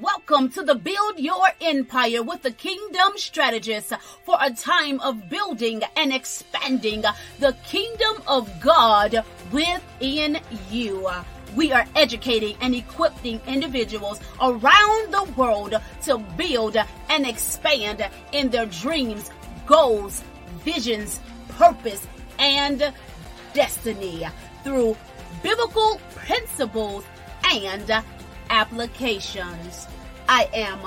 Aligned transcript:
Welcome 0.00 0.48
to 0.50 0.62
the 0.62 0.74
Build 0.74 1.18
Your 1.18 1.48
Empire 1.60 2.22
with 2.22 2.40
the 2.40 2.50
Kingdom 2.50 3.12
Strategist 3.16 3.92
for 4.24 4.38
a 4.40 4.50
time 4.50 4.98
of 5.00 5.28
building 5.28 5.82
and 5.96 6.14
expanding 6.14 7.02
the 7.38 7.54
kingdom 7.66 8.22
of 8.26 8.48
God 8.60 9.22
within 9.50 10.38
you. 10.70 11.10
We 11.54 11.72
are 11.72 11.84
educating 11.94 12.56
and 12.62 12.74
equipping 12.74 13.42
individuals 13.46 14.20
around 14.40 15.12
the 15.12 15.30
world 15.36 15.74
to 16.04 16.18
build 16.38 16.78
and 17.10 17.26
expand 17.26 18.08
in 18.32 18.48
their 18.48 18.66
dreams, 18.66 19.30
goals, 19.66 20.22
visions, 20.64 21.20
purpose, 21.50 22.06
and 22.38 22.94
destiny 23.52 24.26
through 24.64 24.96
biblical 25.42 26.00
principles 26.14 27.04
and 27.44 28.02
applications. 28.50 29.86
I 30.28 30.48
am 30.54 30.80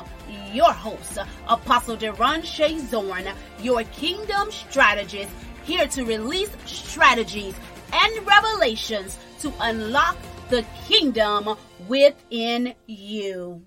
your 0.53 0.71
host, 0.71 1.17
Apostle 1.47 1.97
Deron 1.97 2.43
Shea 2.43 2.79
Zorn, 2.79 3.25
your 3.61 3.83
kingdom 3.85 4.51
strategist, 4.51 5.31
here 5.63 5.87
to 5.87 6.03
release 6.05 6.51
strategies 6.65 7.55
and 7.93 8.27
revelations 8.27 9.17
to 9.39 9.53
unlock 9.59 10.17
the 10.49 10.65
kingdom 10.87 11.55
within 11.87 12.73
you. 12.87 13.63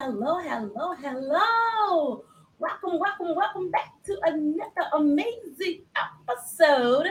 Hello, 0.00 0.38
hello, 0.38 0.94
hello. 0.94 2.24
Welcome, 2.58 2.98
welcome, 3.00 3.34
welcome 3.36 3.70
back 3.70 3.90
to 4.04 4.18
another 4.24 4.88
amazing 4.94 5.82
episode 5.96 7.06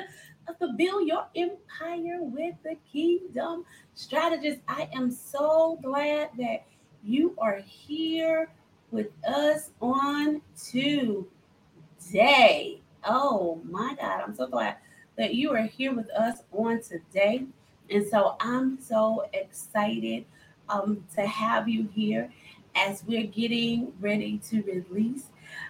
the 0.59 0.73
Build 0.77 1.07
Your 1.07 1.25
Empire 1.35 2.19
with 2.21 2.55
the 2.63 2.77
Kingdom 2.91 3.65
Strategist. 3.95 4.59
I 4.67 4.89
am 4.93 5.11
so 5.11 5.79
glad 5.81 6.29
that 6.37 6.65
you 7.03 7.35
are 7.39 7.61
here 7.65 8.49
with 8.91 9.09
us 9.27 9.71
on 9.81 10.41
today. 10.71 11.25
Oh 13.03 13.59
my 13.63 13.95
God, 13.99 14.21
I'm 14.21 14.35
so 14.35 14.45
glad 14.47 14.77
that 15.17 15.33
you 15.33 15.51
are 15.51 15.63
here 15.63 15.93
with 15.93 16.11
us 16.11 16.43
on 16.51 16.81
today. 16.81 17.45
And 17.89 18.07
so 18.07 18.35
I'm 18.39 18.79
so 18.79 19.27
excited 19.33 20.25
um, 20.69 21.03
to 21.15 21.25
have 21.25 21.67
you 21.67 21.89
here 21.93 22.31
as 22.75 23.03
we're 23.05 23.27
getting 23.27 23.91
ready 23.99 24.39
to 24.49 24.61
release 24.61 25.25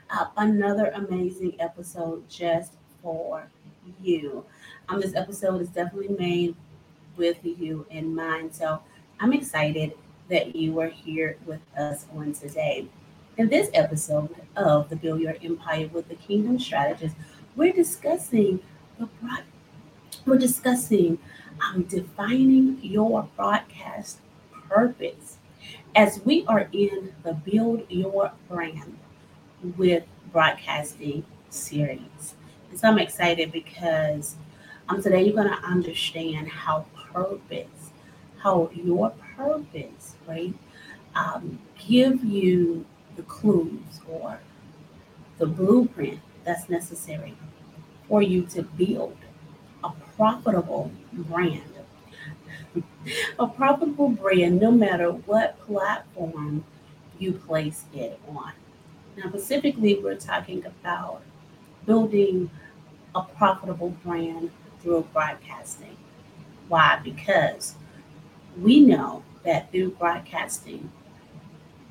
uh, 0.10 0.26
another 0.38 0.88
amazing 0.88 1.56
episode 1.60 2.28
just 2.30 2.74
for 3.02 3.48
you. 4.02 4.46
Um, 4.90 5.02
this 5.02 5.16
episode 5.16 5.62
is 5.62 5.70
definitely 5.70 6.16
made 6.18 6.56
with 7.18 7.38
you 7.44 7.86
in 7.90 8.16
mind. 8.16 8.54
So 8.54 8.82
I'm 9.20 9.34
excited 9.34 9.94
that 10.30 10.56
you 10.56 10.80
are 10.80 10.90
here 10.90 11.38
with 11.46 11.62
us 11.78 12.06
on 12.16 12.34
today. 12.34 12.88
In 13.38 13.50
this 13.50 13.70
episode 13.74 14.36
of 14.56 14.90
the 14.90 14.96
Build 14.96 15.22
Your 15.22 15.36
Empire 15.42 15.88
with 15.88 16.10
the 16.10 16.16
Kingdom 16.16 16.60
Strategist, 16.60 17.16
we're 17.56 17.74
discussing 17.74 18.60
the 19.00 19.08
we're 20.26 20.38
discussing 20.38 21.18
um, 21.62 21.84
defining 21.84 22.80
your 22.82 23.28
broadcast 23.36 24.20
purpose 24.70 25.38
as 25.96 26.22
we 26.26 26.46
are 26.48 26.70
in 26.72 27.14
the 27.24 27.34
Build 27.34 27.86
Your 27.90 28.32
Brand 28.50 28.98
with 29.78 30.04
broadcasting 30.32 31.24
series. 31.50 32.36
And 32.70 32.80
so 32.80 32.88
I'm 32.88 33.00
excited 33.00 33.52
because 33.52 34.36
um, 34.92 35.02
today 35.02 35.24
you're 35.24 35.36
going 35.36 35.48
to 35.48 35.66
understand 35.66 36.50
how 36.50 36.86
purpose, 37.14 37.92
how 38.40 38.70
your 38.74 39.12
purpose, 39.38 40.16
right, 40.28 40.54
um, 41.16 41.60
give 41.88 42.24
you 42.24 42.86
the 43.16 43.22
clues 43.24 44.02
or 44.10 44.40
the 45.38 45.46
blueprint 45.46 46.20
that's 46.44 46.70
necessary 46.70 47.36
for 48.10 48.22
you 48.22 48.42
to 48.44 48.64
build 48.64 49.16
a 49.84 49.92
profitable 50.16 50.92
brand. 51.14 51.64
a 53.40 53.48
profitable 53.48 54.10
brand, 54.10 54.60
no 54.60 54.72
matter 54.72 55.12
what 55.12 55.58
platform 55.66 56.66
you 57.18 57.32
place 57.32 57.86
it 57.94 58.20
on. 58.28 58.52
Now, 59.16 59.30
specifically, 59.30 60.00
we're 60.04 60.16
talking 60.16 60.66
about 60.66 61.22
building 61.86 62.50
a 63.16 63.22
profitable 63.22 63.90
brand 64.04 64.52
through 64.82 65.08
broadcasting. 65.14 65.98
Why? 66.68 67.00
Because 67.04 67.76
we 68.60 68.80
know 68.82 69.24
that 69.44 69.72
through 69.72 69.92
broadcasting, 69.92 70.92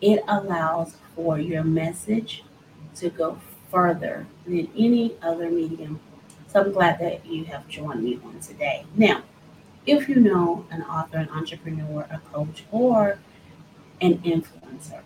it 0.01 0.23
allows 0.27 0.97
for 1.15 1.39
your 1.39 1.65
message 1.65 2.45
to 2.97 3.11
go 3.11 3.39
further 3.71 4.27
than 4.47 4.69
any 4.77 5.15
other 5.23 5.51
medium. 5.51 6.01
So 6.49 6.61
I'm 6.61 6.73
glad 6.73 6.99
that 7.01 7.25
you 7.25 7.45
have 7.45 7.69
joined 7.69 8.03
me 8.03 8.19
on 8.25 8.41
today. 8.41 8.85
Now, 8.97 9.23
if 9.87 10.09
you 10.09 10.17
know 10.17 10.67
an 10.71 10.83
author, 10.83 11.19
an 11.19 11.29
entrepreneur, 11.31 12.07
a 12.11 12.19
coach, 12.33 12.65
or 12.71 13.19
an 14.01 14.19
influencer 14.19 15.01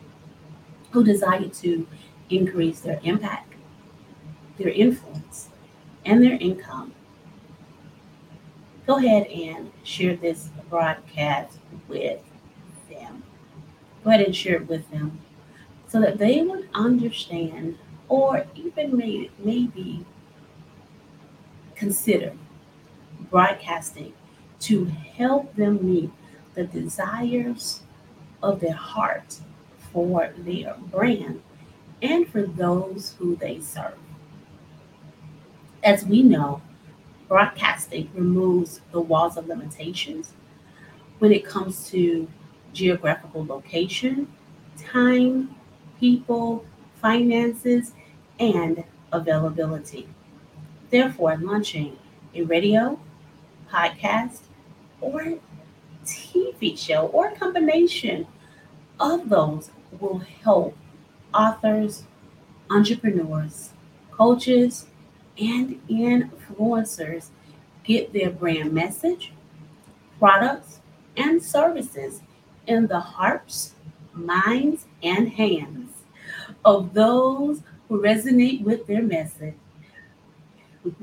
who 0.91 1.05
desire 1.05 1.49
to 1.49 1.87
increase 2.31 2.81
their 2.81 3.01
impact, 3.03 3.53
their 4.59 4.71
influence, 4.71 5.49
and 6.05 6.22
their 6.22 6.37
income, 6.41 6.93
go 8.87 8.97
ahead 8.99 9.27
and 9.28 9.71
share 9.83 10.17
this 10.17 10.49
broadcast 10.69 11.59
with 11.89 12.21
them. 12.91 13.22
Go 14.03 14.11
ahead 14.11 14.27
and 14.27 14.37
share 14.37 14.56
it 14.56 14.69
with 14.69 14.91
them 14.91 15.21
so 15.89 16.00
that 16.00 16.19
they 16.19 16.43
would 16.43 16.69
understand 16.75 17.78
or 18.09 18.47
even 18.55 18.97
may, 18.97 19.31
maybe 19.39 20.05
consider 21.75 22.33
broadcasting 23.31 24.13
to 24.60 24.84
help 24.84 25.54
them 25.57 25.84
meet 25.84 26.10
the 26.54 26.65
desires 26.65 27.80
of 28.42 28.60
their 28.60 28.75
heart 28.75 29.41
for 29.92 30.33
their 30.39 30.77
brand 30.91 31.42
and 32.03 32.28
for 32.28 32.42
those 32.42 33.15
who 33.19 33.37
they 33.37 33.60
serve. 33.60 33.98
As 35.83 36.04
we 36.04 36.22
know, 36.22 36.60
broadcasting 37.28 38.10
removes 38.15 38.80
the 38.92 39.00
walls 39.00 39.36
of 39.36 39.48
limitations 39.48 40.32
when 41.18 41.32
it 41.32 41.44
comes 41.44 41.91
to 41.91 42.28
geographical 42.72 43.44
location, 43.44 44.32
time, 44.76 45.54
people, 45.98 46.65
finances, 47.00 47.92
and 48.38 48.84
availability. 49.12 50.09
Therefore, 50.91 51.36
launching 51.36 51.97
a 52.34 52.42
radio, 52.42 52.98
podcast, 53.70 54.42
or 55.00 55.38
TV 56.04 56.78
show 56.78 57.06
or 57.06 57.28
a 57.28 57.36
combination 57.36 58.27
of 59.00 59.28
those 59.28 59.70
will 60.00 60.18
help 60.18 60.77
authors, 61.32 62.04
entrepreneurs, 62.70 63.70
coaches, 64.10 64.86
and 65.39 65.81
influencers 65.89 67.28
get 67.83 68.13
their 68.13 68.31
brand 68.31 68.72
message, 68.72 69.33
products, 70.19 70.81
and 71.16 71.42
services 71.42 72.22
in 72.66 72.86
the 72.86 73.01
hearts, 73.01 73.75
minds, 74.13 74.86
and 75.03 75.31
hands 75.31 75.91
of 76.65 76.95
those 76.95 77.63
who 77.89 78.01
resonate 78.01 78.63
with 78.63 78.86
their 78.86 79.03
message. 79.03 79.54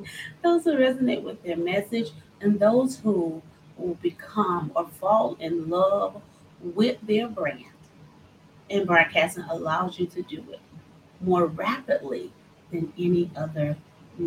those 0.44 0.64
who 0.64 0.72
resonate 0.74 1.24
with 1.24 1.42
their 1.44 1.58
message 1.58 2.12
and 2.40 2.60
those 2.60 3.00
who 3.00 3.42
will 3.78 3.96
become 3.96 4.72
or 4.76 4.88
fall 5.00 5.38
in 5.40 5.70
love 5.70 6.22
with 6.62 6.98
their 7.04 7.28
brand. 7.28 7.66
And 8.70 8.88
broadcasting 8.88 9.44
allows 9.50 10.00
you 10.00 10.08
to 10.08 10.22
do 10.22 10.44
it 10.52 10.60
more 11.20 11.46
rapidly 11.46 12.32
than 12.72 12.94
any 12.98 13.30
other 13.36 13.78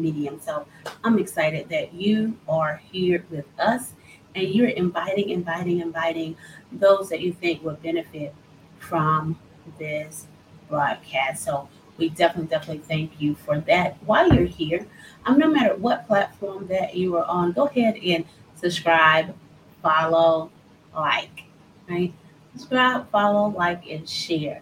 medium. 0.00 0.40
So 0.40 0.66
I'm 1.02 1.18
excited 1.18 1.68
that 1.70 1.94
you 1.94 2.36
are 2.48 2.80
here 2.92 3.24
with 3.30 3.46
us 3.58 3.92
and 4.34 4.48
you're 4.48 4.68
inviting, 4.68 5.30
inviting, 5.30 5.80
inviting 5.80 6.36
those 6.72 7.08
that 7.08 7.20
you 7.20 7.32
think 7.32 7.62
will 7.62 7.74
benefit 7.74 8.34
from 8.78 9.38
this 9.78 10.26
broadcast. 10.68 11.44
So 11.44 11.68
we 11.96 12.08
definitely, 12.08 12.48
definitely 12.48 12.82
thank 12.82 13.20
you 13.20 13.34
for 13.34 13.60
that. 13.60 13.96
While 14.04 14.32
you're 14.32 14.46
here, 14.46 14.86
um, 15.26 15.38
no 15.38 15.48
matter 15.48 15.76
what 15.76 16.06
platform 16.06 16.66
that 16.66 16.94
you 16.94 17.16
are 17.16 17.24
on, 17.24 17.52
go 17.52 17.66
ahead 17.66 17.96
and 17.96 18.24
subscribe, 18.56 19.34
follow, 19.82 20.50
like, 20.94 21.44
right? 21.88 22.12
Subscribe, 22.56 23.08
follow, 23.10 23.48
like, 23.50 23.86
and 23.88 24.08
share. 24.08 24.60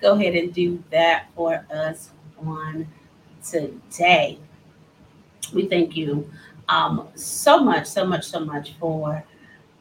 Go 0.00 0.14
ahead 0.14 0.34
and 0.34 0.52
do 0.52 0.82
that 0.90 1.28
for 1.34 1.64
us 1.72 2.10
on 2.38 2.86
today. 3.44 4.38
We 5.52 5.68
thank 5.68 5.96
you 5.96 6.30
um, 6.68 7.08
so 7.14 7.60
much, 7.60 7.86
so 7.86 8.04
much, 8.04 8.24
so 8.24 8.40
much 8.40 8.72
for 8.80 9.24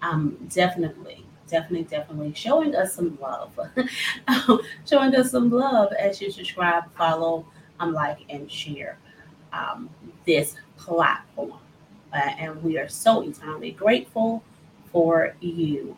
um, 0.01 0.38
definitely, 0.54 1.25
definitely, 1.48 1.86
definitely 1.86 2.33
showing 2.33 2.75
us 2.75 2.94
some 2.94 3.18
love, 3.21 3.57
showing 4.89 5.15
us 5.15 5.31
some 5.31 5.50
love 5.50 5.94
as 5.94 6.21
you 6.21 6.30
subscribe, 6.30 6.83
follow, 6.95 7.45
um, 7.80 7.94
like, 7.94 8.19
and 8.30 8.51
share 8.51 8.98
um, 9.54 9.89
this 10.25 10.56
platform. 10.77 11.54
Uh, 12.12 12.18
and 12.38 12.62
we 12.63 12.77
are 12.77 12.89
so 12.89 13.21
eternally 13.21 13.71
grateful 13.71 14.44
for 14.92 15.36
you. 15.39 15.98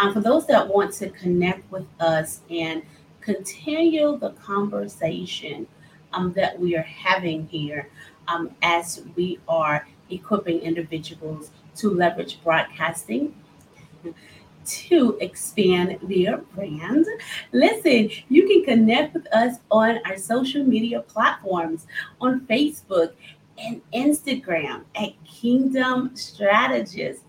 Um, 0.00 0.14
for 0.14 0.20
those 0.20 0.46
that 0.46 0.66
want 0.66 0.94
to 0.94 1.10
connect 1.10 1.70
with 1.70 1.86
us 1.98 2.40
and 2.48 2.82
continue 3.20 4.16
the 4.18 4.30
conversation 4.30 5.66
um, 6.12 6.32
that 6.34 6.58
we 6.58 6.76
are 6.76 6.82
having 6.82 7.46
here 7.48 7.88
um, 8.28 8.50
as 8.62 9.02
we 9.16 9.38
are 9.48 9.86
equipping 10.10 10.60
individuals 10.60 11.50
to 11.76 11.90
leverage 11.90 12.42
broadcasting 12.42 13.34
to 14.64 15.18
expand 15.20 15.98
their 16.02 16.38
brand. 16.38 17.06
Listen, 17.52 18.10
you 18.28 18.46
can 18.46 18.64
connect 18.64 19.14
with 19.14 19.26
us 19.34 19.56
on 19.70 19.98
our 20.04 20.16
social 20.16 20.62
media 20.64 21.00
platforms 21.00 21.86
on 22.20 22.40
Facebook 22.42 23.12
and 23.58 23.80
Instagram 23.92 24.84
at 24.94 25.12
Kingdom 25.24 26.14
Strategist 26.14 27.24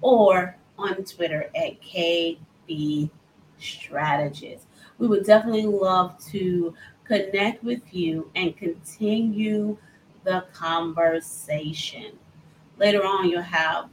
or 0.00 0.56
on 0.78 1.04
Twitter 1.04 1.50
at 1.54 1.80
KB 1.82 3.10
Strategist. 3.58 4.66
We 4.98 5.06
would 5.06 5.26
definitely 5.26 5.66
love 5.66 6.16
to 6.30 6.74
connect 7.06 7.62
with 7.62 7.82
you 7.92 8.30
and 8.34 8.56
continue 8.56 9.76
the 10.24 10.44
conversation. 10.52 12.12
Later 12.78 13.04
on, 13.04 13.28
you'll 13.28 13.42
have 13.42 13.88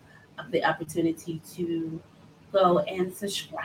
the 0.52 0.64
opportunity 0.66 1.42
to 1.56 2.02
go 2.52 2.80
and 2.80 3.14
subscribe. 3.14 3.64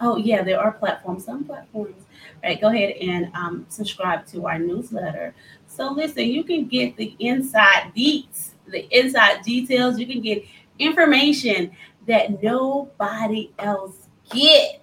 Oh, 0.00 0.16
yeah, 0.16 0.42
there 0.42 0.60
are 0.60 0.72
platforms, 0.72 1.24
some 1.24 1.44
platforms, 1.44 2.04
right? 2.42 2.60
Go 2.60 2.68
ahead 2.68 2.96
and 3.00 3.30
um, 3.34 3.66
subscribe 3.68 4.26
to 4.28 4.46
our 4.46 4.58
newsletter. 4.58 5.34
So, 5.66 5.92
listen, 5.92 6.24
you 6.28 6.44
can 6.44 6.66
get 6.66 6.96
the 6.96 7.16
inside 7.18 7.92
deets, 7.96 8.50
the 8.66 8.86
inside 8.96 9.42
details. 9.42 9.98
You 9.98 10.06
can 10.06 10.20
get 10.20 10.44
information 10.78 11.72
that 12.06 12.42
nobody 12.42 13.52
else 13.58 14.08
gets, 14.30 14.78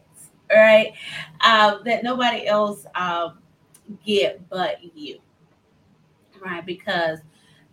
right? 0.54 0.94
Um, 1.42 1.82
that 1.86 2.04
nobody 2.04 2.48
else 2.48 2.86
um, 2.96 3.40
get 4.06 4.48
but 4.50 4.78
you, 4.96 5.20
right? 6.44 6.66
Because 6.66 7.20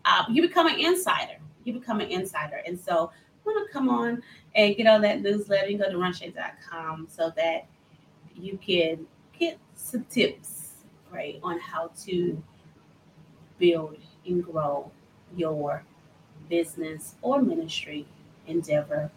uh, 0.04 0.24
you 0.30 0.42
become 0.42 0.66
an 0.66 0.78
insider. 0.78 1.38
You 1.64 1.74
become 1.74 2.00
an 2.00 2.08
insider, 2.08 2.62
and 2.66 2.78
so 2.78 3.10
want 3.48 3.66
to 3.66 3.72
come 3.72 3.88
on 3.88 4.22
and 4.54 4.76
get 4.76 4.86
on 4.86 5.00
that 5.02 5.22
newsletter, 5.22 5.68
you 5.68 5.78
go 5.78 5.90
to 5.90 5.96
runshade.com 5.96 7.08
so 7.10 7.32
that 7.36 7.66
you 8.34 8.58
can 8.58 9.06
get 9.38 9.58
some 9.74 10.04
tips, 10.04 10.72
right, 11.10 11.40
on 11.42 11.58
how 11.58 11.90
to 12.04 12.40
build 13.58 13.96
and 14.26 14.44
grow 14.44 14.90
your 15.36 15.82
business 16.48 17.14
or 17.22 17.42
ministry 17.42 18.06
endeavor, 18.46 19.10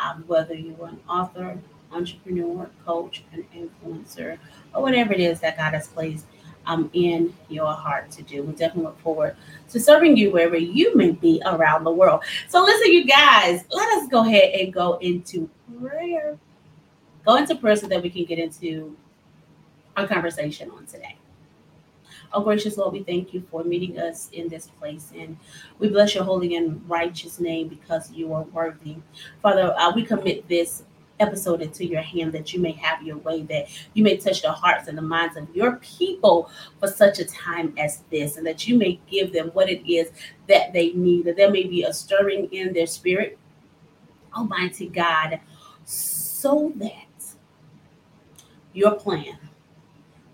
um, 0.00 0.24
whether 0.26 0.54
you're 0.54 0.86
an 0.86 1.00
author, 1.08 1.58
entrepreneur, 1.92 2.70
coach, 2.84 3.24
an 3.32 3.46
influencer, 3.56 4.38
or 4.74 4.82
whatever 4.82 5.12
it 5.12 5.20
is 5.20 5.40
that 5.40 5.56
God 5.56 5.74
has 5.74 5.88
placed 5.88 6.26
um, 6.66 6.90
in 6.92 7.34
your 7.48 7.72
heart 7.72 8.10
to 8.12 8.22
do. 8.22 8.42
We 8.42 8.52
definitely 8.52 8.84
look 8.84 9.00
forward 9.00 9.36
to 9.70 9.80
serving 9.80 10.16
you 10.16 10.30
wherever 10.30 10.56
you 10.56 10.94
may 10.94 11.12
be 11.12 11.42
around 11.46 11.84
the 11.84 11.90
world. 11.90 12.24
So, 12.48 12.62
listen, 12.62 12.92
you 12.92 13.06
guys, 13.06 13.64
let 13.70 13.88
us 13.98 14.08
go 14.08 14.20
ahead 14.20 14.54
and 14.54 14.72
go 14.72 14.98
into 14.98 15.48
prayer. 15.80 16.38
Go 17.24 17.36
into 17.36 17.54
prayer 17.56 17.76
so 17.76 17.88
that 17.88 18.02
we 18.02 18.10
can 18.10 18.24
get 18.24 18.38
into 18.38 18.96
our 19.96 20.06
conversation 20.06 20.70
on 20.70 20.86
today. 20.86 21.16
Oh, 22.32 22.42
gracious 22.42 22.76
Lord, 22.76 22.92
we 22.92 23.02
thank 23.02 23.32
you 23.32 23.42
for 23.50 23.64
meeting 23.64 23.98
us 23.98 24.28
in 24.32 24.48
this 24.48 24.66
place. 24.66 25.12
And 25.16 25.38
we 25.78 25.88
bless 25.88 26.14
your 26.14 26.24
holy 26.24 26.56
and 26.56 26.86
righteous 26.88 27.40
name 27.40 27.68
because 27.68 28.10
you 28.12 28.34
are 28.34 28.42
worthy. 28.42 28.96
Father, 29.42 29.74
uh, 29.78 29.92
we 29.94 30.04
commit 30.04 30.46
this 30.46 30.84
episode 31.20 31.62
into 31.62 31.84
your 31.84 32.02
hand 32.02 32.32
that 32.32 32.52
you 32.52 32.60
may 32.60 32.72
have 32.72 33.02
your 33.02 33.18
way, 33.18 33.42
that 33.42 33.68
you 33.94 34.02
may 34.02 34.16
touch 34.16 34.42
the 34.42 34.52
hearts 34.52 34.88
and 34.88 34.96
the 34.96 35.02
minds 35.02 35.36
of 35.36 35.48
your 35.54 35.76
people 35.76 36.50
for 36.78 36.88
such 36.88 37.18
a 37.18 37.24
time 37.24 37.74
as 37.78 38.02
this, 38.10 38.36
and 38.36 38.46
that 38.46 38.66
you 38.66 38.76
may 38.76 39.00
give 39.10 39.32
them 39.32 39.48
what 39.48 39.68
it 39.68 39.90
is 39.90 40.10
that 40.46 40.72
they 40.72 40.92
need, 40.92 41.24
that 41.24 41.36
there 41.36 41.50
may 41.50 41.64
be 41.64 41.82
a 41.82 41.92
stirring 41.92 42.48
in 42.52 42.72
their 42.72 42.86
spirit, 42.86 43.38
Almighty 44.34 44.88
God, 44.88 45.40
so 45.84 46.72
that 46.76 47.06
your 48.72 48.94
plan 48.94 49.38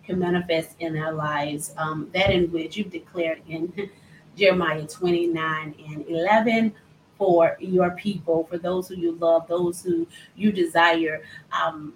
can 0.04 0.18
manifest 0.18 0.76
in 0.80 0.96
our 0.98 1.12
lives, 1.12 1.72
um, 1.78 2.10
that 2.12 2.30
in 2.30 2.50
which 2.52 2.76
you've 2.76 2.90
declared 2.90 3.40
in 3.48 3.90
Jeremiah 4.36 4.86
29 4.86 5.74
and 5.88 6.04
11 6.08 6.74
for 7.18 7.56
your 7.60 7.90
people, 7.92 8.44
for 8.44 8.58
those 8.58 8.88
who 8.88 8.96
you 8.96 9.12
love, 9.12 9.46
those 9.48 9.82
who 9.82 10.06
you 10.36 10.52
desire, 10.52 11.22
um, 11.52 11.94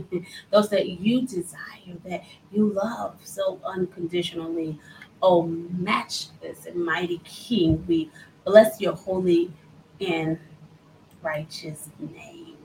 those 0.50 0.68
that 0.70 0.88
you 0.88 1.22
desire, 1.22 1.58
that 2.04 2.24
you 2.52 2.72
love 2.72 3.16
so 3.24 3.60
unconditionally. 3.64 4.78
Oh, 5.22 5.42
matchless 5.42 6.66
and 6.66 6.84
mighty 6.84 7.18
King, 7.24 7.84
we 7.86 8.10
bless 8.44 8.80
your 8.80 8.94
holy 8.94 9.52
and 10.00 10.38
righteous 11.22 11.90
name. 11.98 12.56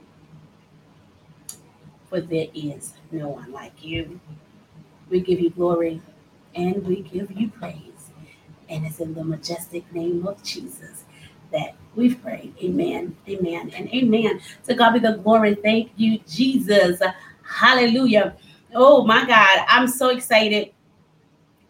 For 2.08 2.20
there 2.20 2.46
is 2.54 2.94
no 3.10 3.28
one 3.28 3.52
like 3.52 3.84
you. 3.84 4.20
We 5.10 5.20
give 5.20 5.40
you 5.40 5.50
glory 5.50 6.00
and 6.54 6.86
we 6.86 7.02
give 7.02 7.30
you 7.32 7.48
praise. 7.48 8.10
And 8.68 8.86
it's 8.86 9.00
in 9.00 9.14
the 9.14 9.22
majestic 9.22 9.92
name 9.92 10.26
of 10.26 10.42
Jesus 10.42 11.04
that 11.56 11.74
we've 11.94 12.20
prayed. 12.22 12.54
Amen. 12.62 13.16
Amen. 13.28 13.70
And 13.74 13.88
amen. 13.92 14.40
To 14.64 14.74
God 14.74 14.92
be 14.92 14.98
the 15.00 15.16
glory. 15.16 15.54
Thank 15.54 15.92
you, 15.96 16.18
Jesus. 16.28 17.00
Hallelujah. 17.42 18.36
Oh 18.74 19.04
my 19.04 19.26
God. 19.26 19.64
I'm 19.68 19.88
so 19.88 20.10
excited 20.10 20.72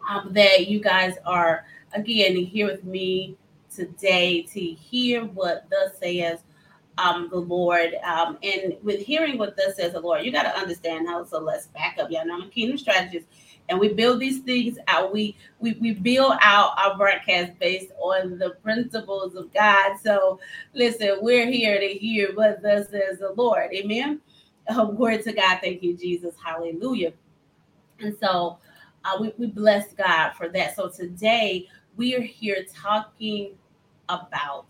um, 0.09 0.33
that 0.33 0.67
you 0.67 0.79
guys 0.79 1.15
are 1.25 1.65
again 1.93 2.35
here 2.35 2.67
with 2.67 2.83
me 2.83 3.35
today 3.73 4.41
to 4.41 4.59
hear 4.59 5.25
what 5.25 5.67
thus 5.69 5.97
says 5.99 6.39
um, 6.97 7.29
the 7.29 7.37
Lord. 7.37 7.93
Um, 8.03 8.37
and 8.43 8.75
with 8.83 8.99
hearing 8.99 9.37
what 9.37 9.55
thus 9.55 9.75
says 9.77 9.93
the 9.93 9.99
Lord, 10.01 10.25
you 10.25 10.31
got 10.31 10.43
to 10.43 10.57
understand 10.57 11.07
how. 11.07 11.23
So 11.25 11.39
let's 11.39 11.67
back 11.67 11.97
up. 11.99 12.11
Y'all 12.11 12.25
know 12.25 12.35
I'm 12.35 12.43
a 12.43 12.49
kingdom 12.49 12.77
strategist 12.77 13.27
and 13.69 13.79
we 13.79 13.93
build 13.93 14.19
these 14.19 14.39
things 14.39 14.77
out. 14.87 15.13
We 15.13 15.35
we 15.59 15.73
we 15.73 15.93
build 15.93 16.33
out 16.41 16.71
our 16.77 16.97
broadcast 16.97 17.57
based 17.59 17.91
on 17.99 18.37
the 18.37 18.51
principles 18.63 19.35
of 19.35 19.53
God. 19.53 19.97
So 20.01 20.39
listen, 20.73 21.17
we're 21.21 21.49
here 21.49 21.79
to 21.79 21.87
hear 21.87 22.33
what 22.33 22.61
thus 22.61 22.89
says 22.89 23.19
the 23.19 23.33
Lord. 23.35 23.73
Amen. 23.73 24.21
Oh, 24.69 24.89
word 24.89 25.23
to 25.23 25.33
God. 25.33 25.59
Thank 25.61 25.81
you, 25.83 25.95
Jesus. 25.95 26.35
Hallelujah. 26.43 27.13
And 27.99 28.15
so 28.19 28.59
uh, 29.05 29.17
we, 29.19 29.33
we 29.37 29.47
bless 29.47 29.93
God 29.93 30.31
for 30.31 30.49
that. 30.49 30.75
So 30.75 30.89
today 30.89 31.67
we 31.95 32.15
are 32.15 32.21
here 32.21 32.65
talking 32.73 33.55
about 34.09 34.67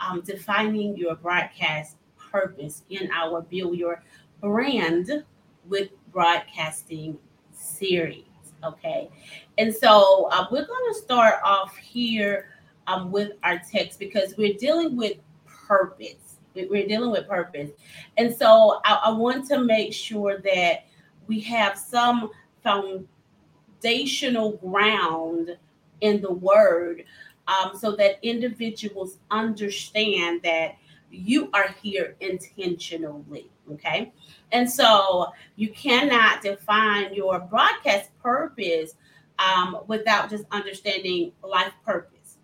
um, 0.00 0.20
defining 0.22 0.96
your 0.96 1.14
broadcast 1.16 1.96
purpose 2.16 2.82
in 2.90 3.10
our 3.12 3.42
Build 3.42 3.76
Your 3.76 4.02
Brand 4.40 5.24
with 5.68 5.90
Broadcasting 6.12 7.18
series. 7.52 8.31
Okay. 8.64 9.10
And 9.58 9.74
so 9.74 10.28
uh, 10.30 10.46
we're 10.50 10.66
going 10.66 10.92
to 10.92 10.98
start 10.98 11.40
off 11.44 11.76
here 11.76 12.50
um, 12.86 13.10
with 13.10 13.32
our 13.42 13.60
text 13.70 13.98
because 13.98 14.34
we're 14.36 14.54
dealing 14.54 14.96
with 14.96 15.18
purpose. 15.46 16.36
We're 16.54 16.86
dealing 16.86 17.10
with 17.10 17.28
purpose. 17.28 17.70
And 18.18 18.34
so 18.34 18.80
I, 18.84 19.00
I 19.06 19.10
want 19.10 19.48
to 19.48 19.58
make 19.64 19.92
sure 19.92 20.38
that 20.38 20.86
we 21.26 21.40
have 21.40 21.78
some 21.78 22.30
foundational 22.62 24.52
ground 24.52 25.56
in 26.00 26.20
the 26.20 26.32
word 26.32 27.04
um, 27.48 27.72
so 27.76 27.96
that 27.96 28.18
individuals 28.22 29.18
understand 29.30 30.42
that 30.42 30.76
you 31.10 31.50
are 31.52 31.74
here 31.82 32.16
intentionally. 32.20 33.50
Okay. 33.72 34.12
And 34.52 34.70
so 34.70 35.32
you 35.56 35.70
cannot 35.70 36.42
define 36.42 37.14
your 37.14 37.40
broadcast 37.40 38.10
purpose 38.22 38.94
um, 39.38 39.78
without 39.86 40.30
just 40.30 40.44
understanding 40.52 41.32
life 41.42 41.72
purpose, 41.84 42.36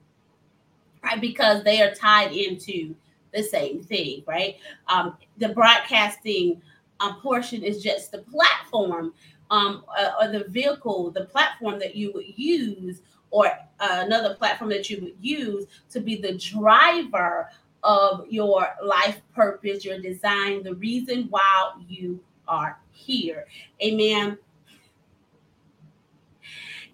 right? 1.04 1.20
Because 1.20 1.62
they 1.62 1.82
are 1.82 1.94
tied 1.94 2.32
into 2.32 2.94
the 3.32 3.42
same 3.42 3.82
thing, 3.82 4.24
right? 4.26 4.56
Um, 4.88 5.16
the 5.36 5.50
broadcasting 5.50 6.62
um, 7.00 7.20
portion 7.20 7.62
is 7.62 7.82
just 7.82 8.10
the 8.10 8.18
platform 8.18 9.12
um, 9.50 9.84
uh, 9.96 10.12
or 10.20 10.28
the 10.28 10.44
vehicle, 10.48 11.10
the 11.10 11.26
platform 11.26 11.78
that 11.78 11.94
you 11.94 12.12
would 12.14 12.38
use, 12.38 13.02
or 13.30 13.46
uh, 13.46 14.02
another 14.06 14.34
platform 14.34 14.70
that 14.70 14.88
you 14.88 15.00
would 15.02 15.16
use 15.20 15.66
to 15.90 16.00
be 16.00 16.16
the 16.16 16.36
driver 16.38 17.48
of 17.88 18.26
your 18.28 18.68
life 18.84 19.18
purpose, 19.34 19.82
your 19.82 19.98
design, 19.98 20.62
the 20.62 20.74
reason 20.74 21.26
why 21.30 21.72
you 21.88 22.20
are 22.46 22.78
here. 22.90 23.46
Amen. 23.82 24.36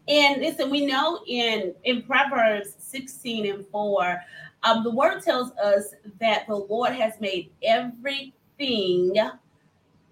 And 0.07 0.41
listen, 0.41 0.71
we 0.71 0.87
know 0.87 1.21
in 1.27 1.75
in 1.83 2.03
Proverbs 2.03 2.77
16 2.79 3.53
and 3.53 3.67
4, 3.67 4.21
um, 4.63 4.85
the 4.85 4.91
word 4.91 5.21
tells 5.23 5.51
us 5.57 5.95
that 6.21 6.47
the 6.47 6.55
Lord 6.55 6.93
has 6.93 7.21
made 7.21 7.51
everything. 7.65 9.17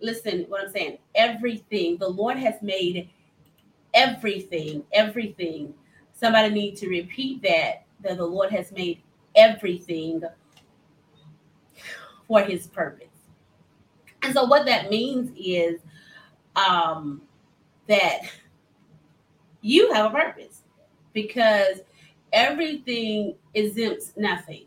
Listen, 0.00 0.46
what 0.48 0.64
I'm 0.64 0.72
saying, 0.72 0.98
everything. 1.14 1.96
The 1.98 2.08
Lord 2.08 2.38
has 2.38 2.60
made 2.60 3.08
everything, 3.94 4.82
everything. 4.92 5.74
Somebody 6.12 6.52
need 6.52 6.76
to 6.78 6.88
repeat 6.88 7.40
that, 7.42 7.84
that 8.02 8.16
the 8.16 8.26
Lord 8.26 8.50
has 8.50 8.72
made 8.72 9.00
everything 9.36 10.22
for 12.32 12.40
his 12.40 12.66
purpose. 12.66 13.08
And 14.22 14.32
so 14.32 14.44
what 14.44 14.64
that 14.64 14.88
means 14.88 15.30
is 15.36 15.82
um, 16.56 17.20
that 17.88 18.20
you 19.60 19.92
have 19.92 20.06
a 20.06 20.14
purpose 20.14 20.62
because 21.12 21.80
everything 22.32 23.34
exempts 23.52 24.14
nothing. 24.16 24.64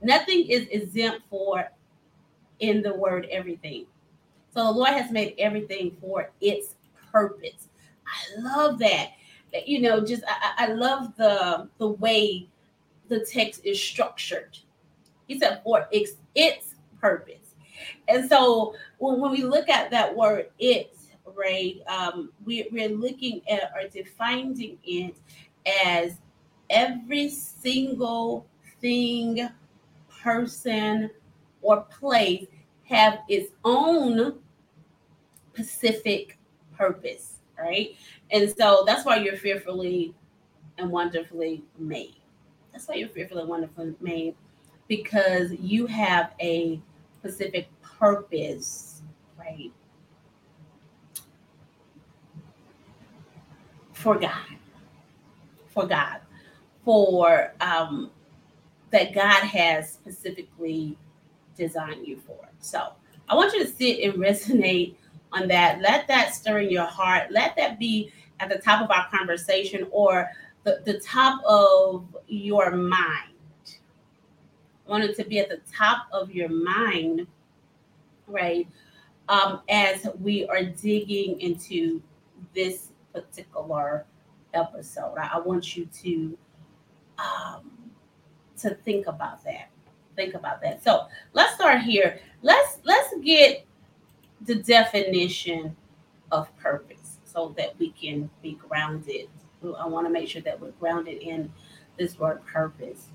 Nothing 0.00 0.46
is 0.46 0.68
exempt 0.68 1.20
for 1.28 1.70
in 2.60 2.80
the 2.80 2.94
word 2.94 3.28
everything. 3.30 3.84
So 4.54 4.64
the 4.64 4.70
Lord 4.70 4.94
has 4.94 5.10
made 5.10 5.34
everything 5.36 5.98
for 6.00 6.30
its 6.40 6.76
purpose. 7.12 7.68
I 8.06 8.40
love 8.40 8.78
that. 8.78 9.10
You 9.66 9.82
know, 9.82 10.02
just 10.02 10.22
I, 10.26 10.64
I 10.64 10.72
love 10.72 11.14
the 11.18 11.68
the 11.76 11.88
way 11.88 12.48
the 13.08 13.20
text 13.20 13.66
is 13.66 13.78
structured. 13.78 14.58
He 15.26 15.38
said 15.38 15.60
for 15.62 15.86
its 15.92 16.12
its 16.38 16.74
purpose. 17.00 17.54
And 18.08 18.28
so 18.28 18.74
when, 18.98 19.20
when 19.20 19.32
we 19.32 19.42
look 19.42 19.68
at 19.68 19.90
that 19.90 20.14
word 20.16 20.46
it, 20.58 20.96
right, 21.36 21.76
um, 21.88 22.30
we, 22.44 22.68
we're 22.72 22.88
looking 22.88 23.42
at 23.50 23.72
or 23.74 23.88
defining 23.88 24.78
it 24.84 25.16
as 25.84 26.18
every 26.70 27.28
single 27.28 28.46
thing, 28.80 29.48
person, 30.22 31.10
or 31.60 31.82
place 31.82 32.46
have 32.84 33.18
its 33.28 33.52
own 33.64 34.38
specific 35.52 36.38
purpose, 36.76 37.40
right? 37.58 37.96
And 38.30 38.52
so 38.56 38.84
that's 38.86 39.04
why 39.04 39.16
you're 39.16 39.36
fearfully 39.36 40.14
and 40.78 40.90
wonderfully 40.90 41.64
made. 41.78 42.14
That's 42.72 42.86
why 42.86 42.94
you're 42.94 43.08
fearfully 43.08 43.40
and 43.40 43.50
wonderfully 43.50 43.94
made 44.00 44.34
because 44.88 45.52
you 45.52 45.86
have 45.86 46.32
a 46.40 46.80
specific 47.20 47.68
purpose, 47.82 49.02
right? 49.38 49.70
For 53.92 54.18
God, 54.18 54.32
for 55.68 55.86
God, 55.86 56.20
for 56.84 57.52
um, 57.60 58.10
that 58.90 59.14
God 59.14 59.42
has 59.44 59.92
specifically 59.92 60.96
designed 61.56 62.06
you 62.06 62.18
for. 62.26 62.48
So 62.60 62.92
I 63.28 63.34
want 63.34 63.52
you 63.52 63.64
to 63.64 63.70
sit 63.70 64.00
and 64.00 64.14
resonate 64.22 64.94
on 65.32 65.48
that. 65.48 65.80
Let 65.80 66.08
that 66.08 66.34
stir 66.34 66.60
in 66.60 66.70
your 66.70 66.86
heart. 66.86 67.30
Let 67.30 67.56
that 67.56 67.78
be 67.78 68.12
at 68.40 68.48
the 68.48 68.58
top 68.58 68.82
of 68.82 68.90
our 68.90 69.08
conversation 69.10 69.86
or 69.90 70.30
the, 70.64 70.80
the 70.84 71.00
top 71.00 71.42
of 71.44 72.06
your 72.28 72.70
mind. 72.70 73.27
I 74.88 74.90
want 74.90 75.04
it 75.04 75.16
to 75.16 75.24
be 75.24 75.38
at 75.38 75.50
the 75.50 75.60
top 75.70 76.06
of 76.12 76.34
your 76.34 76.48
mind 76.48 77.26
right? 78.28 78.68
Um, 79.28 79.60
as 79.68 80.06
we 80.20 80.46
are 80.46 80.62
digging 80.62 81.40
into 81.40 82.02
this 82.54 82.92
particular 83.12 84.06
episode, 84.54 85.16
I, 85.18 85.30
I 85.34 85.38
want 85.40 85.76
you 85.76 85.86
to 86.02 86.38
um, 87.18 87.70
to 88.58 88.70
think 88.70 89.06
about 89.06 89.42
that. 89.44 89.70
Think 90.16 90.34
about 90.34 90.62
that. 90.62 90.82
So 90.82 91.06
let's 91.32 91.54
start 91.54 91.82
here. 91.82 92.20
Let's 92.42 92.78
let's 92.84 93.12
get 93.22 93.64
the 94.42 94.56
definition 94.56 95.76
of 96.30 96.54
purpose 96.58 97.18
so 97.24 97.54
that 97.56 97.78
we 97.78 97.90
can 97.90 98.30
be 98.42 98.52
grounded. 98.52 99.28
I 99.62 99.86
want 99.86 100.06
to 100.06 100.10
make 100.10 100.28
sure 100.28 100.42
that 100.42 100.60
we're 100.60 100.70
grounded 100.72 101.20
in 101.20 101.52
this 101.98 102.18
word 102.18 102.44
purpose 102.46 103.08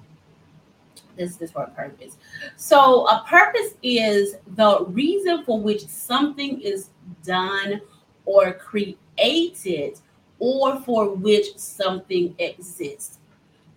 this 1.15 1.39
is 1.41 1.51
a 1.55 1.67
purpose. 1.67 2.17
So 2.55 3.07
a 3.07 3.23
purpose 3.27 3.75
is 3.83 4.35
the 4.55 4.85
reason 4.85 5.43
for 5.43 5.59
which 5.59 5.85
something 5.85 6.61
is 6.61 6.89
done 7.23 7.81
or 8.25 8.53
created 8.53 9.99
or 10.39 10.79
for 10.81 11.13
which 11.13 11.57
something 11.57 12.35
exists. 12.39 13.19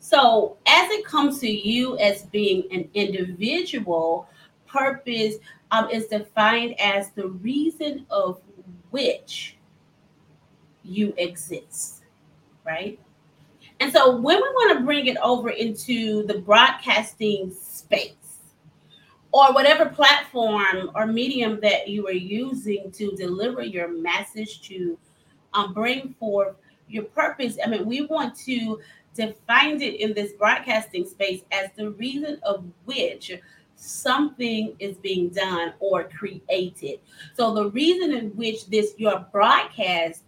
So 0.00 0.56
as 0.66 0.90
it 0.90 1.04
comes 1.04 1.40
to 1.40 1.48
you 1.48 1.98
as 1.98 2.22
being 2.24 2.64
an 2.70 2.88
individual, 2.94 4.28
purpose 4.66 5.36
um, 5.70 5.90
is 5.90 6.06
defined 6.06 6.80
as 6.80 7.10
the 7.10 7.28
reason 7.28 8.06
of 8.10 8.40
which 8.90 9.56
you 10.84 11.12
exist, 11.18 12.04
right? 12.64 12.98
And 13.80 13.92
so 13.92 14.16
when 14.16 14.36
we 14.36 14.48
want 14.48 14.78
to 14.78 14.84
bring 14.84 15.06
it 15.06 15.18
over 15.18 15.50
into 15.50 16.26
the 16.26 16.38
broadcasting 16.38 17.52
space 17.52 18.14
or 19.32 19.52
whatever 19.52 19.86
platform 19.86 20.90
or 20.94 21.06
medium 21.06 21.60
that 21.60 21.88
you 21.88 22.06
are 22.06 22.12
using 22.12 22.90
to 22.92 23.10
deliver 23.12 23.62
your 23.62 23.88
message 23.88 24.62
to 24.68 24.98
um, 25.52 25.74
bring 25.74 26.14
forth 26.18 26.56
your 26.88 27.04
purpose, 27.04 27.58
I 27.64 27.68
mean, 27.68 27.84
we 27.84 28.06
want 28.06 28.34
to 28.40 28.80
define 29.14 29.82
it 29.82 30.00
in 30.00 30.14
this 30.14 30.32
broadcasting 30.32 31.06
space 31.06 31.42
as 31.52 31.68
the 31.76 31.90
reason 31.90 32.38
of 32.44 32.64
which 32.84 33.32
something 33.76 34.74
is 34.78 34.96
being 34.96 35.28
done 35.28 35.74
or 35.80 36.04
created. 36.04 37.00
So 37.34 37.52
the 37.54 37.70
reason 37.70 38.14
in 38.14 38.30
which 38.30 38.66
this 38.66 38.94
your 38.96 39.26
broadcast 39.32 40.22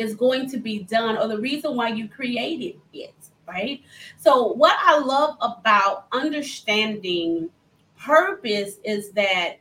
is 0.00 0.14
going 0.14 0.48
to 0.48 0.56
be 0.56 0.80
done 0.84 1.18
or 1.18 1.28
the 1.28 1.38
reason 1.38 1.76
why 1.76 1.88
you 1.88 2.08
created 2.08 2.80
it, 2.94 3.14
right? 3.46 3.82
So, 4.16 4.54
what 4.54 4.76
I 4.80 4.98
love 4.98 5.36
about 5.42 6.06
understanding 6.10 7.50
purpose 7.98 8.78
is 8.82 9.10
that 9.10 9.58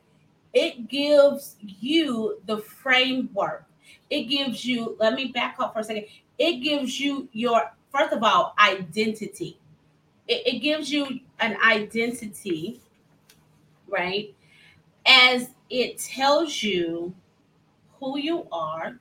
it 0.53 0.87
gives 0.87 1.57
you 1.61 2.41
the 2.45 2.57
framework. 2.57 3.65
It 4.09 4.23
gives 4.23 4.63
you, 4.65 4.95
let 4.97 5.13
me 5.13 5.25
back 5.25 5.57
up 5.59 5.73
for 5.73 5.79
a 5.79 5.83
second. 5.83 6.05
It 6.37 6.63
gives 6.63 6.99
you 6.99 7.27
your, 7.33 7.73
first 7.91 8.13
of 8.13 8.23
all, 8.23 8.55
identity. 8.57 9.59
It, 10.27 10.47
it 10.47 10.59
gives 10.59 10.89
you 10.89 11.19
an 11.41 11.57
identity, 11.61 12.79
right? 13.89 14.33
As 15.05 15.49
it 15.69 15.97
tells 15.97 16.63
you 16.63 17.13
who 17.99 18.17
you 18.17 18.47
are, 18.53 18.97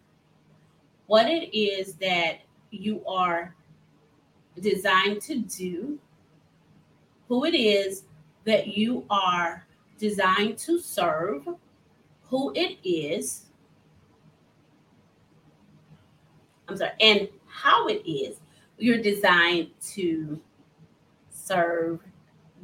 what 1.08 1.26
it 1.28 1.56
is 1.56 1.94
that 1.94 2.40
you 2.70 3.04
are 3.06 3.54
designed 4.60 5.20
to 5.22 5.40
do, 5.40 5.98
who 7.26 7.44
it 7.44 7.54
is 7.54 8.04
that 8.44 8.68
you 8.68 9.04
are 9.10 9.66
designed 9.98 10.58
to 10.58 10.78
serve, 10.78 11.48
who 12.24 12.52
it 12.54 12.78
is, 12.84 13.46
I'm 16.68 16.76
sorry, 16.76 16.92
and 17.00 17.28
how 17.46 17.88
it 17.88 18.02
is 18.08 18.40
you're 18.76 19.02
designed 19.02 19.68
to 19.94 20.40
serve 21.30 22.00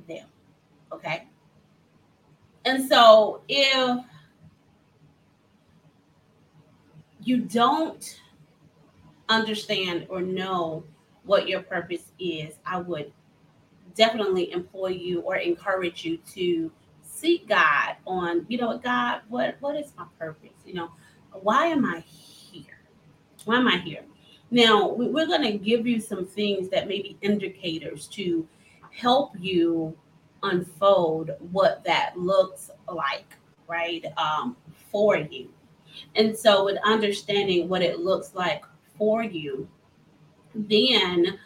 them. 0.06 0.26
Okay. 0.92 1.26
And 2.66 2.86
so 2.86 3.40
if 3.48 4.04
you 7.22 7.38
don't 7.38 8.20
understand 9.28 10.07
or 10.09 10.21
know 10.21 10.85
what 11.25 11.49
your 11.49 11.62
purpose 11.62 12.12
is, 12.19 12.54
I 12.66 12.78
would 12.78 13.12
definitely 13.95 14.52
employ 14.52 14.88
you 14.88 15.21
or 15.21 15.37
encourage 15.37 16.04
you 16.04 16.19
to 16.35 16.71
seek 17.02 17.49
God 17.49 17.97
on, 18.07 18.45
you 18.49 18.59
know, 18.59 18.76
God, 18.78 19.21
what 19.28 19.57
what 19.61 19.76
is 19.76 19.93
my 19.97 20.04
purpose? 20.19 20.50
You 20.66 20.75
know, 20.75 20.90
why 21.33 21.66
am 21.66 21.85
I 21.85 22.00
here? 22.00 22.78
Why 23.45 23.57
am 23.57 23.69
I 23.69 23.78
here? 23.78 24.04
Now, 24.50 24.88
we're 24.88 25.26
going 25.26 25.43
to 25.43 25.59
give 25.59 25.87
you 25.87 26.00
some 26.00 26.26
things 26.26 26.69
that 26.69 26.87
may 26.87 27.02
be 27.02 27.16
indicators 27.23 28.07
to 28.09 28.47
help 28.90 29.33
you 29.38 29.97
unfold 30.43 31.31
what 31.50 31.83
that 31.85 32.16
looks 32.16 32.71
like, 32.88 33.35
right, 33.66 34.04
um, 34.16 34.57
for 34.93 35.16
you. 35.16 35.49
And 36.14 36.37
so, 36.37 36.64
with 36.64 36.78
understanding 36.85 37.69
what 37.69 37.83
it 37.83 38.00
looks 38.00 38.35
like 38.35 38.64
for 38.98 39.22
you, 39.22 39.68
then 40.54 41.38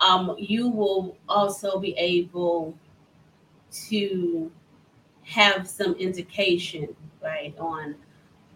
um, 0.00 0.34
you 0.38 0.68
will 0.68 1.16
also 1.28 1.78
be 1.78 1.96
able 1.96 2.76
to 3.88 4.50
have 5.22 5.66
some 5.66 5.94
indication, 5.94 6.94
right, 7.22 7.54
on 7.58 7.94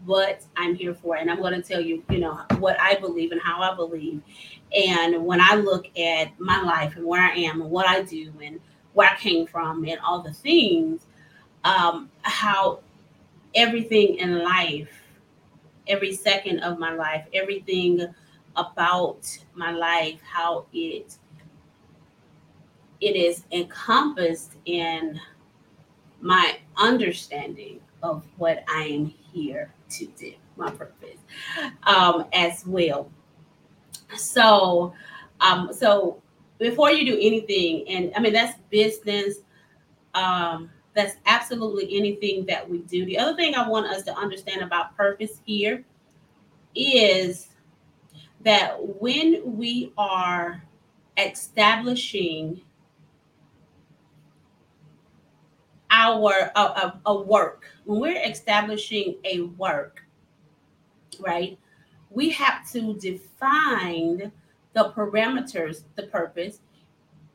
what 0.05 0.45
I'm 0.57 0.75
here 0.75 0.95
for. 0.95 1.17
And 1.17 1.31
I'm 1.31 1.41
going 1.41 1.61
to 1.61 1.67
tell 1.67 1.81
you, 1.81 2.03
you 2.11 2.19
know, 2.19 2.41
what 2.59 2.79
I 2.81 2.97
believe 2.97 3.33
and 3.33 3.41
how 3.41 3.63
I 3.63 3.75
believe. 3.75 4.21
And 4.77 5.25
when 5.25 5.41
I 5.41 5.55
look 5.55 5.87
at 5.99 6.39
my 6.39 6.61
life 6.63 6.97
and 6.97 7.07
where 7.07 7.23
I 7.23 7.35
am 7.37 7.63
and 7.63 7.71
what 7.71 7.89
I 7.89 8.03
do 8.03 8.33
and 8.43 8.61
where 8.93 9.09
I 9.09 9.17
came 9.17 9.47
from 9.47 9.85
and 9.85 9.99
all 10.01 10.21
the 10.23 10.33
things, 10.33 11.07
um, 11.65 12.11
how 12.23 12.81
everything 13.55 14.17
in 14.17 14.43
life, 14.43 14.89
every 15.89 16.15
second 16.15 16.61
of 16.61 16.79
my 16.79 16.93
life, 16.93 17.25
everything 17.33 18.07
about 18.57 19.27
my 19.55 19.71
life, 19.71 20.21
how 20.23 20.67
it 20.73 21.17
it 23.01 23.15
is 23.15 23.45
encompassed 23.53 24.55
in 24.65 25.21
my 26.21 26.57
understanding 26.77 27.81
of 28.03 28.25
what 28.39 28.65
I 28.69 28.85
am 28.85 29.07
here 29.07 29.73
to 29.91 30.07
do, 30.19 30.33
my 30.57 30.71
purpose, 30.71 31.19
um, 31.83 32.25
as 32.33 32.67
well. 32.67 33.11
So, 34.17 34.95
um, 35.41 35.73
so 35.73 36.23
before 36.59 36.91
you 36.91 37.05
do 37.05 37.19
anything, 37.21 37.87
and 37.89 38.13
I 38.17 38.21
mean 38.21 38.33
that's 38.33 38.59
business, 38.71 39.37
um, 40.15 40.71
that's 40.95 41.17
absolutely 41.27 41.97
anything 41.97 42.47
that 42.47 42.69
we 42.69 42.79
do. 42.79 43.05
The 43.05 43.19
other 43.19 43.37
thing 43.37 43.55
I 43.55 43.69
want 43.69 43.87
us 43.87 44.03
to 44.05 44.17
understand 44.17 44.63
about 44.63 44.97
purpose 44.97 45.41
here 45.45 45.85
is 46.75 47.49
that 48.47 48.77
when 49.01 49.43
we 49.45 49.93
are 49.99 50.63
establishing 51.19 52.61
our 55.91 56.53
a, 56.55 56.61
a, 56.61 57.01
a 57.07 57.23
work 57.23 57.65
when 57.87 58.01
we're 58.01 58.23
establishing 58.23 59.17
a 59.25 59.41
work 59.59 60.05
right 61.19 61.59
we 62.11 62.31
have 62.31 62.71
to 62.71 62.95
define 62.95 64.31
the 64.75 64.93
parameters 64.97 65.83
the 65.97 66.05
purpose 66.05 66.61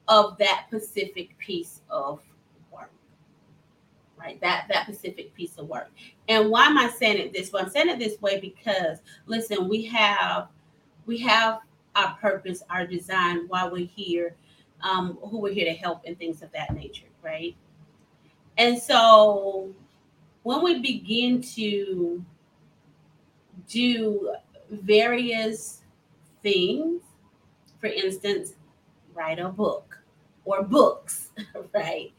of 0.08 0.38
that 0.38 0.66
specific 0.70 1.38
piece 1.40 1.82
of 1.90 2.22
work 2.72 2.92
right 4.18 4.40
that 4.40 4.66
that 4.70 4.86
specific 4.86 5.34
piece 5.34 5.58
of 5.58 5.68
work. 5.68 5.90
And 6.30 6.50
why 6.50 6.68
am 6.68 6.78
i 6.78 6.90
saying 6.90 7.18
it 7.18 7.34
this 7.34 7.52
way? 7.52 7.62
I'm 7.62 7.70
saying 7.70 7.90
it 7.90 8.00
this 8.00 8.22
way 8.22 8.40
because 8.40 9.00
listen 9.26 9.68
we 9.68 9.84
have 9.86 10.48
we 11.06 11.18
have 11.18 11.60
our 11.96 12.16
purpose 12.16 12.64
our 12.70 12.86
design 12.86 13.46
why 13.48 13.68
we're 13.68 13.86
here 13.86 14.36
um, 14.82 15.18
who 15.24 15.40
we're 15.40 15.54
here 15.54 15.66
to 15.66 15.74
help 15.74 16.02
and 16.06 16.18
things 16.18 16.42
of 16.42 16.52
that 16.52 16.74
nature 16.74 17.08
right 17.22 17.56
and 18.58 18.78
so 18.78 19.74
when 20.44 20.64
we 20.64 20.80
begin 20.80 21.42
to 21.42 22.24
do 23.68 24.36
various 24.70 25.82
things, 26.42 27.02
for 27.80 27.88
instance, 27.88 28.54
write 29.14 29.40
a 29.40 29.50
book 29.50 30.00
or 30.46 30.64
books, 30.64 31.30
right? 31.74 32.12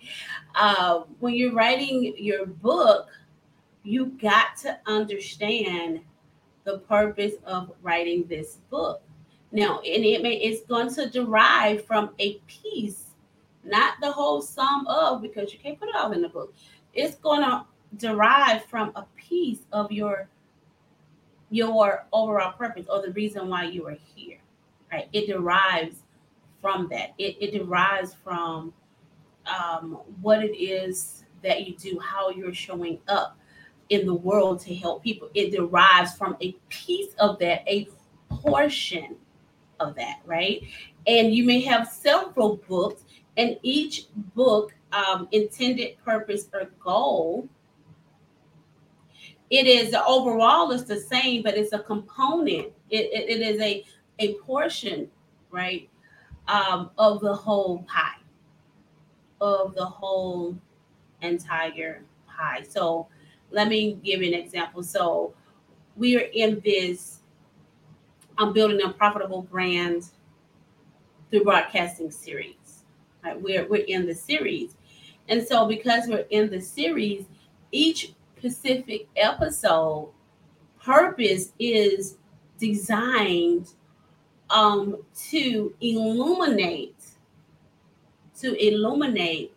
Uh, 0.55 1.03
when 1.18 1.35
you're 1.35 1.53
writing 1.53 2.14
your 2.16 2.47
book, 2.47 3.09
you 3.83 4.07
got 4.07 4.57
to 4.59 4.79
understand 4.87 6.01
the 6.64 6.79
purpose 6.79 7.35
of 7.44 7.72
writing 7.83 8.25
this 8.29 8.59
book. 8.70 9.03
Now, 9.51 9.81
and 9.81 10.05
it 10.05 10.22
may 10.22 10.35
it's 10.35 10.64
going 10.66 10.92
to 10.94 11.11
derive 11.11 11.85
from 11.85 12.11
a 12.18 12.35
piece 12.46 13.07
not 13.64 13.94
the 14.01 14.11
whole 14.11 14.42
sum 14.42 14.87
of, 14.88 15.22
because 15.22 15.53
you 15.53 15.59
can't 15.59 15.79
put 15.79 15.88
it 15.88 15.94
all 15.94 16.12
in 16.12 16.22
the 16.22 16.29
book. 16.29 16.55
It's 16.94 17.14
going 17.16 17.42
to 17.42 17.64
derive 17.96 18.64
from 18.64 18.92
a 18.96 19.05
piece 19.16 19.61
of 19.72 19.92
your 19.92 20.29
your 21.51 22.07
overall 22.14 22.53
purpose 22.53 22.87
or 22.88 23.03
the 23.03 23.12
reason 23.12 23.48
why 23.48 23.64
you 23.64 23.87
are 23.87 23.98
here 24.14 24.38
right 24.90 25.09
it 25.12 25.27
derives 25.27 25.96
from 26.62 26.88
that 26.88 27.12
it, 27.18 27.37
it 27.38 27.53
derives 27.53 28.14
from 28.25 28.72
um, 29.44 29.98
what 30.22 30.42
it 30.42 30.57
is 30.57 31.25
that 31.42 31.66
you 31.66 31.77
do 31.77 31.98
how 31.98 32.31
you're 32.31 32.55
showing 32.55 32.98
up 33.09 33.37
in 33.88 34.07
the 34.07 34.14
world 34.14 34.61
to 34.61 34.75
help 34.75 35.03
people. 35.03 35.29
It 35.35 35.53
derives 35.53 36.14
from 36.14 36.37
a 36.40 36.53
piece 36.68 37.14
of 37.18 37.38
that 37.40 37.62
a 37.68 37.88
portion 38.29 39.16
of 39.81 39.95
that 39.97 40.21
right? 40.25 40.62
And 41.07 41.35
you 41.35 41.45
may 41.45 41.61
have 41.62 41.88
several 41.88 42.57
books 42.68 43.03
and 43.37 43.59
each 43.62 44.07
book 44.35 44.73
um, 44.92 45.29
intended 45.33 45.97
purpose 46.05 46.49
or 46.53 46.66
goal 46.79 47.49
it 49.53 49.66
is 49.66 49.95
overall 49.95 50.71
it's 50.73 50.85
the 50.85 50.99
same 50.99 51.42
but 51.42 51.57
it's 51.57 51.75
a 51.75 51.79
component. 51.79 52.73
It, 52.90 53.11
it, 53.12 53.29
it 53.29 53.42
is 53.42 53.61
a 53.61 53.85
a 54.18 54.35
portion 54.35 55.09
right 55.51 55.88
um, 56.49 56.90
of 56.97 57.21
the 57.21 57.35
whole 57.35 57.83
pie 57.83 58.21
of 59.40 59.75
the 59.75 59.85
whole 59.85 60.57
entire 61.21 62.03
pie. 62.27 62.62
So 62.66 63.09
let 63.53 63.69
me 63.69 63.99
give 64.03 64.23
you 64.23 64.29
an 64.29 64.41
example 64.41 64.83
so 64.83 65.33
we 65.97 66.17
are 66.17 66.29
in 66.33 66.61
this 66.65 67.21
i'm 68.38 68.53
building 68.53 68.81
a 68.83 68.93
profitable 68.93 69.43
brand 69.43 70.05
through 71.31 71.45
broadcasting 71.45 72.11
series 72.11 72.57
Right? 73.23 73.41
We're 73.41 73.69
we're 73.69 73.85
in 73.85 74.07
the 74.07 74.15
series, 74.15 74.75
and 75.29 75.47
so 75.47 75.67
because 75.67 76.09
we're 76.09 76.27
in 76.31 76.51
the 76.51 76.61
series, 76.61 77.27
each 77.71 78.15
specific 78.37 79.07
episode 79.17 80.11
purpose 80.83 81.53
is 81.61 82.17
designed 82.59 83.69
um, 84.51 84.97
to 85.31 85.73
illuminate 85.81 86.97
to 88.41 88.57
illuminate 88.57 89.55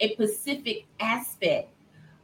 a 0.00 0.14
specific 0.14 0.86
aspect 0.98 1.68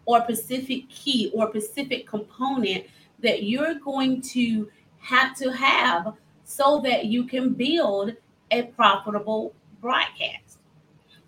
or 0.08 0.22
specific 0.22 0.88
key 0.88 1.30
or 1.34 1.50
specific 1.50 2.06
component 2.06 2.82
that 3.18 3.42
you're 3.42 3.74
going 3.74 4.22
to 4.22 4.66
have 5.00 5.36
to 5.36 5.52
have 5.52 6.14
so 6.44 6.80
that 6.82 7.04
you 7.04 7.24
can 7.24 7.52
build 7.52 8.14
a 8.50 8.62
profitable 8.62 9.54
broadcast. 9.82 10.60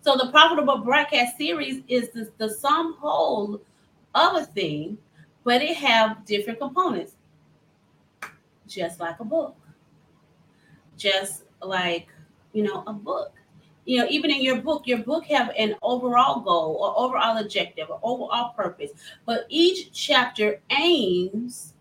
So 0.01 0.17
the 0.17 0.31
profitable 0.31 0.79
broadcast 0.79 1.37
series 1.37 1.83
is 1.87 2.09
the, 2.09 2.31
the 2.39 2.49
sum 2.49 2.95
whole 2.99 3.61
of 4.15 4.35
a 4.37 4.45
thing, 4.47 4.97
but 5.43 5.61
it 5.61 5.77
have 5.77 6.25
different 6.25 6.57
components, 6.57 7.17
just 8.67 8.99
like 8.99 9.19
a 9.19 9.23
book, 9.23 9.55
just 10.97 11.43
like 11.61 12.07
you 12.51 12.63
know 12.63 12.83
a 12.87 12.93
book. 12.93 13.31
You 13.85 13.99
know, 13.99 14.07
even 14.09 14.29
in 14.29 14.41
your 14.41 14.61
book, 14.61 14.83
your 14.85 14.99
book 14.99 15.25
have 15.25 15.51
an 15.57 15.75
overall 15.81 16.41
goal 16.41 16.77
or 16.79 16.97
overall 16.97 17.37
objective 17.37 17.89
or 17.89 17.99
overall 18.03 18.53
purpose, 18.53 18.91
but 19.25 19.45
each 19.49 19.91
chapter 19.91 20.61
aims 20.69 21.73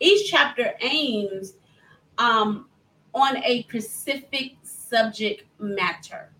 each 0.00 0.30
chapter 0.30 0.74
aims 0.80 1.54
um, 2.18 2.68
on 3.14 3.38
a 3.38 3.62
specific 3.62 4.52
subject 4.62 5.44
matter, 5.58 6.30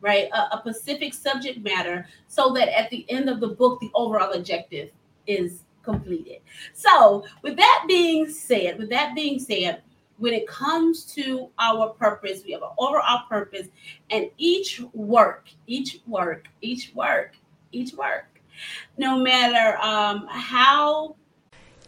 right? 0.00 0.28
A, 0.32 0.56
a 0.56 0.60
specific 0.60 1.14
subject 1.14 1.58
matter, 1.58 2.06
so 2.28 2.52
that 2.54 2.68
at 2.68 2.90
the 2.90 3.04
end 3.10 3.28
of 3.28 3.40
the 3.40 3.48
book, 3.48 3.80
the 3.80 3.90
overall 3.94 4.32
objective 4.32 4.90
is 5.26 5.64
completed. 5.82 6.40
So, 6.72 7.24
with 7.42 7.56
that 7.56 7.84
being 7.86 8.28
said, 8.28 8.78
with 8.78 8.90
that 8.90 9.14
being 9.14 9.38
said, 9.38 9.82
when 10.18 10.32
it 10.32 10.46
comes 10.46 11.04
to 11.14 11.50
our 11.58 11.90
purpose, 11.90 12.42
we 12.44 12.52
have 12.52 12.62
an 12.62 12.70
overall 12.78 13.22
purpose, 13.28 13.68
and 14.10 14.30
each 14.38 14.80
work, 14.92 15.48
each 15.66 16.00
work, 16.06 16.46
each 16.60 16.92
work, 16.94 17.36
each 17.72 17.92
work, 17.94 18.40
no 18.96 19.18
matter 19.18 19.78
um, 19.80 20.26
how 20.30 21.16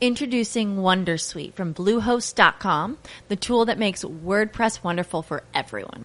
Introducing 0.01 0.77
Wondersuite 0.77 1.55
from 1.55 1.75
Bluehost.com, 1.75 2.99
the 3.27 3.35
tool 3.35 3.65
that 3.65 3.79
makes 3.81 4.05
WordPress 4.05 4.85
wonderful 4.85 5.23
for 5.23 5.43
everyone. 5.53 6.05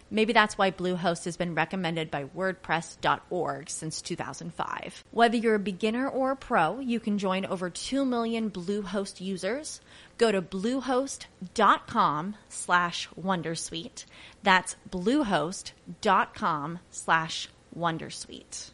Maybe 0.13 0.33
that's 0.33 0.57
why 0.57 0.71
Bluehost 0.71 1.23
has 1.23 1.37
been 1.37 1.55
recommended 1.55 2.11
by 2.11 2.25
WordPress.org 2.25 3.69
since 3.69 4.01
2005. 4.01 5.05
Whether 5.11 5.37
you're 5.37 5.55
a 5.55 5.59
beginner 5.59 6.09
or 6.09 6.31
a 6.31 6.35
pro, 6.35 6.79
you 6.79 6.99
can 6.99 7.17
join 7.17 7.45
over 7.45 7.69
2 7.69 8.03
million 8.03 8.51
Bluehost 8.51 9.21
users. 9.21 9.79
Go 10.17 10.29
to 10.29 10.41
bluehost.com 10.41 12.35
slash 12.49 13.07
Wondersuite. 13.19 14.05
That's 14.43 14.75
bluehost.com 14.89 16.79
slash 16.89 17.49
Wondersuite. 17.77 18.71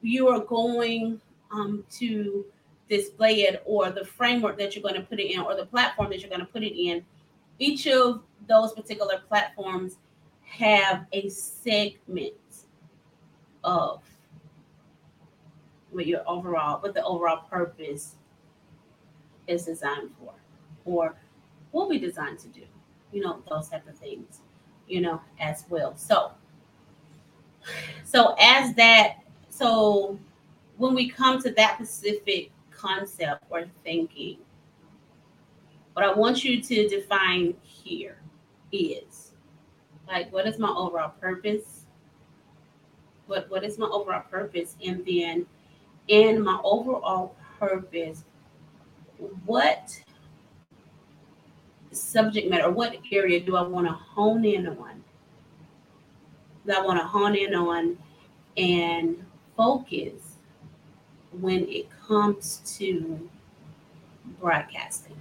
You 0.00 0.28
are 0.28 0.40
going 0.40 1.20
um, 1.50 1.84
to 1.98 2.46
display 2.88 3.42
it 3.42 3.62
or 3.66 3.90
the 3.90 4.04
framework 4.04 4.58
that 4.58 4.76
you're 4.76 4.82
going 4.82 4.94
to 4.94 5.00
put 5.00 5.18
it 5.18 5.32
in 5.32 5.40
or 5.40 5.56
the 5.56 5.66
platform 5.66 6.10
that 6.10 6.20
you're 6.20 6.30
going 6.30 6.40
to 6.40 6.46
put 6.46 6.62
it 6.62 6.80
in 6.80 7.04
each 7.58 7.88
of 7.88 8.22
those 8.46 8.72
particular 8.74 9.20
platforms 9.28 9.96
have 10.46 11.06
a 11.12 11.28
segment 11.28 12.34
of 13.62 14.02
what 15.90 16.06
your 16.06 16.22
overall 16.28 16.80
what 16.80 16.94
the 16.94 17.02
overall 17.04 17.44
purpose 17.50 18.16
is 19.46 19.66
designed 19.66 20.10
for 20.18 20.32
or 20.84 21.14
what 21.72 21.88
we 21.88 21.98
designed 21.98 22.38
to 22.38 22.48
do 22.48 22.62
you 23.12 23.22
know 23.22 23.42
those 23.48 23.68
type 23.68 23.86
of 23.88 23.96
things 23.96 24.40
you 24.88 25.00
know 25.00 25.20
as 25.40 25.64
well 25.68 25.96
so 25.96 26.30
so 28.04 28.34
as 28.40 28.74
that 28.74 29.16
so 29.48 30.18
when 30.76 30.94
we 30.94 31.08
come 31.08 31.40
to 31.40 31.50
that 31.52 31.76
specific 31.76 32.50
concept 32.76 33.44
or 33.50 33.64
thinking. 33.82 34.38
What 35.94 36.04
I 36.04 36.12
want 36.12 36.44
you 36.44 36.62
to 36.62 36.88
define 36.88 37.54
here 37.62 38.18
is 38.70 39.25
like 40.08 40.32
what 40.32 40.46
is 40.46 40.58
my 40.58 40.70
overall 40.70 41.12
purpose? 41.20 41.84
What 43.26 43.50
what 43.50 43.64
is 43.64 43.78
my 43.78 43.86
overall 43.86 44.22
purpose? 44.30 44.76
And 44.84 45.04
then 45.04 45.46
in 46.08 46.42
my 46.42 46.60
overall 46.62 47.34
purpose, 47.58 48.24
what 49.44 50.02
subject 51.90 52.48
matter, 52.50 52.70
what 52.70 52.96
area 53.10 53.40
do 53.40 53.56
I 53.56 53.62
want 53.62 53.86
to 53.86 53.92
hone 53.92 54.44
in 54.44 54.66
on? 54.66 55.02
that 56.66 56.78
I 56.78 56.84
want 56.84 57.00
to 57.00 57.06
hone 57.06 57.34
in 57.34 57.54
on 57.54 57.96
and 58.56 59.24
focus 59.56 60.36
when 61.40 61.66
it 61.68 61.86
comes 62.06 62.60
to 62.78 63.28
broadcasting? 64.40 65.16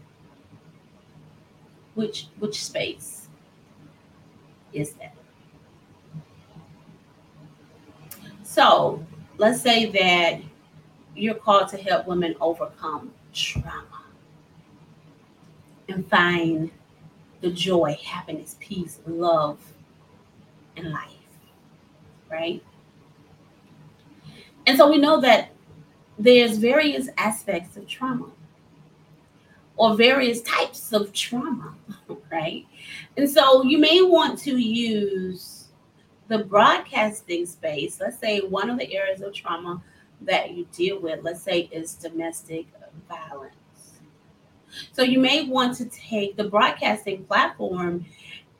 Which 1.94 2.28
which 2.40 2.66
space 2.66 3.25
is 4.76 4.94
that? 4.94 5.16
So 8.44 9.04
let's 9.38 9.62
say 9.62 9.90
that 9.92 10.42
you're 11.16 11.36
called 11.36 11.70
to 11.70 11.78
help 11.78 12.08
women 12.08 12.36
overcome 12.40 13.12
trauma 13.34 14.04
and 15.88 16.08
find 16.10 16.72
the 17.42 17.52
joy, 17.52 17.98
happiness, 18.04 18.56
peace, 18.60 19.00
love, 19.06 19.60
and 20.78 20.92
life, 20.92 21.12
right? 22.30 22.64
And 24.68 24.78
so 24.78 24.90
we 24.90 24.98
know 24.98 25.22
that 25.22 25.52
there's 26.18 26.58
various 26.58 27.10
aspects 27.18 27.78
of 27.78 27.88
trauma 27.88 28.28
or 29.78 29.96
various 29.96 30.42
types 30.42 30.94
of 30.94 31.12
trauma, 31.14 31.76
right? 32.32 32.66
And 33.18 33.30
so 33.30 33.64
you 33.64 33.78
may 33.78 34.02
want 34.02 34.40
to 34.40 34.58
use 34.58 35.68
the 36.28 36.40
broadcasting 36.40 37.46
space. 37.46 38.00
Let's 38.00 38.20
say 38.20 38.40
one 38.40 38.70
of 38.70 38.80
the 38.80 38.94
areas 38.96 39.22
of 39.22 39.34
trauma 39.34 39.82
that 40.22 40.52
you 40.52 40.68
deal 40.74 41.00
with, 41.00 41.24
let's 41.24 41.42
say, 41.42 41.70
is 41.72 41.94
domestic 41.96 42.68
violence. 43.08 43.56
So 44.92 45.04
you 45.04 45.20
may 45.20 45.46
want 45.48 45.78
to 45.78 45.86
take 45.86 46.36
the 46.36 46.46
broadcasting 46.46 47.26
platform 47.26 48.06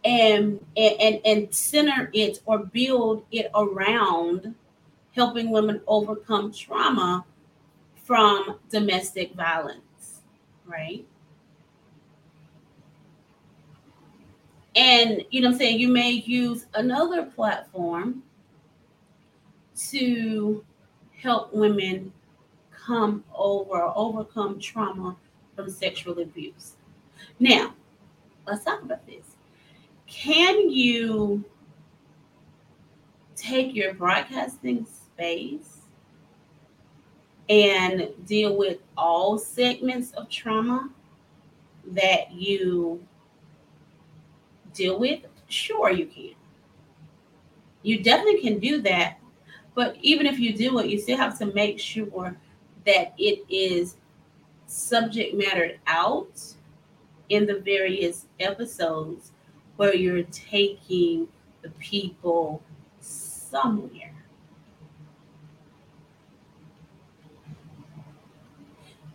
and 0.04 0.64
and 0.78 1.20
and 1.26 1.54
center 1.54 2.10
it 2.14 2.40
or 2.46 2.60
build 2.60 3.26
it 3.32 3.50
around 3.56 4.54
helping 5.16 5.50
women 5.50 5.82
overcome 5.88 6.54
trauma 6.54 7.26
from 8.04 8.60
domestic 8.70 9.34
violence, 9.34 9.82
right? 10.66 11.06
And 14.76 15.24
you 15.32 15.42
know 15.42 15.50
I'm 15.50 15.58
saying? 15.58 15.80
You 15.80 15.88
may 15.88 16.12
use 16.12 16.66
another 16.74 17.24
platform 17.24 18.24
to 19.90 20.64
help 21.18 21.54
women 21.54 22.12
come 22.72 23.24
over 23.34 23.82
overcome 23.96 24.60
trauma 24.60 25.16
from 25.56 25.70
sexual 25.70 26.20
abuse. 26.20 26.74
Now, 27.40 27.74
let's 28.46 28.66
talk 28.66 28.82
about 28.82 29.06
this. 29.08 29.26
Can 30.08 30.70
you 30.70 31.44
take 33.36 33.74
your 33.74 33.94
broadcasting 33.94 34.86
space 34.86 35.80
and 37.50 38.10
deal 38.26 38.56
with 38.56 38.80
all 38.98 39.38
segments 39.38 40.12
of 40.12 40.30
trauma 40.30 40.90
that 41.92 42.32
you 42.32 43.04
deal 44.74 45.00
with? 45.00 45.22
Sure, 45.48 45.92
you 45.92 46.06
can. 46.06 46.32
You 47.84 48.02
definitely 48.02 48.42
can 48.42 48.60
do 48.60 48.82
that. 48.82 49.20
But 49.76 49.98
even 50.02 50.26
if 50.26 50.40
you 50.40 50.54
do 50.54 50.80
it, 50.80 50.88
you 50.88 51.00
still 51.00 51.18
have 51.18 51.38
to 51.40 51.48
make 51.48 51.80
sure 51.80 52.36
that 52.86 53.14
it 53.18 53.44
is 53.50 53.98
subject 54.68 55.36
mattered 55.36 55.80
out 55.86 56.42
in 57.30 57.46
the 57.46 57.60
various 57.60 58.26
episodes 58.40 59.32
where 59.76 59.96
you're 59.96 60.24
taking 60.24 61.28
the 61.62 61.70
people 61.72 62.64
somewhere. 63.02 64.15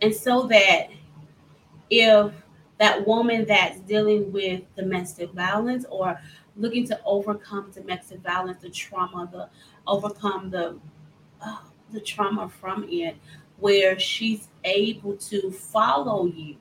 And 0.01 0.13
so 0.13 0.47
that 0.47 0.87
if 1.89 2.33
that 2.79 3.05
woman 3.05 3.45
that's 3.45 3.79
dealing 3.81 4.31
with 4.31 4.61
domestic 4.75 5.31
violence 5.33 5.85
or 5.89 6.19
looking 6.55 6.87
to 6.87 6.99
overcome 7.05 7.69
domestic 7.71 8.19
violence, 8.21 8.61
the 8.61 8.69
trauma, 8.69 9.29
the 9.31 9.49
overcome 9.85 10.49
the 10.49 10.77
uh, 11.41 11.57
the 11.91 11.99
trauma 11.99 12.49
from 12.49 12.85
it, 12.89 13.15
where 13.57 13.99
she's 13.99 14.47
able 14.63 15.15
to 15.17 15.51
follow 15.51 16.25
you, 16.25 16.55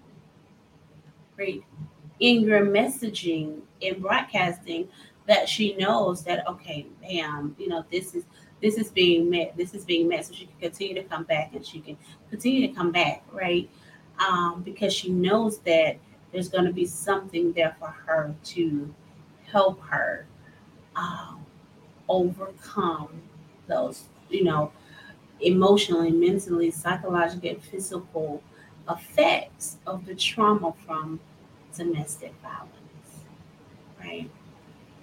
right, 1.39 1.65
in 2.19 2.43
your 2.43 2.67
messaging 2.67 3.61
in 3.81 4.01
broadcasting, 4.01 4.89
that 5.27 5.49
she 5.49 5.75
knows 5.77 6.23
that 6.25 6.47
okay, 6.47 6.87
bam, 7.01 7.57
you 7.59 7.69
know, 7.69 7.85
this 7.91 8.15
is 8.15 8.25
this 8.61 8.77
is 8.77 8.91
being 8.91 9.31
met, 9.31 9.57
this 9.57 9.75
is 9.75 9.85
being 9.85 10.09
met, 10.09 10.27
so 10.27 10.35
she 10.35 10.47
can 10.47 10.55
continue 10.61 10.95
to 10.95 11.03
come 11.03 11.25
back 11.25 11.55
and 11.55 11.65
she 11.65 11.81
can 11.81 11.97
continue 12.29 12.67
to 12.67 12.75
come 12.75 12.91
back, 12.93 13.25
right? 13.33 13.69
Um, 14.19 14.63
because 14.63 14.93
she 14.93 15.11
knows 15.11 15.59
that 15.61 15.99
there's 16.33 16.49
going 16.49 16.65
to 16.65 16.73
be 16.73 16.87
something 16.87 17.53
there 17.53 17.75
for 17.79 17.89
her 17.89 18.35
to 18.45 18.95
help 19.47 19.81
her 19.83 20.27
um, 20.95 21.45
overcome 22.09 23.09
those, 23.67 24.05
you 24.29 24.45
know, 24.45 24.73
emotionally, 25.41 26.11
mentally, 26.11 26.71
psychologically, 26.71 27.51
and 27.51 27.63
physical 27.63 28.43
effects 28.89 29.79
of 29.87 30.05
the 30.05 30.15
trauma 30.15 30.75
from 30.87 31.21
domestic 31.77 32.35
violence, 32.43 33.25
right? 34.01 34.31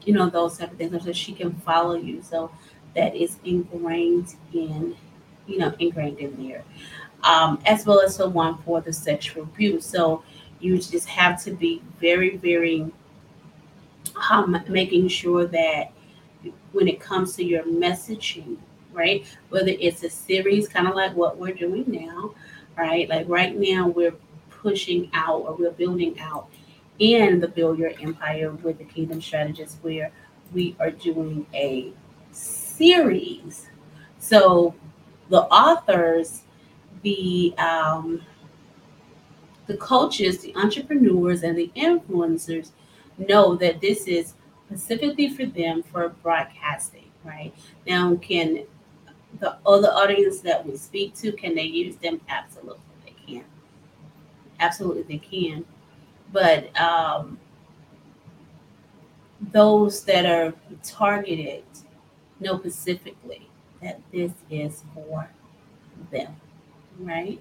You 0.06 0.14
know, 0.14 0.30
those 0.30 0.58
type 0.58 0.72
of 0.72 0.78
things, 0.78 1.04
so 1.04 1.12
she 1.12 1.34
can 1.34 1.54
follow 1.54 1.96
you. 1.96 2.22
So 2.22 2.52
that 2.98 3.16
is 3.16 3.38
ingrained 3.46 4.36
in, 4.54 4.98
you 5.46 5.60
know, 5.60 5.74
ingrained 5.80 6.18
in 6.20 6.36
there, 6.46 6.64
um, 7.24 7.60
as 7.66 7.86
well 7.86 8.02
as 8.02 8.18
the 8.18 8.28
one 8.28 8.58
for 8.64 8.82
the 8.82 8.92
sexual 8.92 9.44
abuse. 9.44 9.86
So 9.86 10.24
you 10.60 10.78
just 10.80 11.08
have 11.08 11.42
to 11.44 11.52
be 11.52 11.82
very, 12.02 12.38
very 12.38 12.92
um, 14.32 14.62
making 14.68 15.08
sure 15.10 15.46
that 15.46 15.92
when 16.72 16.88
it 16.88 17.00
comes 17.00 17.36
to 17.36 17.46
your 17.46 17.64
messaging, 17.64 18.58
right? 18.92 19.26
Whether 19.50 19.74
it's 19.80 20.04
a 20.04 20.10
series, 20.10 20.68
kind 20.68 20.88
of 20.88 20.96
like 20.96 21.16
what 21.16 21.38
we're 21.38 21.54
doing 21.54 21.86
now, 21.88 22.34
right? 22.76 23.08
Like 23.08 23.30
right 23.30 23.56
now, 23.56 23.88
we're 23.88 24.16
pushing 24.50 25.10
out 25.14 25.42
or 25.42 25.56
we're 25.56 25.72
building 25.72 26.20
out 26.20 26.50
in 26.98 27.40
the 27.40 27.48
Build 27.48 27.78
Your 27.78 27.92
Empire 28.02 28.52
with 28.52 28.80
the 28.80 28.84
Kingdom 28.84 29.22
Strategist, 29.22 29.78
where 29.84 30.12
we 30.52 30.76
are 30.80 30.90
doing 30.90 31.46
a 31.54 31.94
series. 32.78 33.70
So 34.20 34.74
the 35.30 35.42
authors, 35.44 36.44
the 37.02 37.54
um, 37.58 38.22
the 39.68 39.78
coaches, 39.78 40.40
the 40.40 40.56
entrepreneurs, 40.56 41.44
and 41.44 41.58
the 41.58 41.72
influencers 41.76 42.72
know 43.18 43.56
that 43.56 43.82
this 43.82 44.08
is 44.08 44.34
specifically 44.68 45.30
for 45.30 45.46
them 45.46 45.84
for 45.84 46.10
broadcasting, 46.24 47.12
right? 47.26 47.54
Now, 47.86 48.16
can 48.16 48.66
the 49.40 49.58
other 49.66 49.90
audience 49.90 50.40
that 50.42 50.66
we 50.66 50.78
speak 50.78 51.14
to, 51.16 51.32
can 51.32 51.54
they 51.56 51.64
use 51.64 51.96
them? 51.98 52.22
Absolutely, 52.30 52.82
they 53.06 53.16
can. 53.26 53.44
Absolutely, 54.60 55.04
they 55.04 55.18
can. 55.18 55.66
But 56.32 56.76
um, 56.80 57.38
those 59.52 60.04
that 60.06 60.26
are 60.26 60.54
targeted 60.84 61.64
know 62.40 62.60
specifically 62.60 63.50
that 63.82 64.00
this 64.12 64.32
is 64.50 64.84
for 64.94 65.30
them, 66.12 66.36
right? 67.00 67.40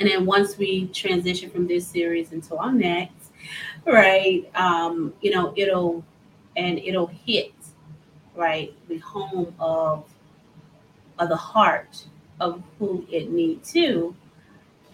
And 0.00 0.08
then 0.08 0.26
once 0.26 0.58
we 0.58 0.88
transition 0.88 1.50
from 1.50 1.66
this 1.66 1.86
series 1.86 2.32
into 2.32 2.56
our 2.56 2.72
next, 2.72 3.30
right, 3.84 4.50
um, 4.54 5.14
you 5.20 5.30
know, 5.30 5.52
it'll 5.56 6.04
and 6.56 6.78
it'll 6.78 7.06
hit 7.06 7.52
right 8.36 8.74
the 8.88 8.98
home 8.98 9.54
of 9.60 10.04
of 11.18 11.28
the 11.28 11.36
heart 11.36 12.04
of 12.40 12.62
who 12.78 13.06
it 13.10 13.30
need 13.30 13.62
to 13.62 14.14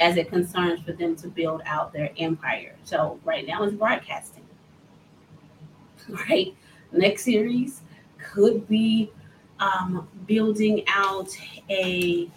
as 0.01 0.17
it 0.17 0.29
concerns 0.31 0.81
for 0.81 0.93
them 0.93 1.15
to 1.17 1.29
build 1.29 1.63
out 1.67 1.93
their 1.93 2.11
empire. 2.19 2.75
So 2.85 3.19
right 3.25 3.47
now 3.47 3.63
it's 3.63 3.75
broadcasting. 3.75 4.45
Right? 6.09 6.57
Next 6.91 7.25
series 7.25 7.83
could 8.19 8.67
be 8.67 9.13
um, 9.61 10.09
building 10.27 10.85
out 10.89 11.29
a 11.69 12.29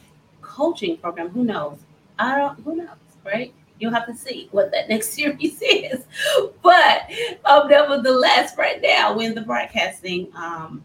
coaching 0.41 0.97
program. 0.97 1.29
Who 1.29 1.43
knows? 1.43 1.79
I 2.19 2.37
don't. 2.37 2.59
Who 2.63 2.75
knows? 2.75 2.89
Right? 3.25 3.53
You'll 3.79 3.93
have 3.93 4.05
to 4.05 4.15
see 4.15 4.49
what 4.51 4.71
that 4.71 4.89
next 4.89 5.09
series 5.13 5.61
is. 5.61 6.05
But 6.61 7.09
um, 7.45 7.67
nevertheless, 7.67 8.57
right 8.57 8.81
now, 8.81 9.15
when 9.17 9.33
the 9.33 9.41
broadcasting, 9.41 10.29
um, 10.35 10.83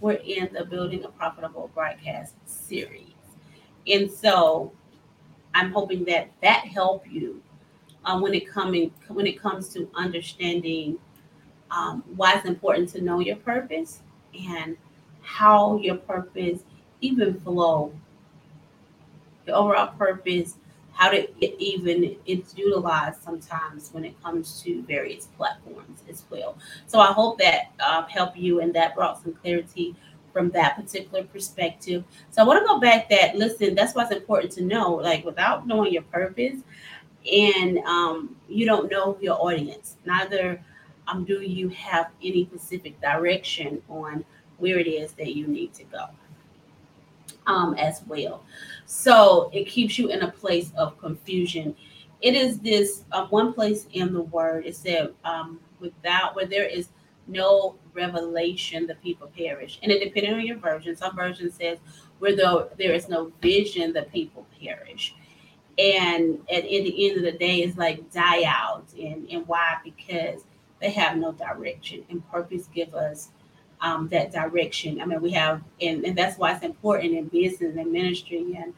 we're 0.00 0.14
in 0.14 0.48
the 0.52 0.64
building 0.64 1.04
a 1.04 1.08
profitable 1.08 1.70
broadcast 1.74 2.34
series, 2.46 3.14
and 3.86 4.10
so 4.10 4.72
I'm 5.54 5.72
hoping 5.72 6.04
that 6.04 6.30
that 6.42 6.64
help 6.64 7.04
you 7.10 7.42
um, 8.04 8.22
when 8.22 8.34
it 8.34 8.48
coming 8.48 8.92
when 9.08 9.26
it 9.26 9.40
comes 9.40 9.68
to 9.74 9.88
understanding 9.94 10.98
um, 11.70 12.02
why 12.16 12.34
it's 12.34 12.46
important 12.46 12.88
to 12.90 13.00
know 13.00 13.20
your 13.20 13.36
purpose 13.36 14.00
and 14.34 14.76
how 15.30 15.78
your 15.78 15.96
purpose 15.96 16.64
even 17.00 17.38
flow. 17.40 17.92
Your 19.46 19.56
overall 19.56 19.88
purpose 19.96 20.56
how 20.92 21.10
to 21.10 21.28
even 21.62 22.16
it's 22.26 22.56
utilized 22.58 23.22
sometimes 23.22 23.90
when 23.92 24.04
it 24.04 24.20
comes 24.22 24.60
to 24.62 24.82
various 24.82 25.26
platforms 25.36 26.02
as 26.10 26.24
well. 26.30 26.58
So 26.86 27.00
i 27.00 27.12
hope 27.12 27.38
that 27.38 27.72
uh, 27.78 28.02
helped 28.06 28.36
you 28.36 28.60
and 28.60 28.74
that 28.74 28.94
brought 28.94 29.22
some 29.22 29.32
clarity 29.34 29.94
from 30.32 30.50
that 30.50 30.76
particular 30.76 31.24
perspective. 31.24 32.04
So 32.30 32.42
i 32.42 32.44
want 32.44 32.60
to 32.60 32.66
go 32.66 32.78
back 32.80 33.08
that 33.10 33.36
listen 33.36 33.74
that's 33.74 33.94
what's 33.94 34.12
important 34.12 34.52
to 34.54 34.62
know 34.64 34.94
like 34.94 35.24
without 35.24 35.66
knowing 35.66 35.92
your 35.92 36.02
purpose 36.02 36.58
and 37.30 37.78
um, 37.78 38.34
you 38.48 38.66
don't 38.66 38.90
know 38.90 39.16
your 39.20 39.40
audience 39.40 39.96
neither 40.04 40.60
um, 41.08 41.24
do 41.24 41.40
you 41.40 41.68
have 41.70 42.10
any 42.22 42.46
specific 42.46 43.00
direction 43.00 43.82
on 43.88 44.24
where 44.60 44.78
it 44.78 44.86
is 44.86 45.12
that 45.12 45.34
you 45.34 45.46
need 45.46 45.72
to 45.74 45.84
go 45.84 46.06
um, 47.46 47.74
as 47.74 48.02
well. 48.06 48.44
So 48.86 49.50
it 49.52 49.64
keeps 49.64 49.98
you 49.98 50.08
in 50.08 50.22
a 50.22 50.30
place 50.30 50.72
of 50.76 50.98
confusion. 50.98 51.74
It 52.20 52.34
is 52.34 52.58
this 52.58 53.04
uh, 53.12 53.26
one 53.26 53.52
place 53.52 53.86
in 53.92 54.12
the 54.12 54.22
word 54.22 54.66
it 54.66 54.76
said, 54.76 55.14
um, 55.24 55.60
without 55.80 56.36
where 56.36 56.46
there 56.46 56.66
is 56.66 56.88
no 57.26 57.76
revelation, 57.94 58.86
the 58.86 58.94
people 58.96 59.30
perish. 59.36 59.78
And 59.82 59.90
it 59.90 60.04
depending 60.04 60.34
on 60.34 60.46
your 60.46 60.58
version, 60.58 60.96
some 60.96 61.16
version 61.16 61.50
says, 61.50 61.78
where 62.18 62.36
though 62.36 62.70
there 62.78 62.92
is 62.92 63.08
no 63.08 63.32
vision, 63.40 63.92
the 63.92 64.02
people 64.02 64.46
perish. 64.62 65.14
And 65.78 66.38
at, 66.52 66.64
at 66.64 66.64
the 66.64 67.08
end 67.08 67.16
of 67.16 67.22
the 67.22 67.38
day, 67.38 67.62
it's 67.62 67.78
like 67.78 68.10
die 68.12 68.44
out. 68.44 68.86
And, 68.98 69.28
and 69.30 69.46
why? 69.48 69.76
Because 69.82 70.44
they 70.80 70.90
have 70.90 71.16
no 71.16 71.32
direction. 71.32 72.04
And 72.10 72.28
purpose 72.30 72.68
give 72.74 72.94
us 72.94 73.30
um, 73.80 74.08
that 74.08 74.32
direction. 74.32 75.00
I 75.00 75.06
mean, 75.06 75.20
we 75.20 75.30
have, 75.32 75.62
and, 75.80 76.04
and 76.04 76.16
that's 76.16 76.38
why 76.38 76.52
it's 76.52 76.64
important 76.64 77.14
in 77.14 77.28
business 77.28 77.76
and 77.76 77.90
ministry 77.90 78.56
and 78.58 78.74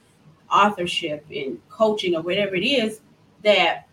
authorship 0.50 1.24
and 1.34 1.60
coaching 1.68 2.14
or 2.14 2.22
whatever 2.22 2.54
it 2.54 2.64
is 2.64 3.00
that 3.42 3.88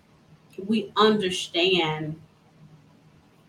we 0.68 0.92
understand 0.98 2.20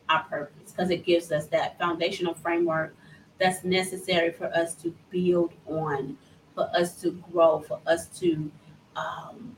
our 0.08 0.22
purpose 0.24 0.72
because 0.72 0.90
it 0.90 1.04
gives 1.04 1.32
us 1.32 1.46
that 1.46 1.78
foundational 1.78 2.34
framework 2.34 2.94
that's 3.38 3.64
necessary 3.64 4.30
for 4.30 4.46
us 4.46 4.74
to 4.74 4.94
build 5.10 5.52
on, 5.66 6.16
for 6.54 6.70
us 6.76 7.00
to 7.00 7.10
grow, 7.32 7.60
for 7.60 7.80
us 7.86 8.06
to 8.20 8.50
um, 8.96 9.56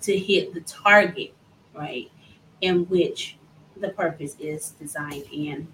to 0.00 0.18
hit 0.18 0.52
the 0.52 0.60
target, 0.62 1.32
right, 1.74 2.10
in 2.60 2.84
which 2.86 3.36
the 3.76 3.88
purpose 3.90 4.36
is 4.38 4.70
designed 4.70 5.24
in. 5.32 5.66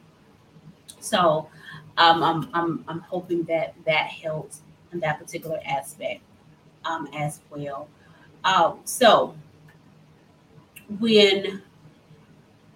So 1.00 1.48
um, 1.96 2.22
I'm, 2.22 2.50
I'm, 2.54 2.84
I'm 2.88 3.00
hoping 3.00 3.42
that 3.44 3.74
that 3.86 4.08
helps 4.08 4.62
in 4.92 5.00
that 5.00 5.18
particular 5.18 5.60
aspect 5.66 6.20
um, 6.84 7.08
as 7.14 7.40
well. 7.50 7.88
Um, 8.44 8.80
so 8.84 9.34
when 10.98 11.62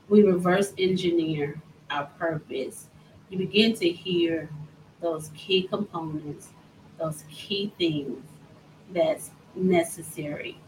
we 0.09 0.23
reverse 0.23 0.75
engineer 0.79 1.61
our 1.91 2.07
purpose, 2.19 2.89
you 3.31 3.39
begin 3.39 3.75
to 3.75 3.89
hear 3.89 4.49
those 5.01 5.31
key 5.35 5.63
components, 5.63 6.49
those 6.99 7.25
key 7.31 7.73
things 7.79 8.23
that's 8.93 9.31
necessary. 9.55 10.59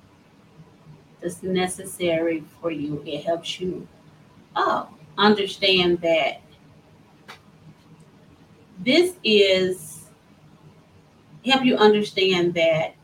That's 1.21 1.43
necessary 1.43 2.45
for 2.61 2.71
you. 2.71 3.03
It 3.07 3.25
helps 3.25 3.61
you 3.61 3.87
uh, 4.57 4.87
understand 5.19 6.01
that 6.01 6.40
this 8.81 9.15
is 9.23 10.07
help 11.45 11.65
you 11.65 11.77
understand 11.77 12.55
that 12.55 12.95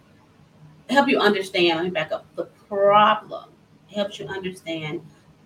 help 0.89 1.09
you 1.09 1.19
understand 1.19 1.77
let 1.77 1.85
me 1.85 1.91
back 1.91 2.11
up 2.11 2.27
the 2.37 2.45
problem 2.69 3.51
helps 3.95 4.19
you 4.19 4.27
understand 4.27 5.01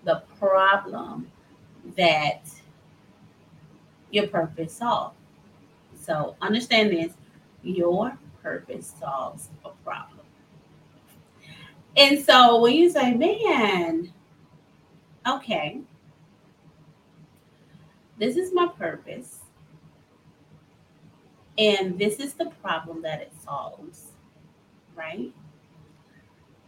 the 0.04 0.22
problem 0.38 1.30
that 1.96 2.40
your 4.10 4.26
purpose 4.28 4.74
solves. 4.74 5.16
So 6.00 6.36
understand 6.40 6.90
this 6.90 7.12
your 7.62 8.16
purpose 8.42 8.94
solves 9.00 9.48
a 9.64 9.70
problem. 9.84 10.20
And 11.96 12.22
so 12.22 12.60
when 12.60 12.74
you 12.74 12.90
say 12.90 13.14
man 13.14 14.12
okay 15.26 15.80
this 18.18 18.36
is 18.36 18.52
my 18.52 18.68
purpose, 18.68 19.40
and 21.58 21.98
this 21.98 22.18
is 22.18 22.34
the 22.34 22.46
problem 22.62 23.02
that 23.02 23.20
it 23.20 23.32
solves, 23.44 24.12
right? 24.96 25.32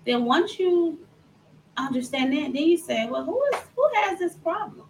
Then 0.04 0.24
once 0.24 0.58
you 0.58 0.98
understand 1.76 2.32
that, 2.32 2.52
then 2.52 2.62
you 2.62 2.76
say, 2.78 3.08
well, 3.08 3.24
who 3.24 3.42
is 3.52 3.60
who 3.74 3.88
has 4.02 4.18
this 4.18 4.34
problem? 4.36 4.88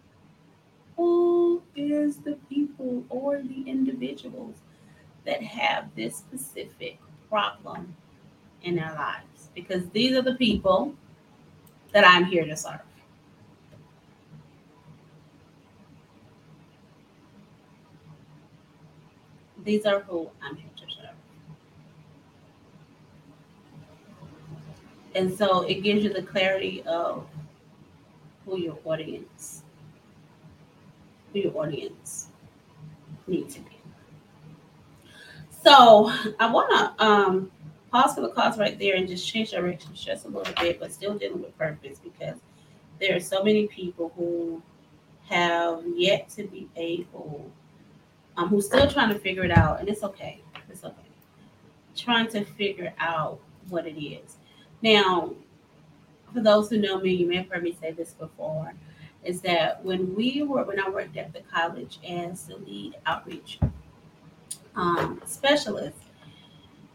Who 0.97 1.63
is 1.75 2.19
the 2.19 2.39
people 2.49 3.05
or 3.09 3.43
the 3.43 3.63
individuals 3.67 4.57
that 5.25 5.43
have 5.43 5.87
this 5.95 6.17
specific 6.17 6.99
problem 7.29 7.95
in 8.63 8.77
their 8.77 8.95
lives? 8.95 9.51
Because 9.55 9.89
these 9.91 10.17
are 10.17 10.23
the 10.23 10.35
people 10.35 10.95
that 11.93 12.07
I'm 12.07 12.25
here 12.25 12.45
to 12.45 12.57
serve. 12.57 12.81
These 19.67 19.85
are 19.85 19.99
who 20.03 20.31
I'm 20.41 20.55
here 20.55 20.71
to 20.77 20.83
serve. 20.83 21.17
And 25.17 25.37
so 25.37 25.63
it 25.63 25.83
gives 25.83 26.05
you 26.05 26.13
the 26.13 26.23
clarity 26.23 26.85
of 26.85 27.27
who 28.45 28.59
your 28.61 28.79
audience, 28.85 29.65
who 31.33 31.41
your 31.41 31.59
audience 31.59 32.29
needs 33.27 33.57
to 33.57 33.61
be. 33.63 33.77
So 35.65 36.13
I 36.39 36.49
want 36.49 36.71
to 36.71 37.05
um, 37.05 37.51
pause 37.91 38.15
for 38.15 38.21
the 38.21 38.29
cause 38.29 38.59
right 38.59 38.79
there 38.79 38.95
and 38.95 39.09
just 39.09 39.27
change 39.27 39.51
direction 39.51 39.91
just 39.95 40.27
a 40.27 40.29
little 40.29 40.55
bit, 40.61 40.79
but 40.79 40.93
still 40.93 41.19
dealing 41.19 41.43
with 41.43 41.59
purpose 41.59 41.99
because 41.99 42.37
there 43.01 43.17
are 43.17 43.21
so 43.21 43.43
many 43.43 43.67
people 43.67 44.13
who 44.17 44.63
have 45.29 45.83
yet 45.97 46.29
to 46.29 46.45
be 46.45 46.69
able 46.77 47.51
um, 48.37 48.49
who's 48.49 48.67
still 48.67 48.89
trying 48.91 49.13
to 49.13 49.19
figure 49.19 49.45
it 49.45 49.51
out, 49.51 49.81
and 49.81 49.89
it's 49.89 50.03
okay. 50.03 50.41
It's 50.71 50.85
okay. 50.85 50.95
Trying 51.97 52.29
to 52.29 52.45
figure 52.45 52.93
out 52.99 53.41
what 53.69 53.87
it 53.87 54.01
is. 54.03 54.37
Now, 54.83 55.33
for 56.33 56.41
those 56.41 56.69
who 56.69 56.79
know 56.79 57.01
me, 57.01 57.13
you 57.13 57.27
may 57.27 57.37
have 57.37 57.49
heard 57.49 57.63
me 57.63 57.77
say 57.81 57.93
this 57.93 58.13
before, 58.13 58.73
is 59.25 59.41
that 59.41 59.83
when 59.85 60.15
we 60.15 60.43
were 60.43 60.65
when 60.65 60.79
I 60.79 60.89
worked 60.89 61.17
at 61.17 61.33
the 61.33 61.41
college 61.41 61.99
as 62.07 62.45
the 62.45 62.57
lead 62.57 62.97
outreach 63.07 63.59
um, 64.75 65.21
specialist, 65.25 65.99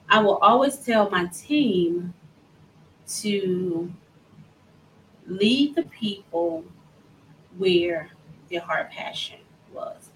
I 0.09 0.21
will 0.21 0.37
always 0.37 0.77
tell 0.77 1.09
my 1.09 1.25
team 1.25 2.13
to 3.21 3.91
lead 5.27 5.75
the 5.75 5.83
people 5.83 6.63
where 7.57 8.09
their 8.49 8.61
heart 8.61 8.91
passion 8.91 9.39
was 9.73 10.10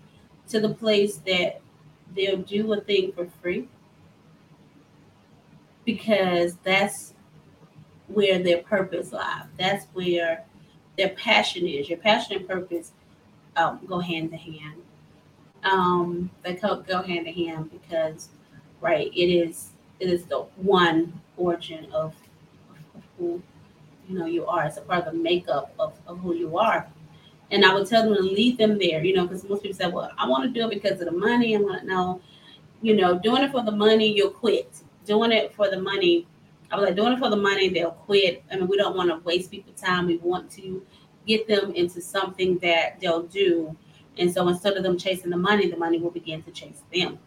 to 0.49 0.59
the 0.59 0.69
place 0.69 1.17
that 1.25 1.61
they'll 2.15 2.37
do 2.37 2.71
a 2.73 2.81
thing 2.81 3.11
for 3.11 3.27
free 3.41 3.67
because 5.85 6.55
that's 6.63 7.13
where 8.07 8.39
their 8.39 8.59
purpose 8.59 9.11
lies. 9.11 9.45
That's 9.57 9.85
where 9.93 10.43
their 10.97 11.09
passion 11.09 11.67
is. 11.67 11.89
Your 11.89 11.99
passion 11.99 12.37
and 12.37 12.47
purpose 12.47 12.91
um, 13.55 13.79
go 13.87 13.99
hand 13.99 14.31
to 14.31 14.37
hand. 14.37 14.81
Um, 15.63 16.29
they 16.43 16.53
go, 16.53 16.81
go 16.81 17.01
hand 17.01 17.25
to 17.25 17.31
hand 17.31 17.71
because, 17.71 18.29
right, 18.81 19.11
it 19.13 19.31
is 19.31 19.71
it 19.99 20.09
is 20.09 20.25
the 20.25 20.39
one 20.57 21.21
origin 21.37 21.85
of, 21.93 22.13
of 22.95 23.03
who 23.17 23.41
you 24.07 24.19
know 24.19 24.25
you 24.25 24.45
are. 24.45 24.65
It's 24.65 24.77
a 24.77 24.81
part 24.81 25.05
of 25.05 25.13
the 25.13 25.19
makeup 25.19 25.73
of, 25.79 25.93
of 26.05 26.19
who 26.19 26.35
you 26.35 26.57
are. 26.57 26.87
And 27.51 27.63
I 27.63 27.73
would 27.73 27.87
tell 27.87 28.03
them 28.03 28.15
to 28.15 28.21
leave 28.21 28.57
them 28.57 28.79
there, 28.79 29.03
you 29.03 29.15
know, 29.15 29.27
because 29.27 29.47
most 29.47 29.63
people 29.63 29.77
say, 29.77 29.87
well, 29.87 30.11
I 30.17 30.27
want 30.27 30.43
to 30.43 30.49
do 30.49 30.67
it 30.67 30.73
because 30.73 30.99
of 30.99 31.05
the 31.05 31.11
money. 31.11 31.53
I'm 31.53 31.65
like, 31.65 31.83
no, 31.83 32.21
you 32.81 32.95
know, 32.95 33.19
doing 33.19 33.43
it 33.43 33.51
for 33.51 33.63
the 33.63 33.71
money, 33.71 34.11
you'll 34.15 34.31
quit. 34.31 34.81
Doing 35.05 35.31
it 35.31 35.53
for 35.53 35.69
the 35.69 35.79
money, 35.79 36.27
I 36.71 36.75
was 36.75 36.85
like, 36.85 36.95
doing 36.95 37.13
it 37.13 37.19
for 37.19 37.29
the 37.29 37.35
money, 37.35 37.69
they'll 37.69 37.91
quit. 37.91 38.43
I 38.51 38.55
mean, 38.55 38.67
we 38.67 38.77
don't 38.77 38.97
want 38.97 39.09
to 39.09 39.17
waste 39.19 39.51
people's 39.51 39.79
time. 39.79 40.07
We 40.07 40.17
want 40.17 40.49
to 40.51 40.83
get 41.27 41.47
them 41.47 41.71
into 41.73 42.01
something 42.01 42.57
that 42.59 42.99
they'll 42.99 43.23
do. 43.23 43.75
And 44.17 44.33
so 44.33 44.47
instead 44.47 44.77
of 44.77 44.83
them 44.83 44.97
chasing 44.97 45.29
the 45.29 45.37
money, 45.37 45.69
the 45.69 45.77
money 45.77 45.99
will 45.99 46.11
begin 46.11 46.41
to 46.43 46.51
chase 46.51 46.81
them. 46.93 47.19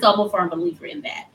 So 0.00 0.12
I'm 0.12 0.20
a 0.20 0.30
firm 0.30 0.50
believer 0.50 0.86
in 0.86 1.00
that. 1.02 1.28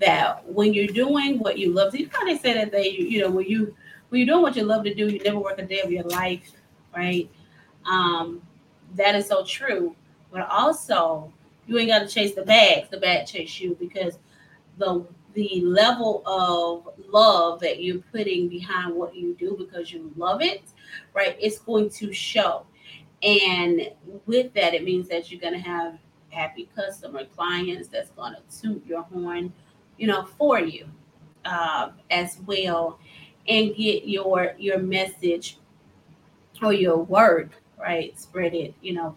That 0.00 0.46
when 0.48 0.74
you're 0.74 0.88
doing 0.88 1.38
what 1.38 1.58
you 1.58 1.72
love 1.72 1.92
to, 1.92 2.00
you 2.00 2.08
kind 2.08 2.30
of 2.30 2.40
say 2.40 2.54
that 2.54 2.72
they, 2.72 2.90
you 2.90 3.20
know, 3.20 3.30
when 3.30 3.46
you 3.46 3.74
when 4.08 4.20
you're 4.20 4.26
doing 4.26 4.42
what 4.42 4.56
you 4.56 4.64
love 4.64 4.84
to 4.84 4.94
do, 4.94 5.08
you 5.08 5.20
never 5.20 5.38
work 5.38 5.58
a 5.58 5.64
day 5.64 5.80
of 5.80 5.90
your 5.90 6.04
life 6.04 6.50
right? 6.94 7.30
Um, 7.84 8.42
that 8.94 9.14
is 9.14 9.26
so 9.26 9.44
true. 9.44 9.96
But 10.30 10.48
also, 10.48 11.32
you 11.66 11.78
ain't 11.78 11.88
got 11.88 12.00
to 12.00 12.08
chase 12.08 12.34
the 12.34 12.42
bags; 12.42 12.88
the 12.90 12.98
bag 12.98 13.26
chase 13.26 13.60
you 13.60 13.76
because 13.78 14.18
the 14.78 15.06
the 15.34 15.62
level 15.62 16.22
of 16.26 16.88
love 17.10 17.60
that 17.60 17.82
you're 17.82 18.02
putting 18.12 18.48
behind 18.48 18.94
what 18.94 19.14
you 19.14 19.34
do 19.34 19.56
because 19.58 19.92
you 19.92 20.12
love 20.16 20.42
it, 20.42 20.62
right? 21.14 21.36
It's 21.40 21.58
going 21.58 21.88
to 21.90 22.12
show. 22.12 22.66
And 23.22 23.90
with 24.26 24.52
that, 24.54 24.74
it 24.74 24.84
means 24.84 25.08
that 25.08 25.30
you're 25.30 25.40
to 25.54 25.68
have 25.68 25.98
happy 26.30 26.68
customer 26.74 27.24
clients 27.24 27.88
that's 27.88 28.10
to 28.36 28.60
toot 28.60 28.84
your 28.86 29.02
horn, 29.02 29.52
you 29.96 30.06
know, 30.06 30.24
for 30.24 30.60
you 30.60 30.86
uh, 31.44 31.90
as 32.10 32.38
well, 32.46 32.98
and 33.48 33.74
get 33.76 34.06
your 34.06 34.54
your 34.58 34.78
message 34.78 35.58
or 36.62 36.72
your 36.72 36.98
word, 36.98 37.50
right? 37.78 38.18
Spread 38.18 38.54
it, 38.54 38.74
you 38.80 38.94
know, 38.94 39.16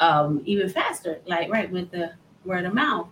um, 0.00 0.42
even 0.44 0.68
faster, 0.68 1.20
like 1.26 1.50
right 1.50 1.70
with 1.70 1.90
the 1.90 2.12
word 2.44 2.64
of 2.64 2.74
mouth. 2.74 3.08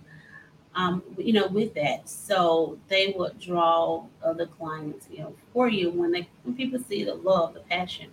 Um, 0.74 1.02
you 1.16 1.32
know, 1.32 1.48
with 1.48 1.74
that, 1.74 2.08
so 2.08 2.78
they 2.86 3.12
would 3.16 3.40
draw 3.40 4.04
other 4.22 4.46
clients, 4.46 5.08
you 5.10 5.20
know, 5.20 5.34
for 5.52 5.68
you 5.68 5.90
when 5.90 6.12
they 6.12 6.28
when 6.44 6.54
people 6.54 6.78
see 6.88 7.02
the 7.02 7.14
love, 7.14 7.54
the 7.54 7.60
passion, 7.60 8.10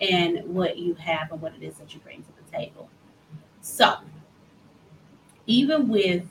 and 0.00 0.42
what 0.46 0.76
you 0.76 0.94
have 0.94 1.30
and 1.30 1.40
what 1.40 1.54
it 1.54 1.62
is 1.62 1.76
that 1.76 1.94
you 1.94 2.00
bring 2.00 2.22
to 2.22 2.28
the 2.44 2.56
table. 2.56 2.88
So, 3.60 3.96
even 5.46 5.88
with 5.88 6.24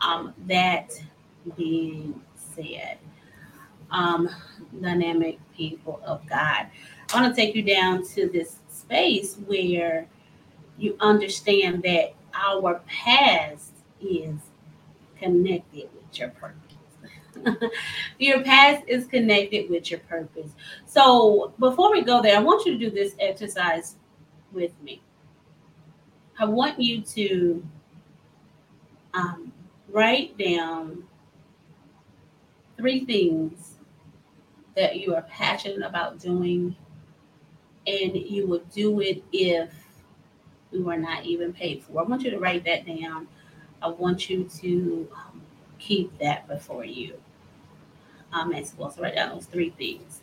um, 0.00 0.34
that 0.46 1.00
being 1.56 2.20
said, 2.34 2.98
um, 3.90 4.28
dynamic 4.80 5.38
people 5.54 6.00
of 6.04 6.26
God, 6.28 6.66
I 7.12 7.20
want 7.20 7.34
to 7.34 7.40
take 7.40 7.54
you 7.54 7.62
down 7.62 8.06
to 8.08 8.28
this 8.28 8.56
space 8.70 9.36
where 9.46 10.06
you 10.78 10.96
understand 11.00 11.82
that 11.82 12.14
our 12.34 12.80
past 12.86 13.72
is 14.00 14.36
connected 15.18 15.88
with 15.94 16.18
your 16.18 16.30
purpose. 16.30 17.70
your 18.18 18.42
past 18.42 18.82
is 18.86 19.06
connected 19.06 19.68
with 19.68 19.90
your 19.90 20.00
purpose. 20.00 20.52
So 20.86 21.52
before 21.58 21.92
we 21.92 22.02
go 22.02 22.22
there, 22.22 22.36
I 22.36 22.40
want 22.40 22.64
you 22.64 22.72
to 22.72 22.78
do 22.78 22.90
this 22.90 23.14
exercise 23.20 23.96
with 24.52 24.72
me. 24.82 25.02
I 26.38 26.46
want 26.46 26.80
you 26.80 27.02
to 27.02 27.62
um, 29.12 29.52
write 29.90 30.36
down 30.38 31.04
three 32.76 33.04
things 33.04 33.74
that 34.74 34.98
you 34.98 35.14
are 35.14 35.22
passionate 35.22 35.86
about 35.86 36.18
doing 36.18 36.74
and 37.86 38.16
you 38.16 38.46
would 38.46 38.70
do 38.70 39.00
it 39.00 39.22
if 39.32 39.70
we 40.70 40.80
were 40.80 40.96
not 40.96 41.24
even 41.24 41.52
paid 41.52 41.82
for. 41.82 42.00
I 42.00 42.04
want 42.04 42.22
you 42.22 42.30
to 42.30 42.38
write 42.38 42.64
that 42.64 42.86
down. 42.86 43.28
I 43.80 43.88
want 43.88 44.30
you 44.30 44.44
to 44.60 45.08
um, 45.14 45.42
keep 45.78 46.16
that 46.18 46.46
before 46.48 46.84
you 46.84 47.14
um, 48.32 48.52
as 48.52 48.74
well. 48.76 48.90
So 48.90 49.02
write 49.02 49.16
down 49.16 49.30
those 49.30 49.46
three 49.46 49.70
things 49.70 50.20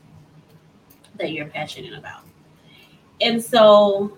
that 1.17 1.31
you're 1.31 1.47
passionate 1.47 1.93
about. 1.93 2.21
And 3.21 3.43
so 3.43 4.17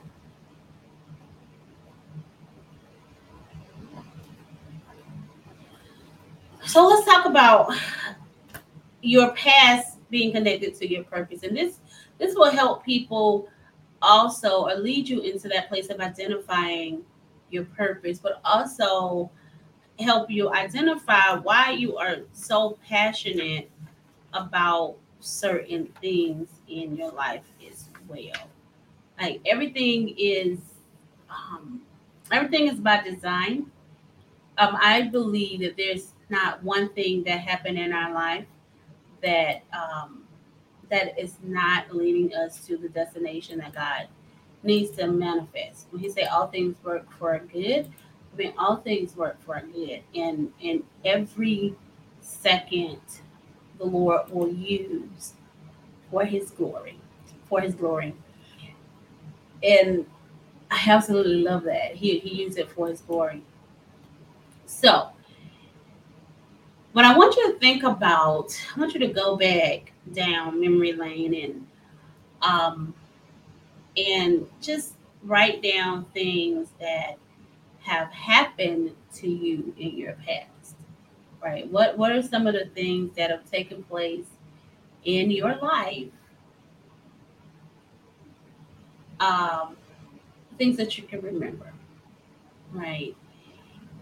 so 6.65 6.87
let's 6.87 7.05
talk 7.05 7.25
about 7.25 7.75
your 9.01 9.31
past 9.31 9.97
being 10.09 10.31
connected 10.31 10.75
to 10.75 10.87
your 10.87 11.03
purpose. 11.03 11.43
And 11.43 11.57
this 11.57 11.79
this 12.21 12.35
will 12.35 12.51
help 12.51 12.85
people 12.85 13.49
also 14.01 14.67
or 14.67 14.75
lead 14.75 15.09
you 15.09 15.21
into 15.21 15.49
that 15.49 15.67
place 15.69 15.89
of 15.89 15.99
identifying 15.99 17.01
your 17.49 17.65
purpose, 17.65 18.19
but 18.19 18.39
also 18.45 19.29
help 19.99 20.29
you 20.29 20.51
identify 20.51 21.33
why 21.33 21.71
you 21.71 21.97
are 21.97 22.17
so 22.31 22.77
passionate 22.87 23.69
about 24.33 24.95
certain 25.19 25.91
things 25.99 26.47
in 26.67 26.95
your 26.95 27.11
life 27.11 27.43
as 27.69 27.89
well. 28.07 28.47
Like 29.19 29.41
everything 29.45 30.13
is 30.17 30.59
um, 31.27 31.81
everything 32.31 32.67
is 32.67 32.79
by 32.79 33.01
design. 33.01 33.65
Um, 34.59 34.77
I 34.79 35.03
believe 35.03 35.61
that 35.61 35.75
there's 35.75 36.13
not 36.29 36.63
one 36.63 36.89
thing 36.89 37.23
that 37.23 37.39
happened 37.39 37.79
in 37.79 37.91
our 37.93 38.13
life 38.13 38.45
that 39.23 39.63
um, 39.73 40.20
that 40.91 41.17
is 41.17 41.37
not 41.41 41.95
leading 41.95 42.35
us 42.35 42.65
to 42.67 42.77
the 42.77 42.89
destination 42.89 43.59
that 43.59 43.73
God 43.73 44.07
needs 44.63 44.91
to 44.97 45.07
manifest. 45.07 45.87
When 45.89 46.01
he 46.01 46.09
say 46.09 46.23
all 46.23 46.47
things 46.47 46.75
work 46.83 47.11
for 47.17 47.39
good, 47.51 47.91
I 48.33 48.37
mean 48.37 48.53
all 48.57 48.77
things 48.77 49.15
work 49.15 49.41
for 49.43 49.61
good, 49.73 50.03
and 50.15 50.51
and 50.63 50.83
every 51.03 51.75
second 52.21 53.01
the 53.77 53.85
Lord 53.85 54.29
will 54.29 54.49
use 54.51 55.33
for 56.11 56.23
His 56.23 56.51
glory, 56.51 56.99
for 57.49 57.61
His 57.61 57.73
glory, 57.75 58.13
and 59.63 60.05
I 60.69 60.83
absolutely 60.87 61.41
love 61.41 61.63
that 61.63 61.95
He 61.95 62.19
He 62.19 62.43
used 62.43 62.57
it 62.57 62.69
for 62.71 62.87
His 62.87 63.01
glory. 63.01 63.41
So, 64.65 65.09
what 66.93 67.05
I 67.05 67.17
want 67.17 67.35
you 67.37 67.53
to 67.53 67.59
think 67.59 67.83
about, 67.83 68.59
I 68.75 68.79
want 68.79 68.93
you 68.93 68.99
to 69.01 69.07
go 69.07 69.35
back 69.37 69.93
down 70.13 70.59
memory 70.59 70.93
lane 70.93 71.33
and 71.35 71.67
um 72.41 72.93
and 73.97 74.47
just 74.61 74.95
write 75.23 75.61
down 75.61 76.05
things 76.13 76.69
that 76.79 77.17
have 77.81 78.11
happened 78.11 78.91
to 79.15 79.29
you 79.29 79.73
in 79.77 79.97
your 79.97 80.13
past 80.25 80.75
right? 81.43 81.69
What 81.71 81.97
what 81.97 82.11
are 82.11 82.21
some 82.23 82.47
of 82.47 82.53
the 82.53 82.65
things 82.75 83.15
that 83.15 83.31
have 83.31 83.49
taken 83.49 83.83
place 83.83 84.25
in 85.05 85.31
your 85.31 85.55
life 85.57 86.09
um 89.19 89.75
things 90.57 90.77
that 90.77 90.97
you 90.97 91.03
can 91.03 91.21
remember 91.21 91.73
right? 92.73 93.15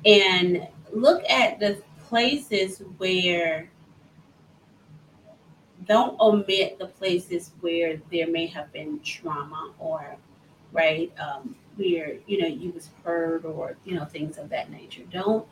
And 0.06 0.68
look 0.94 1.24
at 1.30 1.60
the 1.60 1.82
places 2.10 2.82
where 2.98 3.70
don't 5.88 6.20
omit 6.20 6.78
the 6.80 6.88
places 6.88 7.52
where 7.62 8.02
there 8.12 8.28
may 8.28 8.48
have 8.48 8.74
been 8.74 9.00
trauma 9.02 9.72
or 9.78 10.18
right 10.74 11.12
um, 11.20 11.56
where 11.76 12.16
you 12.26 12.42
know 12.42 12.48
you 12.48 12.72
was 12.72 12.90
hurt 13.04 13.46
or 13.46 13.78
you 13.86 13.96
know 13.96 14.06
things 14.06 14.38
of 14.38 14.50
that 14.50 14.72
nature. 14.72 15.04
Don't 15.12 15.48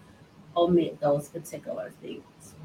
omit 0.56 1.00
those 1.00 1.30
particular 1.30 1.92
things. 2.02 2.56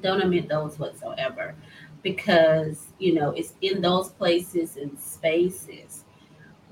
Don't 0.00 0.22
omit 0.22 0.48
those 0.48 0.78
whatsoever 0.78 1.54
because 2.02 2.86
you 2.98 3.14
know 3.14 3.30
it's 3.30 3.52
in 3.60 3.82
those 3.82 4.08
places 4.08 4.78
and 4.78 4.98
spaces 4.98 6.04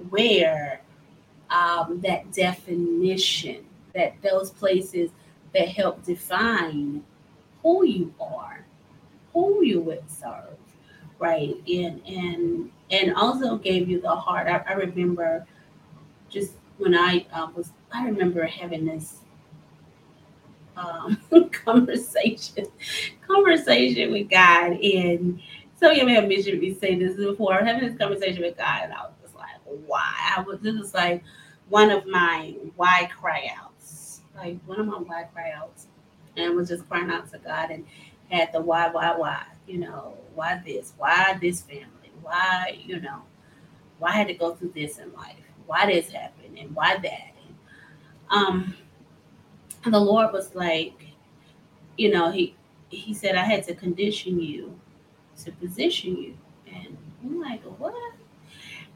where 0.09 0.81
um, 1.51 2.01
that 2.03 2.33
definition 2.33 3.65
that 3.95 4.15
those 4.23 4.51
places 4.51 5.11
that 5.57 5.69
help 5.69 6.05
define 6.05 7.03
who 7.63 7.85
you 7.85 8.15
are 8.21 8.65
who 9.37 9.63
you 9.63 9.81
would 9.83 10.11
serve, 10.11 10.57
right? 11.19 11.55
And 11.69 12.01
and 12.07 12.71
and 12.91 13.15
also 13.15 13.59
gave 13.59 13.87
you 13.87 14.01
the 14.01 14.15
heart. 14.15 14.47
I, 14.47 14.65
I 14.67 14.73
remember 14.73 15.47
just 16.31 16.55
when 16.79 16.95
I 16.95 17.27
uh, 17.33 17.49
was, 17.55 17.71
I 17.93 18.07
remember 18.07 18.47
having 18.47 18.87
this 18.87 19.19
um, 20.77 21.19
conversation, 21.53 22.67
conversation 23.27 24.11
with 24.13 24.31
God, 24.31 24.73
and 24.73 25.39
so 25.79 25.91
you 25.91 26.07
may 26.07 26.15
have 26.15 26.29
mentioned 26.29 26.61
me 26.61 26.73
say 26.73 26.95
this 26.95 27.17
before. 27.17 27.53
I'm 27.55 27.67
Having 27.67 27.91
this 27.91 27.99
conversation 27.99 28.43
with 28.43 28.57
God, 28.57 28.85
and 28.85 28.93
I 28.95 29.03
was 29.03 29.13
just 29.21 29.35
like, 29.37 29.57
why? 29.87 30.15
I 30.35 30.41
was 30.41 30.61
this 30.61 30.77
is 30.77 30.95
like 30.95 31.23
one 31.69 31.91
of 31.91 32.07
my 32.07 32.55
why 32.77 33.11
cry 33.21 33.51
outs, 33.59 33.66
like 34.37 34.59
one 34.67 34.81
of 34.81 34.87
my 34.87 34.99
why 34.99 35.25
cry 35.35 35.53
outs, 35.53 35.87
and 36.37 36.55
was 36.55 36.69
just 36.69 36.89
crying 36.89 37.11
out 37.11 37.31
to 37.33 37.39
God 37.39 37.71
and 37.71 37.87
had 38.31 38.53
the 38.53 38.61
why, 38.61 38.89
why, 38.89 39.17
why, 39.17 39.43
you 39.67 39.79
know, 39.79 40.15
why 40.35 40.61
this, 40.65 40.93
why 40.99 41.39
this 41.41 41.63
family, 41.63 42.11
why, 42.23 42.79
you 42.85 43.01
know, 43.01 43.23
why 43.99 44.11
I 44.11 44.13
had 44.13 44.29
to 44.29 44.35
go 44.35 44.55
through 44.55 44.73
this 44.75 44.99
in 44.99 45.13
life, 45.15 45.37
why 45.67 45.87
this 45.87 46.11
happened, 46.11 46.59
and 46.59 46.75
why 46.75 46.97
that. 46.97 47.35
And, 47.47 47.57
um, 48.31 48.75
and 49.85 49.95
the 49.95 50.01
Lord 50.01 50.33
was 50.33 50.55
like, 50.55 51.07
you 51.97 52.13
know, 52.13 52.31
he 52.31 52.55
he 52.89 53.15
said 53.15 53.35
I 53.35 53.45
had 53.45 53.65
to 53.65 53.75
condition 53.75 54.41
you 54.41 54.79
to 55.45 55.53
position 55.53 56.17
you, 56.17 56.37
and 56.73 56.97
I'm 57.23 57.41
like, 57.41 57.63
what? 57.79 57.95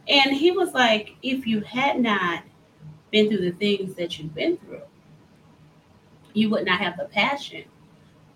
And 0.08 0.32
he 0.32 0.50
was 0.50 0.72
like, 0.74 1.16
if 1.22 1.46
you 1.46 1.60
had 1.60 2.00
not 2.00 2.42
been 3.10 3.28
through 3.28 3.50
the 3.50 3.52
things 3.52 3.94
that 3.94 4.18
you've 4.18 4.34
been 4.34 4.56
through, 4.58 4.82
you 6.34 6.50
would 6.50 6.64
not 6.64 6.80
have 6.80 6.96
the 6.96 7.04
passion 7.06 7.64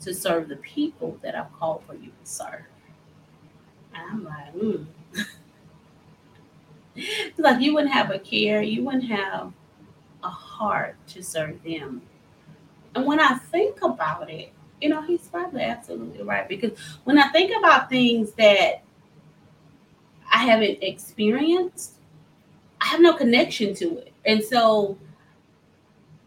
to 0.00 0.14
serve 0.14 0.48
the 0.48 0.56
people 0.56 1.18
that 1.22 1.34
I've 1.34 1.52
called 1.52 1.82
for 1.86 1.94
you 1.94 2.10
to 2.10 2.30
serve. 2.30 2.62
And 3.94 4.10
I'm 4.10 4.24
like, 4.24 4.52
hmm. 4.52 4.84
like 7.38 7.60
you 7.60 7.74
wouldn't 7.74 7.92
have 7.92 8.10
a 8.10 8.18
care, 8.18 8.62
you 8.62 8.84
wouldn't 8.84 9.04
have 9.04 9.52
a 10.22 10.28
heart 10.28 10.96
to 11.08 11.22
serve 11.22 11.62
them. 11.62 12.02
And 12.94 13.06
when 13.06 13.20
I 13.20 13.36
think 13.36 13.82
about 13.82 14.30
it, 14.30 14.52
you 14.80 14.88
know, 14.88 15.02
he's 15.02 15.26
probably 15.28 15.62
absolutely 15.62 16.22
right. 16.22 16.48
Because 16.48 16.78
when 17.04 17.18
I 17.18 17.28
think 17.28 17.56
about 17.56 17.88
things 17.88 18.32
that 18.32 18.82
I 20.32 20.38
haven't 20.38 20.82
experienced, 20.82 21.94
I 22.80 22.86
have 22.86 23.00
no 23.00 23.14
connection 23.14 23.74
to 23.76 23.98
it. 23.98 24.12
And 24.26 24.42
so, 24.42 24.98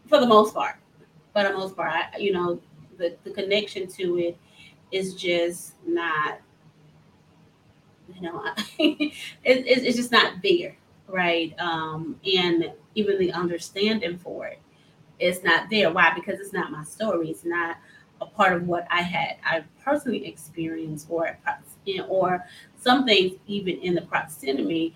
for 0.08 0.20
the 0.20 0.26
most 0.26 0.54
part, 0.54 0.76
for 1.46 1.52
the 1.52 1.56
most 1.58 1.76
part, 1.76 1.92
I, 1.92 2.18
you 2.18 2.32
know, 2.32 2.60
the, 2.98 3.16
the 3.24 3.30
connection 3.30 3.86
to 3.88 4.18
it 4.18 4.38
is 4.92 5.14
just 5.14 5.74
not 5.86 6.40
you 8.14 8.20
know 8.22 8.42
it, 8.78 9.12
it, 9.44 9.66
it's 9.66 9.96
just 9.96 10.12
not 10.12 10.34
there 10.42 10.76
right? 11.10 11.54
Um 11.58 12.20
and 12.36 12.70
even 12.94 13.18
the 13.18 13.32
understanding 13.32 14.18
for 14.18 14.46
it 14.46 14.58
is 15.20 15.44
not 15.44 15.70
there. 15.70 15.92
Why? 15.92 16.12
Because 16.14 16.40
it's 16.40 16.52
not 16.52 16.70
my 16.72 16.84
story. 16.84 17.30
It's 17.30 17.44
not 17.44 17.78
a 18.20 18.26
part 18.26 18.52
of 18.52 18.66
what 18.66 18.86
i 18.90 19.02
had 19.02 19.36
i 19.44 19.64
personally 19.84 20.26
experienced 20.26 21.06
or 21.10 21.38
or 22.08 22.44
some 22.78 23.06
things 23.06 23.34
even 23.46 23.78
in 23.80 23.94
the 23.94 24.02
proximity 24.02 24.94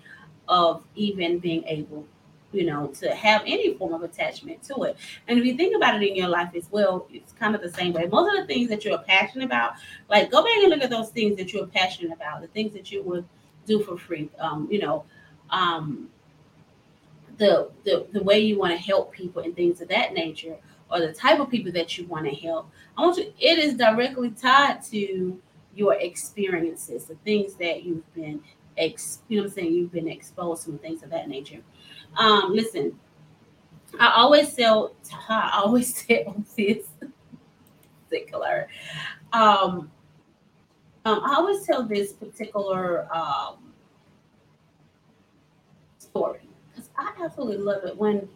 of 0.49 0.83
even 0.95 1.39
being 1.39 1.63
able 1.65 2.05
you 2.53 2.65
know, 2.65 2.87
to 2.99 3.13
have 3.13 3.41
any 3.45 3.73
form 3.75 3.93
of 3.93 4.03
attachment 4.03 4.63
to 4.63 4.83
it. 4.83 4.97
And 5.27 5.39
if 5.39 5.45
you 5.45 5.55
think 5.55 5.75
about 5.75 6.01
it 6.01 6.07
in 6.07 6.15
your 6.15 6.29
life 6.29 6.51
as 6.55 6.67
well, 6.71 7.07
it's 7.11 7.33
kind 7.33 7.55
of 7.55 7.61
the 7.61 7.71
same 7.71 7.93
way. 7.93 8.07
Most 8.07 8.35
of 8.35 8.41
the 8.41 8.53
things 8.53 8.69
that 8.69 8.85
you're 8.85 8.99
passionate 8.99 9.45
about, 9.45 9.73
like 10.09 10.31
go 10.31 10.43
back 10.43 10.57
and 10.57 10.69
look 10.69 10.81
at 10.81 10.89
those 10.89 11.09
things 11.09 11.37
that 11.37 11.53
you're 11.53 11.67
passionate 11.67 12.13
about, 12.13 12.41
the 12.41 12.47
things 12.47 12.73
that 12.73 12.91
you 12.91 13.03
would 13.03 13.25
do 13.65 13.81
for 13.83 13.97
free. 13.97 14.29
Um, 14.39 14.67
you 14.71 14.79
know, 14.79 15.05
um, 15.49 16.09
the 17.37 17.71
the 17.83 18.05
the 18.11 18.23
way 18.23 18.39
you 18.39 18.59
want 18.59 18.71
to 18.71 18.77
help 18.77 19.11
people 19.11 19.41
and 19.41 19.55
things 19.55 19.81
of 19.81 19.87
that 19.89 20.13
nature, 20.13 20.55
or 20.91 20.99
the 20.99 21.13
type 21.13 21.39
of 21.39 21.49
people 21.49 21.71
that 21.71 21.97
you 21.97 22.05
want 22.05 22.25
to 22.25 22.35
help. 22.35 22.69
I 22.97 23.01
want 23.01 23.17
you. 23.17 23.33
It 23.39 23.59
is 23.59 23.73
directly 23.75 24.29
tied 24.31 24.83
to 24.91 25.39
your 25.75 25.95
experiences, 25.95 27.05
the 27.05 27.15
things 27.23 27.55
that 27.55 27.83
you've 27.83 28.13
been, 28.13 28.41
ex, 28.77 29.19
you 29.27 29.37
know, 29.37 29.45
I'm 29.45 29.49
saying 29.49 29.73
you've 29.73 29.91
been 29.91 30.07
exposed 30.07 30.65
to, 30.65 30.71
and 30.71 30.81
things 30.81 31.03
of 31.03 31.09
that 31.09 31.27
nature. 31.27 31.61
Um, 32.17 32.53
listen, 32.53 32.97
I 33.99 34.13
always 34.15 34.53
tell 34.55 34.93
I 35.29 35.61
always 35.63 35.93
tell 36.05 36.35
this 36.55 36.87
particular 38.09 38.67
um, 39.31 39.91
um 41.05 41.21
I 41.25 41.35
always 41.35 41.65
tell 41.65 41.83
this 41.83 42.13
particular 42.13 43.07
um 43.13 43.57
story 45.97 46.41
because 46.71 46.89
I 46.97 47.13
absolutely 47.23 47.57
love 47.57 47.83
it. 47.85 47.97
When 47.97 48.27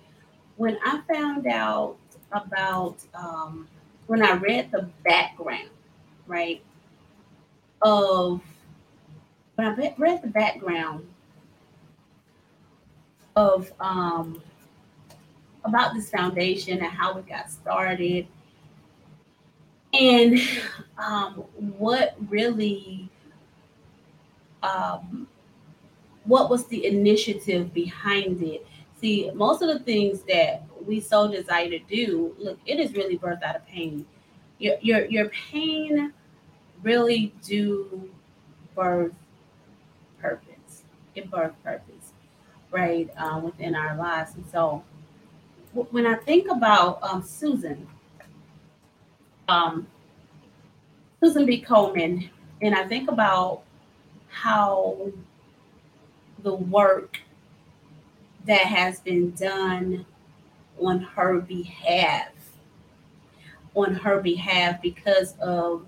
when 0.58 0.78
I 0.84 1.02
found 1.12 1.48
out 1.48 1.98
about 2.32 2.98
um 3.14 3.68
when 4.08 4.24
I 4.24 4.34
read 4.34 4.72
the 4.72 4.90
background, 5.04 5.70
right, 6.28 6.62
of 7.82 8.42
when 9.56 9.68
I 9.68 9.94
read 9.98 10.22
the 10.22 10.28
background 10.28 11.08
of 13.38 13.72
um, 13.80 14.42
about 15.64 15.94
this 15.94 16.10
foundation 16.10 16.80
and 16.80 16.88
how 16.88 17.16
it 17.18 17.28
got 17.28 17.52
started. 17.52 18.26
And 19.94 20.40
um, 20.98 21.44
what 21.78 22.16
really 22.30 23.10
um, 24.64 25.28
what 26.24 26.50
was 26.50 26.66
the 26.66 26.86
initiative 26.88 27.74
behind 27.76 28.42
it? 28.42 28.66
See 29.00 29.30
most 29.36 29.62
of 29.62 29.68
the 29.68 29.80
things 29.80 30.24
that 30.24 30.64
we 30.84 31.00
so 31.00 31.28
desire 31.32 31.70
to 31.70 31.80
do 31.80 32.36
look 32.40 32.58
it 32.66 32.80
is 32.80 32.94
really 32.94 33.20
birthed 33.20 33.44
out 33.44 33.56
of 33.56 33.66
pain. 33.68 34.04
Your 34.58 34.78
your, 34.82 35.06
your 35.06 35.30
pain 35.30 36.12
really 36.82 37.34
do 37.46 38.10
birth 38.76 39.14
purpose. 40.20 40.84
It 41.14 41.30
birth 41.30 41.54
purpose 41.64 41.97
right, 42.72 43.10
uh, 43.18 43.40
within 43.44 43.76
our 43.76 43.96
lives. 43.96 44.36
And 44.36 44.46
so 44.52 44.84
when 45.74 46.06
I 46.06 46.16
think 46.16 46.50
about 46.50 47.02
um, 47.04 47.24
Susan, 47.24 47.88
um, 49.48 49.88
Susan 51.22 51.46
B. 51.46 51.64
Komen, 51.64 52.30
and 52.62 52.76
I 52.76 52.88
think 52.88 53.10
about 53.10 53.64
how 54.30 55.12
the 56.44 56.54
work 56.54 57.20
that 58.46 58.66
has 58.66 59.00
been 59.02 59.32
done 59.32 60.06
on 60.80 61.00
her 61.00 61.40
behalf 61.40 62.30
on 63.76 63.94
her 63.94 64.20
behalf 64.22 64.82
because 64.82 65.34
of 65.40 65.86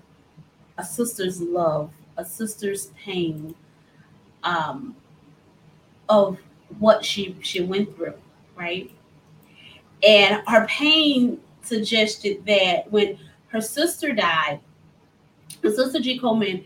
a 0.78 0.84
sister's 0.84 1.40
love 1.40 1.90
a 2.16 2.24
sister's 2.24 2.88
pain 3.02 3.54
um, 4.42 4.94
of 6.08 6.38
what 6.78 7.04
she 7.04 7.36
she 7.40 7.60
went 7.60 7.94
through 7.96 8.14
right 8.56 8.90
and 10.06 10.42
her 10.46 10.66
pain 10.66 11.38
suggested 11.62 12.44
that 12.46 12.90
when 12.90 13.18
her 13.48 13.60
sister 13.60 14.12
died 14.12 14.60
her 15.62 15.70
sister 15.70 16.00
g 16.00 16.18
coleman 16.18 16.64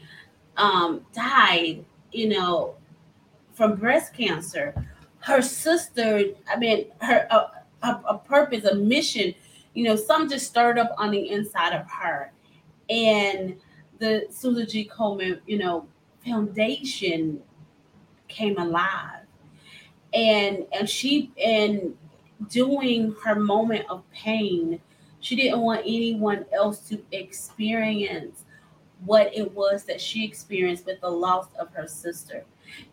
um, 0.57 1.05
died 1.12 1.84
you 2.12 2.28
know 2.28 2.74
from 3.55 3.74
breast 3.76 4.14
cancer 4.14 4.74
her 5.24 5.40
sister, 5.40 6.22
I 6.46 6.59
mean, 6.59 6.86
her 7.00 7.26
a, 7.30 7.46
a, 7.82 8.00
a 8.09 8.18
purpose, 8.18 8.64
a 8.64 8.74
mission, 8.74 9.34
you 9.72 9.84
know, 9.84 9.96
something 9.96 10.28
just 10.28 10.46
stirred 10.46 10.78
up 10.78 10.94
on 10.98 11.11
the 11.12 11.30
inside 11.30 11.72
of 11.72 11.86
her. 11.90 12.30
And 12.90 13.57
the 13.98 14.26
Susan 14.28 14.68
G. 14.68 14.86
Komen, 14.86 15.40
you 15.46 15.57
know, 15.57 15.86
foundation 16.26 17.42
came 18.28 18.59
alive. 18.59 19.24
And 20.15 20.65
and 20.73 20.89
she 20.89 21.33
and 21.45 21.97
doing 22.49 23.15
her 23.25 23.35
moment 23.35 23.85
of 23.89 24.09
pain, 24.12 24.81
she 25.21 25.37
didn't 25.37 25.61
want 25.61 25.81
anyone 25.81 26.45
else 26.53 26.81
to 26.89 27.03
experience 27.12 28.45
what 29.05 29.35
it 29.35 29.53
was 29.53 29.85
that 29.85 30.01
she 30.01 30.25
experienced 30.25 30.87
with 30.87 31.01
the 31.01 31.09
loss 31.09 31.49
of 31.59 31.69
her 31.75 31.87
sister. 31.87 32.45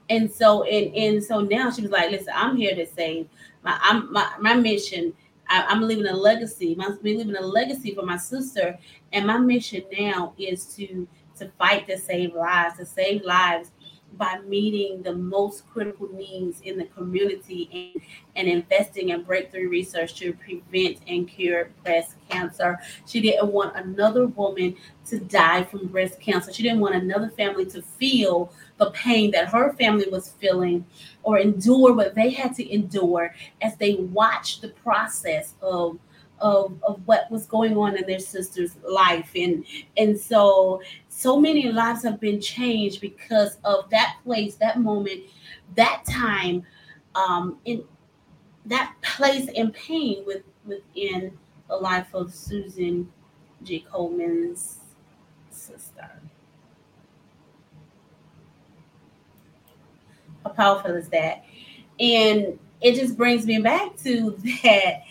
And 0.09 0.31
so 0.31 0.63
and 0.63 0.95
and 0.95 1.23
so 1.23 1.41
now 1.41 1.71
she 1.71 1.81
was 1.81 1.91
like, 1.91 2.11
listen, 2.11 2.33
I'm 2.35 2.57
here 2.57 2.75
to 2.75 2.85
save 2.85 3.27
my 3.63 3.77
I'm 3.81 4.11
my, 4.11 4.29
my 4.39 4.53
mission. 4.55 5.13
I, 5.49 5.65
am 5.69 5.81
leaving 5.81 6.07
a 6.07 6.15
legacy. 6.15 6.77
I'm 6.79 6.97
leaving 7.01 7.35
a 7.35 7.41
legacy 7.41 7.93
for 7.93 8.03
my 8.03 8.17
sister. 8.17 8.77
And 9.11 9.27
my 9.27 9.37
mission 9.37 9.83
now 9.97 10.33
is 10.37 10.65
to 10.75 11.07
to 11.37 11.51
fight 11.57 11.87
to 11.87 11.97
save 11.97 12.35
lives, 12.35 12.77
to 12.77 12.85
save 12.85 13.23
lives 13.23 13.71
by 14.17 14.39
meeting 14.47 15.01
the 15.01 15.13
most 15.13 15.69
critical 15.71 16.09
needs 16.13 16.61
in 16.61 16.77
the 16.77 16.85
community 16.85 17.93
and, 17.95 18.03
and 18.35 18.47
investing 18.47 19.09
in 19.09 19.23
breakthrough 19.23 19.69
research 19.69 20.15
to 20.15 20.33
prevent 20.33 20.99
and 21.07 21.27
cure 21.27 21.69
breast 21.83 22.15
cancer. 22.29 22.79
She 23.05 23.21
didn't 23.21 23.51
want 23.51 23.75
another 23.75 24.27
woman 24.27 24.75
to 25.07 25.19
die 25.19 25.63
from 25.63 25.87
breast 25.87 26.19
cancer. 26.19 26.53
She 26.53 26.63
didn't 26.63 26.79
want 26.79 26.95
another 26.95 27.29
family 27.29 27.65
to 27.67 27.81
feel 27.81 28.53
the 28.77 28.91
pain 28.91 29.31
that 29.31 29.49
her 29.49 29.73
family 29.73 30.07
was 30.09 30.29
feeling 30.39 30.85
or 31.23 31.37
endure 31.39 31.93
what 31.93 32.15
they 32.15 32.31
had 32.31 32.55
to 32.55 32.73
endure 32.73 33.33
as 33.61 33.75
they 33.77 33.95
watched 33.95 34.61
the 34.61 34.69
process 34.69 35.53
of 35.61 35.99
of, 36.41 36.77
of 36.83 37.01
what 37.05 37.29
was 37.31 37.45
going 37.45 37.77
on 37.77 37.95
in 37.95 38.05
their 38.05 38.19
sister's 38.19 38.75
life. 38.87 39.31
And 39.35 39.65
and 39.97 40.19
so 40.19 40.81
so 41.09 41.39
many 41.39 41.71
lives 41.71 42.03
have 42.03 42.19
been 42.19 42.41
changed 42.41 43.01
because 43.01 43.57
of 43.63 43.89
that 43.91 44.17
place 44.23 44.55
that 44.55 44.79
moment 44.79 45.21
that 45.75 46.03
time 46.09 46.63
um 47.15 47.57
in 47.65 47.83
that 48.65 48.93
place 49.01 49.47
in 49.49 49.71
pain 49.71 50.23
with 50.25 50.43
within 50.65 51.37
the 51.67 51.75
life 51.75 52.07
of 52.13 52.33
susan 52.33 53.11
g 53.63 53.85
coleman's 53.91 54.79
sister. 55.49 56.09
How 60.43 60.51
powerful 60.51 60.95
is 60.95 61.09
that? 61.09 61.43
And 61.99 62.57
it 62.81 62.95
just 62.95 63.15
brings 63.15 63.45
me 63.45 63.59
back 63.59 63.95
to 63.97 64.31
that 64.63 65.03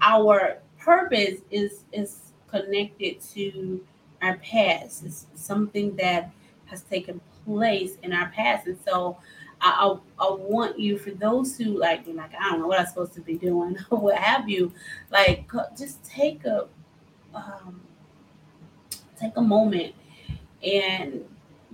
our 0.00 0.58
purpose 0.84 1.40
is 1.50 1.84
is 1.92 2.32
connected 2.48 3.20
to 3.20 3.84
our 4.20 4.36
past. 4.38 5.04
It's 5.04 5.26
something 5.34 5.96
that 5.96 6.30
has 6.66 6.82
taken 6.82 7.20
place 7.44 7.96
in 8.02 8.12
our 8.12 8.28
past. 8.28 8.66
And 8.66 8.78
so 8.86 9.18
I, 9.60 9.96
I, 10.18 10.30
want 10.30 10.78
you 10.78 10.98
for 10.98 11.12
those 11.12 11.56
who 11.56 11.78
like 11.78 12.06
you 12.06 12.14
like 12.14 12.32
I 12.38 12.50
don't 12.50 12.60
know 12.60 12.66
what 12.66 12.80
I'm 12.80 12.86
supposed 12.86 13.14
to 13.14 13.20
be 13.20 13.36
doing 13.36 13.76
or 13.90 13.98
what 13.98 14.16
have 14.16 14.48
you, 14.48 14.72
like 15.10 15.50
just 15.76 16.02
take 16.04 16.44
a 16.44 16.66
um, 17.34 17.80
take 19.18 19.36
a 19.36 19.42
moment 19.42 19.94
and 20.62 21.24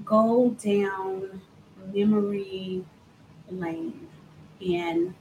go 0.04 0.50
down 0.62 1.40
memory 1.92 2.84
lane 3.50 4.06
and 4.60 5.14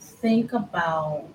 think 0.00 0.52
about 0.52 1.28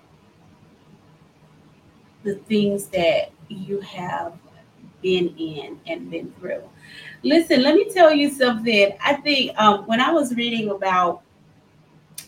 the 2.24 2.34
things 2.34 2.88
that 2.88 3.30
you 3.48 3.80
have 3.80 4.34
been 5.02 5.34
in 5.36 5.78
and 5.86 6.10
been 6.10 6.32
through. 6.40 6.62
Listen, 7.22 7.62
let 7.62 7.74
me 7.74 7.88
tell 7.90 8.12
you 8.12 8.30
something. 8.30 8.96
I 9.04 9.14
think 9.14 9.56
um, 9.58 9.86
when 9.86 10.00
I 10.00 10.10
was 10.10 10.34
reading 10.34 10.70
about 10.70 11.22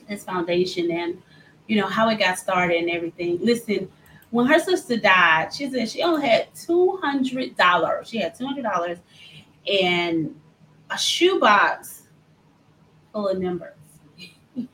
this 0.08 0.24
foundation 0.24 0.90
and 0.90 1.20
you 1.66 1.76
know 1.80 1.86
how 1.86 2.08
it 2.10 2.18
got 2.18 2.38
started 2.38 2.76
and 2.80 2.90
everything. 2.90 3.38
Listen, 3.42 3.90
when 4.30 4.46
her 4.46 4.58
sister 4.58 4.96
died, 4.96 5.52
she 5.52 5.68
said 5.70 5.88
she 5.88 6.02
only 6.02 6.26
had 6.26 6.54
two 6.54 6.96
hundred 7.02 7.56
dollars. 7.56 8.08
She 8.08 8.18
had 8.18 8.34
two 8.34 8.46
hundred 8.46 8.62
dollars 8.62 8.98
and 9.66 10.34
a 10.90 10.98
shoebox 10.98 12.04
full 13.12 13.28
of 13.28 13.38
numbers. 13.38 13.72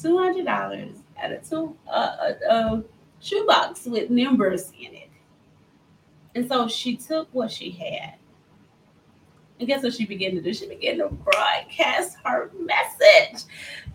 Two 0.00 0.18
hundred 0.18 0.44
dollars 0.44 0.96
at 1.20 1.32
a 1.32 1.38
two 1.38 1.76
uh, 1.92 2.32
a, 2.48 2.54
a 2.54 2.84
shoebox 3.20 3.86
with 3.86 4.10
numbers 4.10 4.72
in 4.78 4.94
it. 4.94 5.10
And 6.34 6.48
so 6.48 6.68
she 6.68 6.96
took 6.96 7.28
what 7.32 7.50
she 7.50 7.70
had. 7.70 8.14
And 9.58 9.66
guess 9.66 9.82
what 9.82 9.94
she 9.94 10.06
began 10.06 10.34
to 10.36 10.40
do? 10.40 10.54
She 10.54 10.68
began 10.68 10.98
to 10.98 11.08
broadcast 11.08 12.16
her 12.24 12.50
message. 12.60 13.44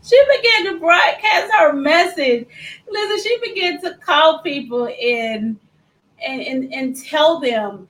She 0.03 0.21
began 0.35 0.73
to 0.73 0.79
broadcast 0.79 1.53
her 1.53 1.71
message. 1.71 2.47
Listen, 2.89 3.23
she 3.23 3.39
began 3.49 3.81
to 3.81 3.97
call 3.97 4.39
people 4.39 4.87
in 4.87 5.57
and, 6.25 6.41
and, 6.41 6.73
and 6.73 7.01
tell 7.01 7.39
them, 7.39 7.87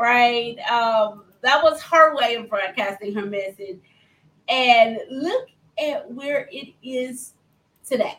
right? 0.00 0.58
Um, 0.68 1.24
that 1.42 1.62
was 1.62 1.80
her 1.82 2.16
way 2.16 2.34
of 2.34 2.48
broadcasting 2.48 3.14
her 3.14 3.26
message. 3.26 3.78
And 4.48 4.98
look 5.10 5.48
at 5.78 6.10
where 6.10 6.48
it 6.50 6.74
is 6.82 7.34
today. 7.88 8.18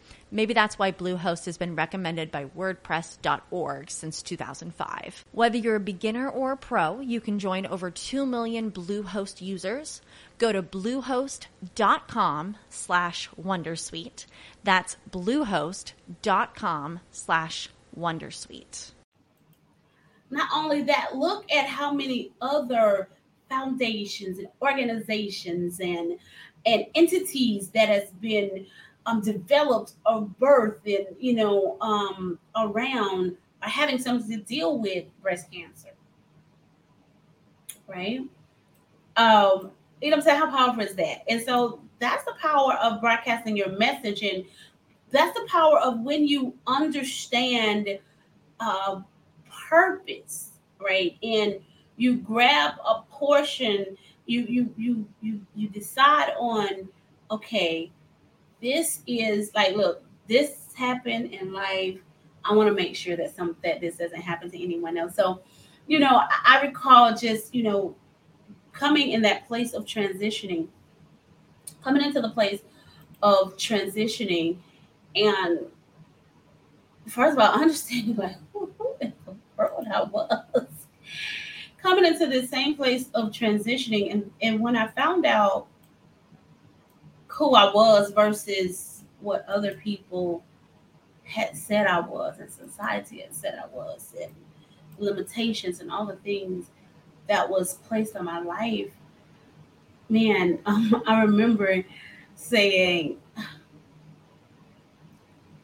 Maybe 0.31 0.53
that's 0.53 0.79
why 0.79 0.93
Bluehost 0.93 1.45
has 1.45 1.57
been 1.57 1.75
recommended 1.75 2.31
by 2.31 2.45
WordPress.org 2.45 3.91
since 3.91 4.21
2005. 4.21 5.25
Whether 5.33 5.57
you're 5.57 5.75
a 5.75 5.79
beginner 5.81 6.29
or 6.29 6.53
a 6.53 6.57
pro, 6.57 7.01
you 7.01 7.19
can 7.19 7.37
join 7.37 7.65
over 7.65 7.91
2 7.91 8.25
million 8.25 8.71
Bluehost 8.71 9.41
users. 9.41 10.01
Go 10.37 10.53
to 10.53 10.63
bluehost.com 10.63 12.57
slash 12.69 13.29
Wondersuite. 13.39 14.25
That's 14.63 14.95
bluehost.com 15.11 16.99
slash 17.11 17.69
Wondersuite. 17.99 18.91
Not 20.29 20.49
only 20.55 20.83
that, 20.83 21.15
look 21.15 21.51
at 21.51 21.67
how 21.67 21.93
many 21.93 22.31
other 22.41 23.09
foundations 23.49 24.39
and 24.39 24.47
organizations 24.61 25.81
and 25.81 26.17
and 26.65 26.85
entities 26.95 27.69
that 27.69 27.89
has 27.89 28.11
been 28.21 28.67
um, 29.05 29.21
developed 29.21 29.93
or 30.05 30.29
birthed 30.39 30.85
and 30.85 31.07
you 31.19 31.33
know 31.33 31.77
um, 31.81 32.39
around 32.55 33.35
are 33.61 33.69
having 33.69 33.97
something 33.99 34.29
to 34.29 34.43
deal 34.43 34.79
with 34.79 35.05
breast 35.21 35.51
cancer. 35.51 35.89
Right? 37.87 38.21
Um 39.17 39.71
you 40.01 40.09
know 40.09 40.15
i'm 40.17 40.21
saying? 40.21 40.39
How 40.39 40.49
powerful 40.49 40.83
is 40.83 40.95
that? 40.95 41.23
And 41.27 41.41
so 41.41 41.81
that's 41.99 42.23
the 42.25 42.33
power 42.41 42.73
of 42.75 43.01
broadcasting 43.01 43.55
your 43.55 43.77
message 43.77 44.23
and 44.23 44.45
that's 45.11 45.37
the 45.37 45.45
power 45.47 45.77
of 45.79 45.99
when 45.99 46.25
you 46.25 46.53
understand 46.65 47.99
uh, 48.59 49.01
purpose 49.69 50.51
right? 50.81 51.17
And 51.23 51.59
you 51.97 52.15
grab 52.17 52.73
a 52.85 53.01
portion 53.11 53.97
you 54.25 54.41
you 54.43 54.73
you 54.77 55.07
you 55.21 55.41
you 55.55 55.67
decide 55.69 56.33
on 56.37 56.87
okay 57.29 57.91
this 58.61 59.01
is 59.07 59.51
like 59.55 59.75
look 59.75 60.03
this 60.27 60.73
happened 60.75 61.33
in 61.33 61.51
life. 61.53 61.99
I 62.43 62.53
want 62.53 62.69
to 62.69 62.73
make 62.73 62.95
sure 62.95 63.15
that 63.17 63.35
some 63.35 63.55
that 63.63 63.81
this 63.81 63.97
doesn't 63.97 64.21
happen 64.21 64.49
to 64.49 64.63
anyone 64.63 64.97
else. 64.97 65.15
So 65.15 65.41
you 65.87 65.99
know 65.99 66.17
I, 66.17 66.59
I 66.59 66.61
recall 66.65 67.15
just 67.15 67.53
you 67.53 67.63
know 67.63 67.95
coming 68.71 69.11
in 69.11 69.21
that 69.23 69.47
place 69.47 69.73
of 69.73 69.85
transitioning 69.85 70.67
coming 71.83 72.03
into 72.03 72.21
the 72.21 72.29
place 72.29 72.61
of 73.21 73.55
transitioning 73.57 74.57
and 75.15 75.59
first 77.07 77.37
of 77.37 77.39
all 77.39 77.51
understanding 77.61 78.15
like 78.15 78.37
who, 78.53 78.71
in 79.01 79.13
the 79.25 79.35
world 79.57 79.85
i 79.93 80.03
was? 80.03 80.67
Coming 81.81 82.05
into 82.05 82.27
the 82.27 82.45
same 82.45 82.75
place 82.75 83.09
of 83.15 83.31
transitioning 83.31 84.11
and, 84.11 84.31
and 84.41 84.59
when 84.59 84.75
i 84.75 84.87
found 84.87 85.25
out 85.25 85.67
who 87.31 87.55
i 87.55 87.71
was 87.71 88.11
versus 88.11 89.03
what 89.21 89.47
other 89.47 89.73
people 89.75 90.43
had 91.23 91.55
said 91.55 91.87
i 91.87 91.99
was 91.99 92.39
and 92.39 92.51
society 92.51 93.19
had 93.19 93.33
said 93.33 93.59
i 93.63 93.75
was 93.75 94.13
and 94.21 94.33
limitations 94.99 95.79
and 95.79 95.91
all 95.91 96.05
the 96.05 96.17
things 96.17 96.67
that 97.27 97.49
was 97.49 97.75
placed 97.87 98.15
on 98.15 98.25
my 98.25 98.39
life. 98.39 98.91
Man 100.09 100.59
um, 100.65 101.03
i 101.07 101.21
remember 101.21 101.83
saying 102.35 103.17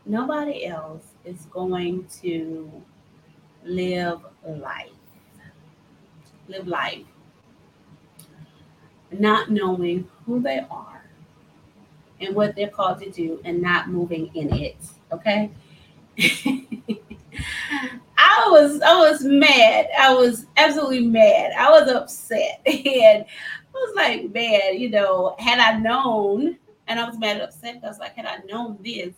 nobody 0.05 0.65
else 0.65 1.05
is 1.26 1.45
going 1.51 2.07
to 2.22 2.72
live 3.65 4.22
life 4.45 4.89
live 6.47 6.68
life 6.68 7.03
not 9.11 9.49
knowing 9.49 10.07
who 10.26 10.41
they 10.41 10.63
are 10.70 10.96
and 12.22 12.36
what 12.36 12.55
they're 12.55 12.70
called 12.70 12.99
to 12.99 13.09
do 13.09 13.39
and 13.45 13.61
not 13.61 13.89
moving 13.89 14.30
in 14.36 14.53
it 14.53 14.78
okay 15.11 15.49
I 18.18 18.47
was 18.49 18.82
I 18.82 18.95
was 19.09 19.24
mad. 19.24 19.88
I 19.97 20.13
was 20.13 20.47
absolutely 20.57 21.05
mad. 21.07 21.51
I 21.57 21.70
was 21.70 21.89
upset. 21.89 22.61
And 22.65 23.26
I 23.26 23.80
was 23.80 23.95
like, 23.95 24.34
man, 24.34 24.80
you 24.80 24.89
know, 24.89 25.36
had 25.38 25.59
I 25.59 25.78
known, 25.78 26.57
and 26.88 26.99
I 26.99 27.07
was 27.07 27.20
mad 27.20 27.38
and 27.38 27.43
upset, 27.43 27.80
I 27.84 27.88
was 27.88 27.99
like, 27.99 28.15
had 28.15 28.26
I 28.26 28.39
known 28.47 28.80
this, 28.84 29.13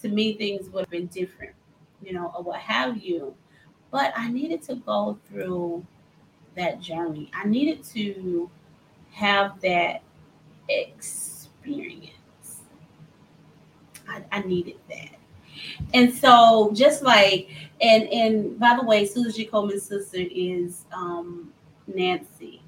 to 0.00 0.08
me 0.08 0.34
things 0.34 0.68
would 0.70 0.80
have 0.80 0.90
been 0.90 1.06
different, 1.06 1.54
you 2.02 2.12
know, 2.12 2.32
or 2.36 2.42
what 2.42 2.58
have 2.58 2.96
you. 2.96 3.34
But 3.92 4.12
I 4.16 4.28
needed 4.28 4.62
to 4.62 4.76
go 4.76 5.18
through 5.28 5.86
that 6.56 6.80
journey. 6.80 7.30
I 7.32 7.46
needed 7.46 7.84
to 7.94 8.50
have 9.12 9.60
that 9.60 10.02
experience. 10.68 12.10
I, 14.12 14.38
I 14.38 14.42
needed 14.42 14.76
that. 14.88 15.10
And 15.94 16.12
so 16.12 16.72
just 16.74 17.02
like 17.02 17.48
and 17.80 18.08
and 18.08 18.58
by 18.58 18.76
the 18.78 18.84
way, 18.86 19.06
Susan 19.06 19.32
G. 19.32 19.44
Coleman's 19.44 19.84
sister 19.84 20.18
is 20.18 20.84
um 20.92 21.52
Nancy 21.86 22.62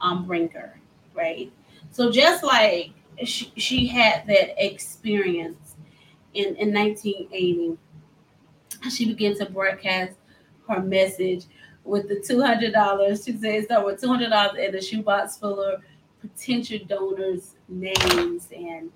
um 0.00 0.26
Brinker, 0.26 0.78
right? 1.14 1.50
So 1.90 2.10
just 2.10 2.42
like 2.44 2.92
she, 3.24 3.52
she 3.56 3.86
had 3.86 4.26
that 4.26 4.62
experience 4.64 5.76
in, 6.34 6.56
in 6.56 6.74
1980, 6.74 7.78
she 8.90 9.06
began 9.06 9.36
to 9.38 9.46
broadcast 9.46 10.14
her 10.68 10.82
message 10.82 11.46
with 11.84 12.08
the 12.08 12.16
$200. 12.16 13.24
She 13.24 13.36
says 13.36 13.66
that 13.68 13.84
with 13.84 14.00
$200 14.00 14.56
in 14.58 14.74
a 14.74 14.82
shoebox 14.82 15.38
full 15.38 15.60
of 15.60 15.82
potential 16.20 16.78
donors' 16.88 17.54
names 17.68 18.48
and 18.54 18.90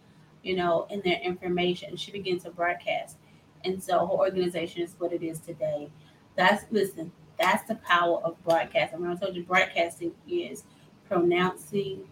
you 0.48 0.56
know, 0.56 0.86
in 0.88 1.02
their 1.04 1.20
information. 1.20 1.94
She 1.94 2.10
began 2.10 2.40
to 2.40 2.50
broadcast. 2.50 3.18
And 3.64 3.82
so 3.82 4.06
her 4.06 4.12
organization 4.12 4.82
is 4.82 4.94
what 4.98 5.12
it 5.12 5.22
is 5.22 5.40
today. 5.40 5.90
That's 6.36 6.64
listen, 6.70 7.12
that's 7.38 7.68
the 7.68 7.74
power 7.74 8.18
of 8.24 8.42
broadcasting. 8.44 9.02
When 9.02 9.10
I 9.10 9.16
told 9.16 9.36
you 9.36 9.42
broadcasting 9.42 10.12
is 10.26 10.64
pronouncing, 11.06 12.08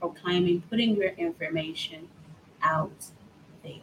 proclaiming, 0.00 0.62
putting 0.70 0.96
your 0.96 1.10
information 1.10 2.08
out 2.62 3.04
there. 3.62 3.74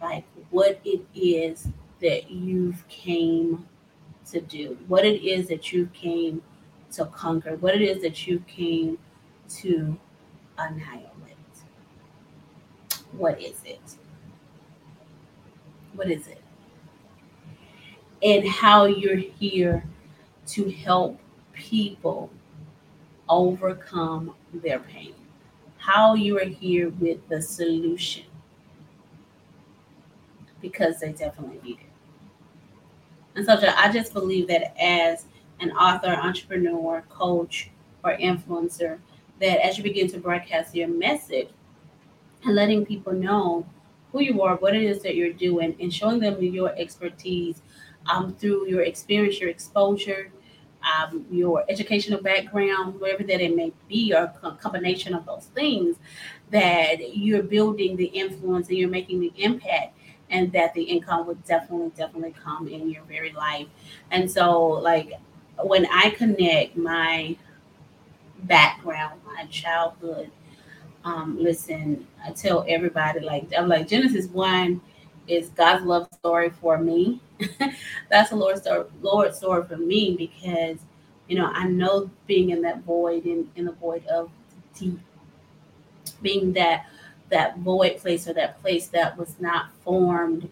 Like 0.00 0.24
what 0.50 0.80
it 0.84 1.02
is 1.14 1.68
that 2.00 2.32
you've 2.32 2.86
came 2.88 3.68
to 4.32 4.40
do, 4.40 4.76
what 4.88 5.04
it 5.04 5.22
is 5.22 5.46
that 5.48 5.72
you 5.72 5.88
came 5.94 6.42
to 6.92 7.04
conquer, 7.06 7.54
what 7.56 7.76
it 7.76 7.82
is 7.82 8.02
that 8.02 8.26
you 8.26 8.40
came 8.48 8.98
to 9.60 9.96
annihilate. 10.58 11.11
What 13.12 13.40
is 13.40 13.60
it? 13.64 13.80
What 15.94 16.10
is 16.10 16.26
it? 16.26 16.40
And 18.22 18.48
how 18.48 18.86
you're 18.86 19.16
here 19.16 19.84
to 20.46 20.70
help 20.70 21.18
people 21.52 22.30
overcome 23.28 24.34
their 24.54 24.78
pain. 24.78 25.14
How 25.78 26.14
you 26.14 26.38
are 26.38 26.44
here 26.44 26.90
with 27.00 27.26
the 27.28 27.42
solution. 27.42 28.24
Because 30.60 31.00
they 31.00 31.12
definitely 31.12 31.60
need 31.62 31.78
it. 31.80 31.86
And 33.34 33.46
so 33.46 33.58
I 33.76 33.90
just 33.90 34.12
believe 34.12 34.48
that 34.48 34.74
as 34.80 35.26
an 35.60 35.72
author, 35.72 36.08
entrepreneur, 36.08 37.02
coach, 37.08 37.70
or 38.04 38.16
influencer, 38.16 38.98
that 39.40 39.64
as 39.64 39.76
you 39.76 39.84
begin 39.84 40.08
to 40.08 40.18
broadcast 40.18 40.74
your 40.74 40.88
message, 40.88 41.48
and 42.44 42.54
letting 42.54 42.84
people 42.84 43.12
know 43.12 43.66
who 44.10 44.20
you 44.20 44.42
are, 44.42 44.56
what 44.56 44.74
it 44.74 44.82
is 44.82 45.02
that 45.02 45.14
you're 45.16 45.32
doing, 45.32 45.74
and 45.80 45.92
showing 45.92 46.20
them 46.20 46.42
your 46.42 46.74
expertise 46.76 47.62
um, 48.10 48.34
through 48.34 48.68
your 48.68 48.82
experience, 48.82 49.40
your 49.40 49.48
exposure, 49.48 50.30
um, 50.82 51.24
your 51.30 51.64
educational 51.68 52.20
background, 52.20 53.00
wherever 53.00 53.22
that 53.22 53.40
it 53.40 53.54
may 53.56 53.72
be, 53.88 54.12
or 54.12 54.32
a 54.42 54.52
combination 54.52 55.14
of 55.14 55.24
those 55.24 55.46
things, 55.54 55.96
that 56.50 57.16
you're 57.16 57.42
building 57.42 57.96
the 57.96 58.06
influence 58.06 58.68
and 58.68 58.76
you're 58.76 58.88
making 58.88 59.20
the 59.20 59.32
impact, 59.36 59.96
and 60.30 60.52
that 60.52 60.74
the 60.74 60.82
income 60.82 61.26
would 61.26 61.42
definitely, 61.44 61.90
definitely 61.96 62.34
come 62.42 62.66
in 62.68 62.90
your 62.90 63.04
very 63.04 63.32
life. 63.32 63.66
And 64.10 64.30
so, 64.30 64.60
like, 64.68 65.12
when 65.62 65.86
I 65.86 66.10
connect 66.10 66.76
my 66.76 67.36
background, 68.44 69.20
my 69.24 69.44
childhood, 69.46 70.30
um, 71.04 71.36
listen, 71.38 72.06
I 72.24 72.30
tell 72.30 72.64
everybody 72.68 73.20
like 73.20 73.46
I'm 73.56 73.68
like 73.68 73.88
Genesis 73.88 74.26
one 74.26 74.80
is 75.26 75.48
God's 75.50 75.84
love 75.84 76.08
story 76.12 76.50
for 76.50 76.78
me. 76.78 77.20
That's 78.10 78.32
a 78.32 78.36
Lord's 78.36 78.62
story, 78.62 78.84
Lord 79.00 79.34
story 79.34 79.64
for 79.66 79.76
me 79.76 80.14
because 80.16 80.78
you 81.28 81.36
know 81.36 81.46
I 81.46 81.66
know 81.66 82.10
being 82.26 82.50
in 82.50 82.62
that 82.62 82.82
void 82.82 83.26
in 83.26 83.48
in 83.56 83.64
the 83.64 83.72
void 83.72 84.06
of 84.06 84.30
deep, 84.78 85.00
being 86.20 86.52
that 86.54 86.86
that 87.30 87.58
void 87.58 87.96
place 87.98 88.28
or 88.28 88.34
that 88.34 88.60
place 88.60 88.88
that 88.88 89.16
was 89.16 89.36
not 89.40 89.72
formed 89.82 90.48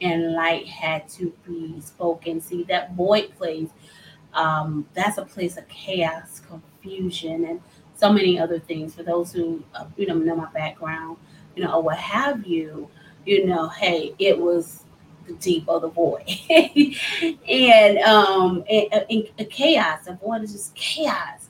and 0.00 0.32
light 0.32 0.66
had 0.66 1.08
to 1.08 1.32
be 1.46 1.80
spoken. 1.80 2.40
See 2.40 2.64
that 2.64 2.92
void 2.94 3.34
place, 3.38 3.68
um, 4.34 4.86
that's 4.94 5.18
a 5.18 5.24
place 5.24 5.56
of 5.56 5.66
chaos, 5.68 6.40
confusion, 6.40 7.44
and 7.44 7.60
so 7.94 8.12
many 8.12 8.38
other 8.38 8.58
things. 8.58 8.94
For 8.94 9.02
those 9.02 9.32
who 9.32 9.62
uh, 9.74 9.86
you 9.96 10.06
know 10.06 10.14
know 10.14 10.36
my 10.36 10.50
background, 10.52 11.16
you 11.56 11.64
know, 11.64 11.74
or 11.74 11.82
what 11.82 11.98
have 11.98 12.46
you, 12.46 12.88
you 13.24 13.46
know, 13.46 13.68
hey, 13.68 14.14
it 14.18 14.38
was 14.38 14.84
the 15.26 15.34
deep 15.34 15.68
of 15.68 15.82
the 15.82 15.88
void, 15.88 16.28
and 17.48 17.98
um, 17.98 18.64
and, 18.68 19.50
chaos. 19.50 20.04
The 20.04 20.14
void 20.14 20.42
is 20.42 20.52
just 20.52 20.74
chaos, 20.74 21.48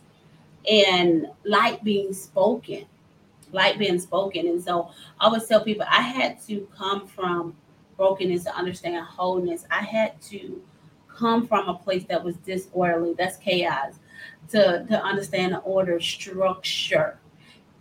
and 0.70 1.26
light 1.44 1.82
being 1.82 2.12
spoken, 2.12 2.84
light 3.52 3.78
being 3.78 3.98
spoken. 3.98 4.46
And 4.46 4.62
so 4.62 4.90
I 5.20 5.28
would 5.28 5.46
tell 5.46 5.64
people 5.64 5.86
I 5.90 6.02
had 6.02 6.40
to 6.46 6.68
come 6.76 7.06
from 7.06 7.56
brokenness 7.96 8.44
to 8.44 8.54
understand 8.54 9.04
wholeness. 9.06 9.64
I 9.70 9.82
had 9.82 10.20
to 10.22 10.60
come 11.08 11.46
from 11.46 11.68
a 11.68 11.74
place 11.74 12.04
that 12.08 12.22
was 12.22 12.36
disorderly. 12.38 13.14
That's 13.16 13.36
chaos 13.36 13.94
to 14.50 14.84
to 14.88 15.02
understand 15.02 15.52
the 15.52 15.58
order 15.58 16.00
structure 16.00 17.18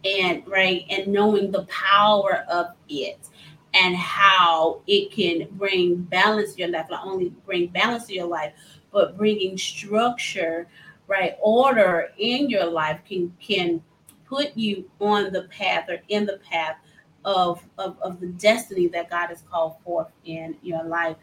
and 0.06 0.46
right 0.48 0.86
and 0.90 1.08
knowing 1.08 1.52
the 1.52 1.64
power 1.66 2.46
of 2.50 2.68
it 2.90 3.30
and 3.74 3.96
how 3.96 4.82
it 4.88 5.12
can 5.12 5.48
bring 5.52 5.96
balance 5.96 6.54
to 6.54 6.60
your 6.60 6.70
life 6.70 6.88
not 6.90 7.06
only 7.06 7.30
bring 7.46 7.68
balance 7.68 8.06
to 8.06 8.14
your 8.14 8.28
life 8.28 8.54
but 8.92 9.18
bringing 9.18 9.58
structure 9.58 10.68
right 11.08 11.38
order 11.42 12.10
in 12.18 12.50
your 12.50 12.66
life 12.66 13.00
can 13.08 13.34
can 13.40 13.82
put 14.26 14.56
you 14.56 14.90
on 15.00 15.32
the 15.32 15.44
path 15.44 15.90
or 15.90 16.00
in 16.10 16.26
the 16.26 16.40
path 16.50 16.78
of, 17.26 17.64
of, 17.78 17.98
of 18.02 18.20
the 18.20 18.28
destiny 18.28 18.88
that 18.88 19.10
God 19.10 19.28
has 19.28 19.44
called 19.50 19.76
forth 19.84 20.12
in 20.26 20.56
your 20.62 20.84
life. 20.84 21.16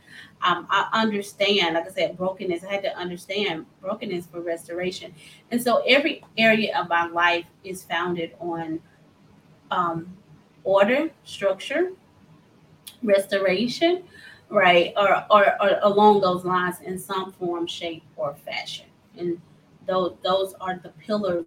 Um, 0.43 0.67
I 0.71 0.89
understand, 0.93 1.75
like 1.75 1.87
I 1.87 1.91
said, 1.91 2.17
brokenness. 2.17 2.65
I 2.65 2.73
had 2.73 2.83
to 2.85 2.97
understand 2.97 3.67
brokenness 3.81 4.27
for 4.27 4.41
restoration. 4.41 5.15
And 5.51 5.63
so 5.63 5.83
every 5.87 6.25
area 6.39 6.79
of 6.79 6.89
my 6.89 7.07
life 7.07 7.47
is 7.65 7.85
founded 7.85 8.35
on 8.41 8.81
um, 9.71 10.17
order, 10.65 11.11
structure, 11.25 11.93
restoration, 13.03 14.03
right? 14.49 14.93
Or, 14.97 15.25
or, 15.31 15.63
or 15.63 15.79
along 15.83 16.21
those 16.21 16.45
lines 16.45 16.81
in 16.81 16.99
some 16.99 17.33
form, 17.33 17.67
shape, 17.67 18.03
or 18.17 18.35
fashion. 18.45 18.87
And 19.17 19.41
those, 19.87 20.17
those 20.23 20.55
are 20.61 20.81
the 20.83 20.91
pillars 20.91 21.47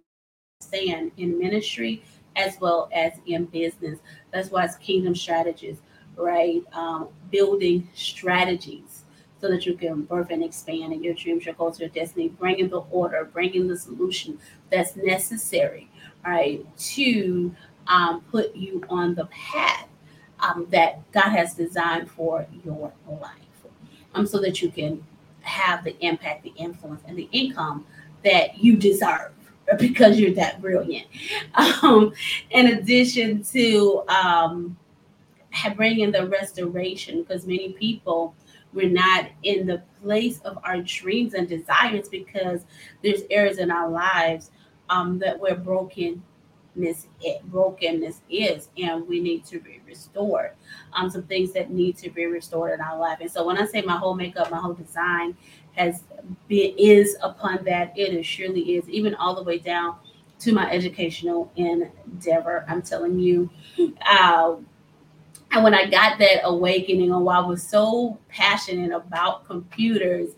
stand 0.60 1.12
in 1.16 1.38
ministry 1.38 2.02
as 2.36 2.58
well 2.60 2.88
as 2.92 3.12
in 3.26 3.44
business. 3.46 3.98
That's 4.34 4.50
why 4.50 4.64
it's 4.64 4.74
kingdom 4.76 5.14
strategies, 5.14 5.78
right? 6.16 6.62
Um, 6.72 7.08
building 7.30 7.88
strategies 7.94 9.04
so 9.40 9.48
that 9.48 9.64
you 9.64 9.74
can 9.76 10.02
birth 10.02 10.30
and 10.30 10.42
expand 10.42 10.92
in 10.92 11.04
your 11.04 11.14
dreams, 11.14 11.46
your 11.46 11.54
goals, 11.54 11.78
your 11.78 11.88
destiny, 11.90 12.28
bringing 12.28 12.68
the 12.68 12.80
order, 12.90 13.28
bringing 13.32 13.68
the 13.68 13.78
solution 13.78 14.38
that's 14.70 14.96
necessary, 14.96 15.88
right, 16.24 16.66
to 16.78 17.54
um, 17.86 18.22
put 18.22 18.56
you 18.56 18.82
on 18.88 19.14
the 19.14 19.26
path 19.26 19.86
um, 20.40 20.66
that 20.70 21.10
God 21.12 21.28
has 21.30 21.54
designed 21.54 22.10
for 22.10 22.46
your 22.64 22.92
life, 23.06 23.30
um, 24.14 24.26
so 24.26 24.40
that 24.40 24.60
you 24.60 24.70
can 24.70 25.04
have 25.42 25.84
the 25.84 25.96
impact, 26.04 26.42
the 26.42 26.54
influence, 26.56 27.02
and 27.06 27.16
the 27.16 27.28
income 27.30 27.86
that 28.24 28.58
you 28.58 28.76
deserve 28.76 29.30
because 29.78 30.18
you're 30.18 30.34
that 30.34 30.60
brilliant. 30.60 31.06
Um, 31.54 32.12
in 32.50 32.68
addition 32.68 33.42
to 33.44 34.02
um, 34.08 34.76
bringing 35.76 36.10
the 36.10 36.28
restoration, 36.28 37.22
because 37.22 37.46
many 37.46 37.72
people 37.72 38.34
we're 38.74 38.90
not 38.90 39.26
in 39.44 39.66
the 39.66 39.82
place 40.02 40.40
of 40.40 40.58
our 40.64 40.82
dreams 40.82 41.34
and 41.34 41.48
desires 41.48 42.08
because 42.08 42.66
there's 43.02 43.22
areas 43.30 43.58
in 43.58 43.70
our 43.70 43.88
lives 43.88 44.50
um, 44.90 45.18
that 45.20 45.38
where 45.38 45.54
brokenness 45.54 47.06
brokenness 47.44 48.20
is, 48.28 48.68
and 48.76 49.06
we 49.06 49.20
need 49.20 49.44
to 49.44 49.60
be 49.60 49.80
restored. 49.86 50.50
Um, 50.92 51.08
some 51.08 51.22
things 51.22 51.52
that 51.52 51.70
need 51.70 51.96
to 51.98 52.10
be 52.10 52.26
restored 52.26 52.72
in 52.72 52.80
our 52.80 52.98
life. 52.98 53.18
And 53.20 53.30
so 53.30 53.46
when 53.46 53.58
I 53.58 53.66
say 53.66 53.80
my 53.82 53.96
whole 53.96 54.14
makeup, 54.14 54.50
my 54.50 54.58
whole 54.58 54.74
design 54.74 55.36
has 55.74 56.02
been 56.48 56.74
is 56.78 57.16
upon 57.22 57.64
that. 57.64 57.96
It 57.96 58.14
is 58.14 58.26
surely 58.26 58.76
is, 58.76 58.88
even 58.88 59.14
all 59.14 59.34
the 59.34 59.42
way 59.42 59.58
down 59.58 59.96
to 60.40 60.52
my 60.52 60.70
educational 60.70 61.52
endeavor. 61.56 62.64
I'm 62.68 62.82
telling 62.82 63.18
you. 63.18 63.50
Uh, 64.04 64.56
and 65.52 65.62
when 65.62 65.74
I 65.74 65.88
got 65.88 66.18
that 66.18 66.40
awakening, 66.44 67.12
or 67.12 67.32
I 67.32 67.40
was 67.40 67.62
so 67.62 68.18
passionate 68.28 68.92
about 68.92 69.46
computers, 69.46 70.30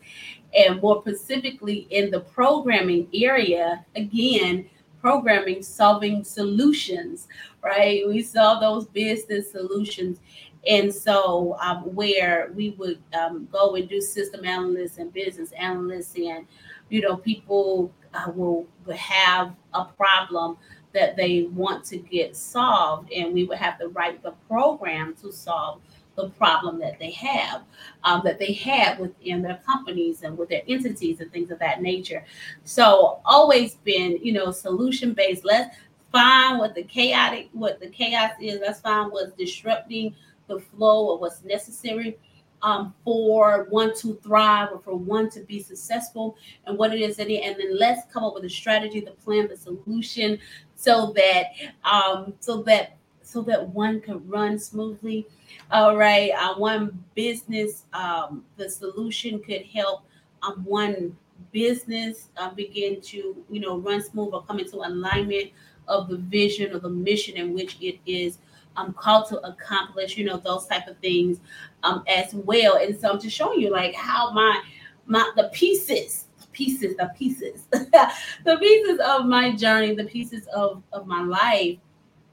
and 0.57 0.81
more 0.81 1.03
specifically 1.03 1.87
in 1.91 2.11
the 2.11 2.21
programming 2.21 3.09
area, 3.15 3.85
again, 3.95 4.69
programming 5.01 5.63
solving 5.63 6.23
solutions, 6.25 7.29
right? 7.63 8.07
We 8.07 8.23
saw 8.23 8.59
those 8.61 8.87
business 8.89 9.51
solutions 9.51 10.19
and 10.67 10.93
so, 10.93 11.57
um, 11.61 11.83
where 11.95 12.51
we 12.55 12.71
would 12.71 12.99
um, 13.15 13.49
go 13.53 13.77
and 13.77 13.89
do 13.89 14.01
system 14.01 14.45
analysts 14.45 14.99
and 14.99 15.13
business 15.13 15.53
analysts, 15.53 16.17
and 16.17 16.47
you 16.89 17.01
know, 17.01 17.17
people 17.17 17.93
uh, 18.15 18.31
will, 18.33 18.67
have 18.97 19.53
a 19.75 19.85
problem 19.85 20.57
that 20.93 21.17
they 21.17 21.43
want 21.53 21.85
to 21.85 21.97
get 21.97 22.37
solved, 22.37 23.13
and 23.13 23.35
we 23.35 23.45
would 23.45 23.59
have 23.59 23.79
to 23.79 23.89
write 23.89 24.23
the 24.23 24.33
program 24.49 25.15
to 25.21 25.33
solve 25.33 25.81
the 26.15 26.31
problem 26.31 26.79
that 26.79 26.99
they 26.99 27.11
have, 27.11 27.63
um, 28.05 28.23
that 28.25 28.39
they 28.39 28.53
had 28.53 28.99
within 28.99 29.43
their 29.43 29.61
companies 29.67 30.23
and 30.23 30.39
with 30.39 30.49
their 30.49 30.63
entities 30.67 31.21
and 31.21 31.31
things 31.33 31.51
of 31.51 31.59
that 31.59 31.83
nature. 31.83 32.25
So, 32.65 33.21
always 33.25 33.75
been, 33.77 34.19
you 34.23 34.33
know, 34.33 34.51
solution 34.51 35.13
based. 35.13 35.45
Let's 35.45 35.77
find 36.13 36.59
what 36.59 36.75
the 36.75 36.85
chaotic, 36.85 37.49
what 37.53 37.81
the 37.81 37.89
chaos 37.89 38.33
is. 38.41 38.61
Let's 38.61 38.81
find 38.81 39.13
what's 39.13 39.33
disrupting 39.33 40.15
the 40.49 40.61
flow 40.61 41.15
of 41.15 41.21
what's 41.21 41.45
necessary 41.45 42.19
um, 42.63 42.95
for 43.05 43.67
one 43.71 43.95
to 43.97 44.15
thrive 44.23 44.71
or 44.73 44.81
for 44.81 44.97
one 44.97 45.31
to 45.31 45.41
be 45.41 45.63
successful 45.63 46.37
and 46.67 46.77
what 46.77 46.93
it 46.93 47.01
is 47.01 47.17
that 47.17 47.29
and 47.31 47.57
then 47.59 47.79
let's 47.79 48.11
come 48.13 48.25
up 48.25 48.35
with 48.35 48.45
a 48.45 48.51
strategy 48.51 49.01
the 49.01 49.11
plan 49.11 49.49
the 49.49 49.57
solution 49.57 50.39
so 50.75 51.13
that 51.15 51.47
um, 51.85 52.33
so 52.41 52.63
that 52.63 52.97
so 53.23 53.43
that 53.43 53.69
one 53.71 54.01
can 54.01 54.27
run 54.29 54.57
smoothly. 54.59 55.27
All 55.71 55.97
right 55.97 56.31
uh, 56.31 56.55
one 56.55 57.03
business 57.15 57.85
um, 57.93 58.45
the 58.57 58.69
solution 58.69 59.41
could 59.41 59.63
help 59.67 60.03
um, 60.43 60.65
one 60.65 61.17
business 61.53 62.29
uh, 62.37 62.51
begin 62.51 63.01
to 63.01 63.37
you 63.51 63.61
know 63.61 63.79
run 63.79 64.03
smooth 64.03 64.31
or 64.33 64.43
come 64.45 64.59
into 64.59 64.77
alignment 64.77 65.51
of 65.89 66.09
the 66.09 66.17
vision 66.17 66.73
or 66.73 66.79
the 66.79 66.89
mission 66.89 67.37
in 67.37 67.55
which 67.55 67.77
it 67.81 67.99
is 68.07 68.39
um, 68.77 68.93
called 68.93 69.29
to 69.29 69.41
accomplish, 69.41 70.17
you 70.17 70.25
know, 70.25 70.37
those 70.37 70.67
type 70.67 70.87
of 70.89 70.99
things 70.99 71.41
um, 71.83 72.03
as 72.09 72.35
well. 72.35 72.77
And 72.77 72.99
so 72.99 73.11
I'm 73.11 73.21
just 73.21 73.37
showing 73.37 73.61
you 73.61 73.71
like 73.71 73.95
how 73.95 74.33
my 74.33 74.63
my 75.07 75.31
the 75.37 75.51
pieces, 75.53 76.27
pieces, 76.53 76.97
the 76.97 77.11
pieces, 77.17 77.65
the 77.71 78.57
pieces 78.59 79.01
of 79.05 79.27
my 79.27 79.55
journey, 79.55 79.95
the 79.95 80.05
pieces 80.05 80.47
of 80.49 80.83
of 80.93 81.07
my 81.07 81.23
life, 81.23 81.79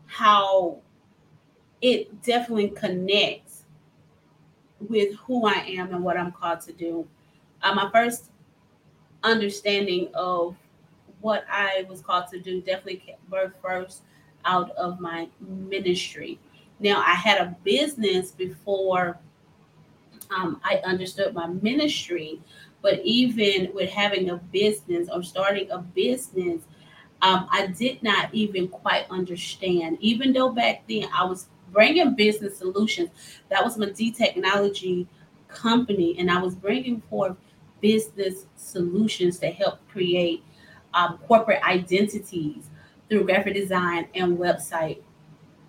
how 0.05 0.79
it 1.81 2.21
definitely 2.23 2.69
connects 2.69 3.65
with 4.79 5.15
who 5.15 5.45
I 5.45 5.65
am 5.67 5.93
and 5.93 6.03
what 6.03 6.17
I'm 6.17 6.31
called 6.31 6.61
to 6.61 6.73
do. 6.73 7.07
Uh, 7.61 7.73
my 7.73 7.89
first 7.91 8.31
understanding 9.23 10.09
of 10.13 10.55
what 11.21 11.45
I 11.49 11.85
was 11.87 12.01
called 12.01 12.27
to 12.31 12.39
do 12.39 12.59
definitely 12.61 13.15
birth 13.29 13.53
first 13.61 14.03
out 14.45 14.71
of 14.71 14.99
my 14.99 15.27
ministry. 15.41 16.39
Now, 16.79 17.01
I 17.05 17.13
had 17.13 17.39
a 17.39 17.55
business 17.63 18.31
before 18.31 19.19
um, 20.35 20.59
I 20.63 20.77
understood 20.83 21.33
my 21.33 21.47
ministry, 21.47 22.41
but 22.81 22.99
even 23.03 23.73
with 23.73 23.89
having 23.89 24.29
a 24.29 24.37
business 24.37 25.07
or 25.11 25.23
starting 25.23 25.69
a 25.71 25.79
business, 25.79 26.61
um, 27.21 27.47
I 27.51 27.67
did 27.67 28.03
not 28.03 28.33
even 28.33 28.67
quite 28.67 29.05
understand. 29.09 29.97
Even 30.01 30.33
though 30.33 30.49
back 30.49 30.83
then 30.89 31.07
I 31.15 31.23
was 31.23 31.47
bringing 31.71 32.15
business 32.15 32.57
solutions, 32.57 33.09
that 33.49 33.63
was 33.63 33.77
my 33.77 33.89
D 33.89 34.11
technology 34.11 35.07
company, 35.47 36.15
and 36.19 36.29
I 36.29 36.41
was 36.41 36.55
bringing 36.55 37.01
forth 37.01 37.37
business 37.81 38.45
solutions 38.55 39.39
to 39.39 39.47
help 39.47 39.79
create 39.89 40.43
um, 40.93 41.19
corporate 41.27 41.61
identities 41.63 42.69
through 43.13 43.25
graphic 43.25 43.53
design 43.53 44.07
and 44.15 44.39
website 44.39 44.97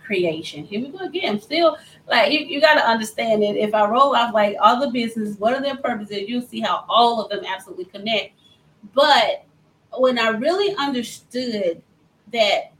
creation. 0.02 0.64
Here 0.64 0.80
we 0.80 0.88
go 0.88 1.04
again. 1.04 1.38
Still, 1.38 1.76
like 2.08 2.32
you, 2.32 2.40
you 2.40 2.58
got 2.58 2.74
to 2.76 2.86
understand 2.86 3.44
it. 3.44 3.56
If 3.56 3.74
I 3.74 3.86
roll 3.86 4.16
off 4.16 4.32
like 4.32 4.56
all 4.62 4.80
the 4.80 4.90
business, 4.90 5.36
what 5.38 5.52
are 5.52 5.60
their 5.60 5.76
purposes? 5.76 6.22
You'll 6.26 6.40
see 6.40 6.60
how 6.60 6.86
all 6.88 7.22
of 7.22 7.30
them 7.30 7.44
absolutely 7.44 7.84
connect. 7.84 8.32
But 8.94 9.44
when 9.98 10.18
I 10.18 10.28
really 10.28 10.74
understood 10.76 11.82
that 12.32 12.72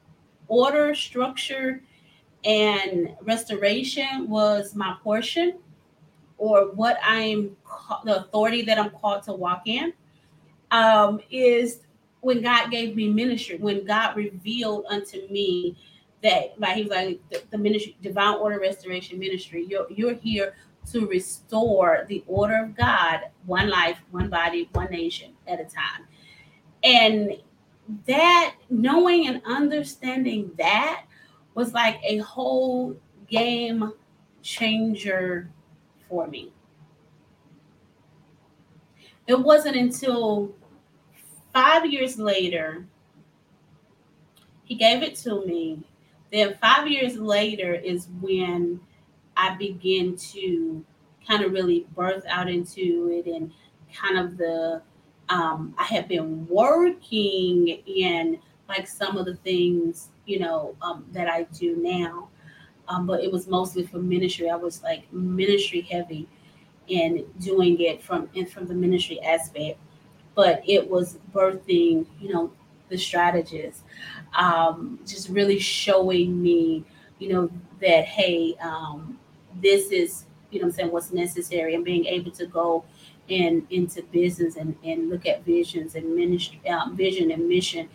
order, 0.49 0.95
structure, 0.95 1.83
and 2.47 3.15
restoration 3.21 4.31
was 4.31 4.75
my 4.75 4.97
portion, 5.03 5.59
or 6.39 6.73
what 6.73 6.99
I'm 7.03 7.55
the 8.05 8.25
authority 8.25 8.63
that 8.63 8.79
I'm 8.79 8.91
called 8.93 9.25
to 9.25 9.35
walk 9.35 9.65
in, 9.67 9.93
um, 10.71 11.21
is 11.31 11.81
when 12.25 12.43
God 12.43 12.71
gave 12.71 12.97
me 12.97 13.11
ministry, 13.11 13.59
when 13.59 13.85
God 13.85 14.17
revealed 14.17 14.87
unto 14.89 15.29
me 15.29 15.77
that, 16.23 16.59
like 16.59 16.77
He 16.77 16.83
was 16.83 16.91
like 16.91 17.21
the, 17.31 17.43
the 17.51 17.59
ministry, 17.59 17.97
divine 18.03 18.37
order 18.39 18.59
restoration 18.59 19.19
ministry. 19.19 19.67
You're 19.69 19.87
you're 19.91 20.15
here 20.15 20.55
to 20.93 21.07
restore 21.07 22.05
the 22.09 22.25
order 22.27 22.65
of 22.65 22.77
God, 22.77 23.21
one 23.47 23.69
life, 23.69 23.99
one 24.11 24.31
body, 24.31 24.69
one 24.73 24.91
nation 24.91 25.33
at 25.47 25.61
a 25.61 25.65
time. 25.65 26.07
And 26.83 27.39
that 28.07 28.57
knowing 28.71 29.27
and 29.27 29.43
understanding 29.45 30.51
that 30.57 31.05
was 31.55 31.75
like 31.75 32.01
a 32.03 32.19
whole 32.19 32.97
game 33.29 33.93
changer 34.43 35.51
for 36.09 36.27
me. 36.27 36.53
It 39.27 39.39
wasn't 39.39 39.77
until 39.77 40.55
five 41.55 41.87
years 41.87 42.19
later, 42.19 42.85
he 44.65 44.75
gave 44.75 45.03
it 45.03 45.17
to 45.17 45.47
me. 45.47 45.83
Then 46.31 46.55
five 46.61 46.87
years 46.89 47.17
later 47.17 47.75
is 47.75 48.09
when 48.21 48.81
I 49.37 49.55
begin 49.57 50.17
to 50.33 50.85
kind 51.27 51.43
of 51.43 51.53
really 51.53 51.87
birth 51.95 52.25
out 52.29 52.51
into 52.51 53.11
it 53.11 53.31
and 53.31 53.51
kind 53.95 54.19
of 54.19 54.37
the 54.37 54.83
um, 55.31 55.75
I 55.79 55.85
have 55.85 56.07
been 56.09 56.47
working 56.49 57.69
in 57.87 58.39
like 58.69 58.87
some 58.87 59.17
of 59.17 59.25
the 59.25 59.37
things 59.37 60.11
you 60.27 60.39
know, 60.39 60.75
um, 60.83 61.05
that 61.13 61.29
I 61.29 61.45
do 61.45 61.77
now. 61.77 62.29
Um, 62.89 63.07
but 63.07 63.23
it 63.23 63.33
was 63.33 63.47
mostly 63.49 63.87
for 63.87 63.99
ministry. 63.99 64.51
I 64.51 64.57
was 64.57 64.83
like 64.83 65.11
ministry 65.13 65.81
heavy 65.81 66.29
in 66.89 67.25
doing 67.41 67.81
it 67.81 68.03
from 68.03 68.29
and 68.37 68.49
from 68.49 68.67
the 68.67 68.75
ministry 68.75 69.21
aspect. 69.21 69.79
But 70.35 70.63
it 70.69 70.89
was 70.89 71.19
birthing, 71.33 72.07
you 72.21 72.33
know, 72.33 72.53
the 72.89 72.99
strategist, 72.99 73.83
um, 74.37 74.99
just 75.07 75.29
really 75.29 75.59
showing 75.59 76.41
me, 76.43 76.85
you 77.19 77.33
know, 77.33 77.51
that 77.81 78.05
hey, 78.05 78.57
um, 78.61 79.19
this 79.61 79.91
is, 79.91 80.25
you 80.51 80.61
know, 80.61 80.67
I'm 80.67 80.73
saying 80.73 80.91
what's 80.91 81.13
necessary, 81.13 81.75
and 81.75 81.85
being 81.85 82.07
able 82.07 82.31
to 82.33 82.47
go 82.47 82.85
in 83.29 83.67
into 83.71 84.03
business 84.03 84.57
and, 84.57 84.77
and 84.85 85.09
look 85.09 85.27
at 85.27 85.45
visions 85.45 85.95
and 85.95 86.15
ministry, 86.15 86.61
um, 86.69 86.97
vision 86.97 87.31
and 87.31 87.49
mission 87.49 87.89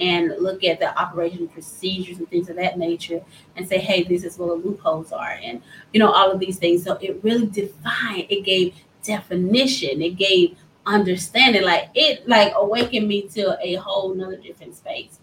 and 0.00 0.32
look 0.38 0.62
at 0.64 0.78
the 0.78 0.96
operation 0.96 1.48
procedures 1.48 2.18
and 2.18 2.30
things 2.30 2.48
of 2.48 2.56
that 2.56 2.78
nature 2.78 3.20
and 3.56 3.68
say, 3.68 3.78
hey, 3.78 4.04
this 4.04 4.24
is 4.24 4.38
what 4.38 4.46
the 4.48 4.68
loopholes 4.68 5.12
are. 5.12 5.38
And, 5.42 5.60
you 5.92 5.98
know, 5.98 6.10
all 6.12 6.30
of 6.30 6.38
these 6.38 6.58
things. 6.58 6.84
So 6.84 6.96
it 7.00 7.18
really 7.22 7.46
defined, 7.46 8.26
it 8.30 8.44
gave 8.44 8.74
definition, 9.02 10.00
it 10.02 10.16
gave 10.16 10.56
understanding. 10.88 11.62
Like 11.62 11.90
it 11.94 12.28
like 12.28 12.52
awakened 12.56 13.06
me 13.06 13.22
to 13.28 13.58
a 13.62 13.74
whole 13.76 14.14
nother 14.14 14.36
different 14.36 14.74
space 14.74 15.20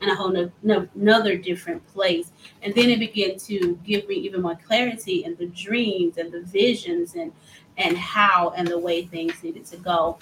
and 0.00 0.10
a 0.10 0.14
whole 0.14 0.30
no, 0.30 0.50
no, 0.62 0.88
another 0.94 1.36
different 1.36 1.86
place. 1.88 2.32
And 2.62 2.74
then 2.74 2.88
it 2.88 3.00
began 3.00 3.38
to 3.40 3.78
give 3.84 4.08
me 4.08 4.14
even 4.16 4.42
more 4.42 4.58
clarity 4.66 5.24
in 5.24 5.34
the 5.36 5.46
dreams 5.46 6.18
and 6.18 6.32
the 6.32 6.42
visions 6.42 7.14
and 7.14 7.32
and 7.76 7.96
how 7.96 8.50
and 8.56 8.66
the 8.66 8.78
way 8.78 9.04
things 9.04 9.42
needed 9.42 9.66
to 9.66 9.76
go. 9.76 10.18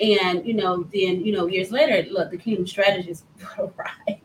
And 0.00 0.46
you 0.46 0.54
know, 0.54 0.84
then 0.84 1.20
you 1.24 1.32
know, 1.32 1.46
years 1.46 1.72
later, 1.72 2.08
look, 2.10 2.30
the 2.30 2.36
kingdom 2.36 2.66
strategist 2.66 3.24
arise 3.58 4.20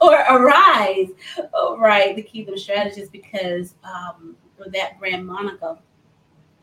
or 0.00 0.14
arise, 0.30 1.08
oh, 1.52 1.76
right? 1.78 2.14
The 2.14 2.22
kingdom 2.22 2.56
strategist 2.56 3.10
because 3.10 3.74
um, 3.82 4.36
that 4.68 4.98
brand 5.00 5.26
Monica, 5.26 5.78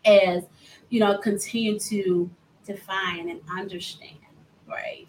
as 0.06 0.44
you 0.90 1.02
know, 1.02 1.18
continue 1.18 1.78
to 1.80 2.30
define 2.70 3.30
and 3.30 3.42
understand, 3.50 4.20
right? 4.68 5.08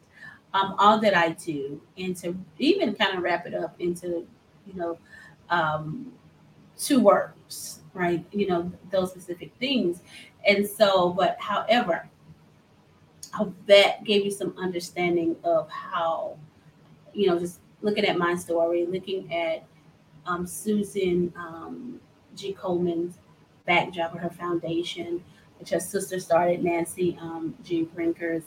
Um, 0.52 0.74
all 0.78 0.98
that 1.00 1.16
I 1.16 1.30
do, 1.30 1.80
and 1.96 2.16
to 2.16 2.36
even 2.58 2.94
kind 2.94 3.16
of 3.16 3.22
wrap 3.22 3.46
it 3.46 3.54
up 3.54 3.74
into, 3.78 4.26
you 4.66 4.74
know, 4.74 4.98
um, 5.48 6.12
two 6.76 7.00
words, 7.00 7.80
right? 7.94 8.24
You 8.32 8.48
know, 8.48 8.72
those 8.90 9.10
specific 9.10 9.52
things. 9.60 10.00
And 10.46 10.66
so, 10.66 11.10
but 11.10 11.36
however, 11.38 12.08
that 13.66 14.02
gave 14.04 14.24
you 14.24 14.30
some 14.30 14.54
understanding 14.58 15.36
of 15.44 15.68
how, 15.70 16.36
you 17.12 17.28
know, 17.28 17.38
just 17.38 17.60
looking 17.82 18.04
at 18.04 18.18
my 18.18 18.34
story, 18.34 18.86
looking 18.86 19.32
at 19.32 19.64
um, 20.26 20.46
Susan 20.46 21.32
um, 21.36 22.00
G. 22.34 22.52
Coleman's 22.52 23.18
backdrop 23.66 24.14
of 24.14 24.20
her 24.20 24.30
foundation, 24.30 25.22
which 25.60 25.70
her 25.70 25.80
sister 25.80 26.18
started, 26.18 26.64
Nancy 26.64 27.16
um, 27.20 27.54
G. 27.62 27.86
Brinkers. 27.94 28.42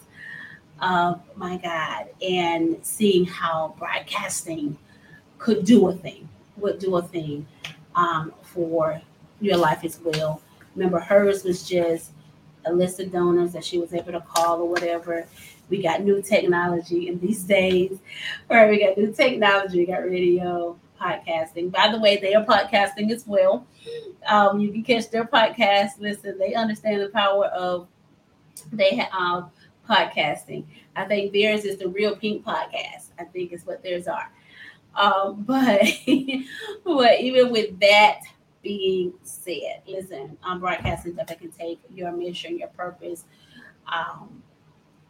Uh, 0.79 1.15
my 1.35 1.57
God, 1.57 2.07
and 2.21 2.77
seeing 2.81 3.25
how 3.25 3.75
broadcasting 3.77 4.77
could 5.37 5.63
do 5.63 5.87
a 5.87 5.93
thing, 5.93 6.27
would 6.57 6.79
do 6.79 6.97
a 6.97 7.01
thing 7.01 7.45
um, 7.95 8.33
for 8.41 8.99
your 9.39 9.57
life 9.57 9.83
as 9.85 9.99
well. 10.03 10.41
Remember, 10.75 10.99
hers 10.99 11.43
was 11.43 11.67
just 11.67 12.11
a 12.65 12.73
list 12.73 12.99
of 12.99 13.11
donors 13.11 13.53
that 13.53 13.63
she 13.63 13.77
was 13.77 13.93
able 13.93 14.11
to 14.13 14.21
call 14.21 14.61
or 14.61 14.69
whatever. 14.69 15.27
We 15.69 15.81
got 15.81 16.01
new 16.01 16.21
technology 16.21 17.07
in 17.07 17.19
these 17.19 17.43
days, 17.57 17.99
or 18.49 18.67
we 18.67 18.79
got 18.79 18.97
new 18.97 19.13
technology, 19.13 19.79
we 19.79 19.85
got 19.85 20.03
radio, 20.03 20.77
podcasting. 21.03 21.71
By 21.71 21.91
the 21.91 21.99
way, 21.99 22.17
they 22.17 22.33
are 22.33 22.45
podcasting 22.45 23.11
as 23.11 23.27
well. 23.27 23.67
Um, 24.27 24.59
you 24.59 24.71
can 24.71 24.83
catch 24.83 25.09
their 25.09 25.25
podcast. 25.25 25.99
Listen, 25.99 26.37
they 26.37 26.53
understand 26.53 27.01
the 27.01 27.09
power 27.09 27.45
of 27.47 27.87
they 28.71 28.95
have 28.95 29.11
um, 29.13 29.51
podcasting. 29.89 30.65
I 30.95 31.05
think 31.05 31.33
theirs 31.33 31.65
is 31.65 31.77
the 31.77 31.89
Real 31.89 32.15
Pink 32.15 32.45
podcast. 32.45 33.07
I 33.19 33.25
think 33.25 33.51
is 33.51 33.65
what 33.65 33.83
theirs 33.83 34.07
are. 34.07 34.31
Um, 34.95 35.43
but 35.47 35.81
but 36.83 37.19
even 37.19 37.51
with 37.51 37.79
that 37.79 38.19
being 38.61 39.13
said, 39.23 39.81
listen, 39.87 40.37
I'm 40.43 40.59
broadcasting 40.59 41.13
stuff 41.13 41.27
that 41.27 41.39
can 41.39 41.51
take 41.51 41.79
your 41.93 42.11
mission, 42.11 42.57
your 42.57 42.69
purpose, 42.69 43.25
um, 43.91 44.41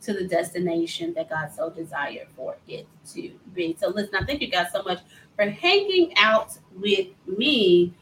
to 0.03 0.13
the 0.13 0.27
destination 0.27 1.13
that 1.13 1.29
God 1.29 1.51
so 1.55 1.69
desired 1.69 2.27
for 2.35 2.57
it 2.67 2.87
to 3.13 3.31
be. 3.53 3.75
So, 3.79 3.89
listen, 3.89 4.15
I 4.15 4.25
thank 4.25 4.41
you 4.41 4.49
guys 4.49 4.67
so 4.71 4.83
much 4.83 4.99
for 5.35 5.49
hanging 5.49 6.13
out 6.17 6.57
with 6.75 7.07
me 7.25 7.93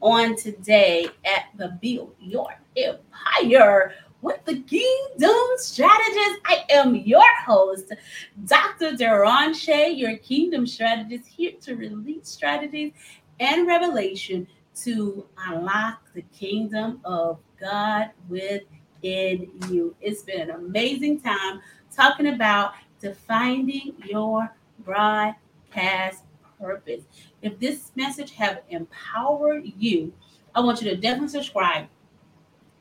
on 0.00 0.36
today 0.36 1.06
at 1.24 1.46
the 1.56 1.78
Build 1.80 2.14
Your 2.20 2.48
Empire 2.76 3.94
with 4.22 4.44
the 4.44 4.60
Kingdom 4.60 5.36
Strategist. 5.56 6.40
I 6.46 6.64
am 6.70 6.94
your 6.94 7.22
host, 7.44 7.92
Dr. 8.46 8.92
Deron 8.92 9.54
your 9.96 10.16
Kingdom 10.18 10.66
Strategist, 10.66 11.28
here 11.28 11.52
to 11.62 11.76
release 11.76 12.28
strategies 12.28 12.92
and 13.38 13.66
revelation 13.66 14.46
to 14.76 15.26
unlock 15.48 16.00
the 16.14 16.22
kingdom 16.22 17.00
of 17.04 17.38
God 17.60 18.10
within 19.00 19.50
you. 19.68 19.94
It's 20.00 20.22
been 20.22 20.40
an 20.40 20.50
amazing 20.50 21.20
time 21.20 21.60
talking 21.94 22.28
about 22.28 22.72
defining 23.00 23.94
your 24.04 24.54
broadcast 24.84 26.24
purpose. 26.60 27.02
If 27.42 27.58
this 27.58 27.92
message 27.96 28.32
have 28.32 28.62
empowered 28.68 29.64
you, 29.78 30.12
I 30.54 30.60
want 30.60 30.82
you 30.82 30.90
to 30.90 30.96
definitely 30.96 31.28
subscribe 31.28 31.86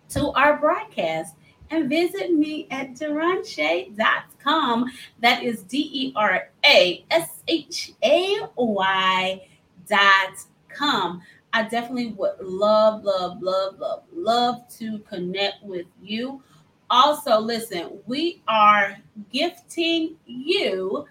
to 0.09 0.31
our 0.31 0.57
broadcast 0.57 1.35
and 1.71 1.87
visit 1.87 2.33
me 2.33 2.67
at 2.71 2.93
derashay.com. 2.95 4.85
That 5.19 5.43
is 5.43 5.61
D 5.63 5.89
E 5.93 6.13
R 6.15 6.49
A 6.65 7.05
S 7.11 7.43
H 7.47 7.93
A 8.03 8.39
Y 8.57 9.47
dot 9.87 10.45
com. 10.69 11.21
I 11.53 11.63
definitely 11.63 12.11
would 12.11 12.39
love, 12.39 13.03
love, 13.03 13.41
love, 13.41 13.79
love, 13.79 14.03
love 14.13 14.67
to 14.77 14.99
connect 14.99 15.63
with 15.63 15.87
you. 16.01 16.43
Also, 16.89 17.39
listen, 17.39 17.99
we 18.05 18.41
are 18.47 18.97
gifting 19.31 20.15
you 20.25 21.05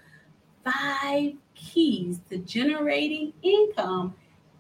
five 0.64 1.32
keys 1.55 2.20
to 2.30 2.39
generating 2.39 3.32
income 3.43 4.14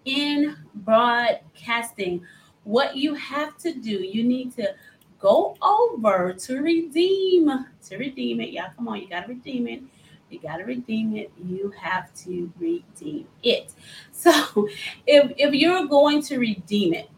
in 0.04 0.56
broadcasting. 0.74 2.24
What 2.64 2.96
you 2.96 3.14
have 3.14 3.56
to 3.58 3.72
do, 3.72 3.90
you 3.90 4.24
need 4.24 4.54
to 4.56 4.74
go 5.18 5.56
over 5.62 6.32
to 6.32 6.60
redeem, 6.60 7.66
to 7.86 7.96
redeem 7.96 8.40
it. 8.40 8.50
Y'all, 8.50 8.70
come 8.76 8.88
on, 8.88 9.00
you 9.00 9.08
got 9.08 9.22
to 9.22 9.28
redeem 9.28 9.68
it 9.68 9.82
you 10.30 10.40
got 10.40 10.58
to 10.58 10.64
redeem 10.64 11.16
it. 11.16 11.30
You 11.42 11.72
have 11.80 12.12
to 12.24 12.52
redeem 12.58 13.26
it. 13.42 13.72
So 14.12 14.68
if, 15.06 15.32
if 15.36 15.54
you're 15.54 15.86
going 15.86 16.22
to 16.22 16.38
redeem 16.38 16.94
it, 16.94 17.10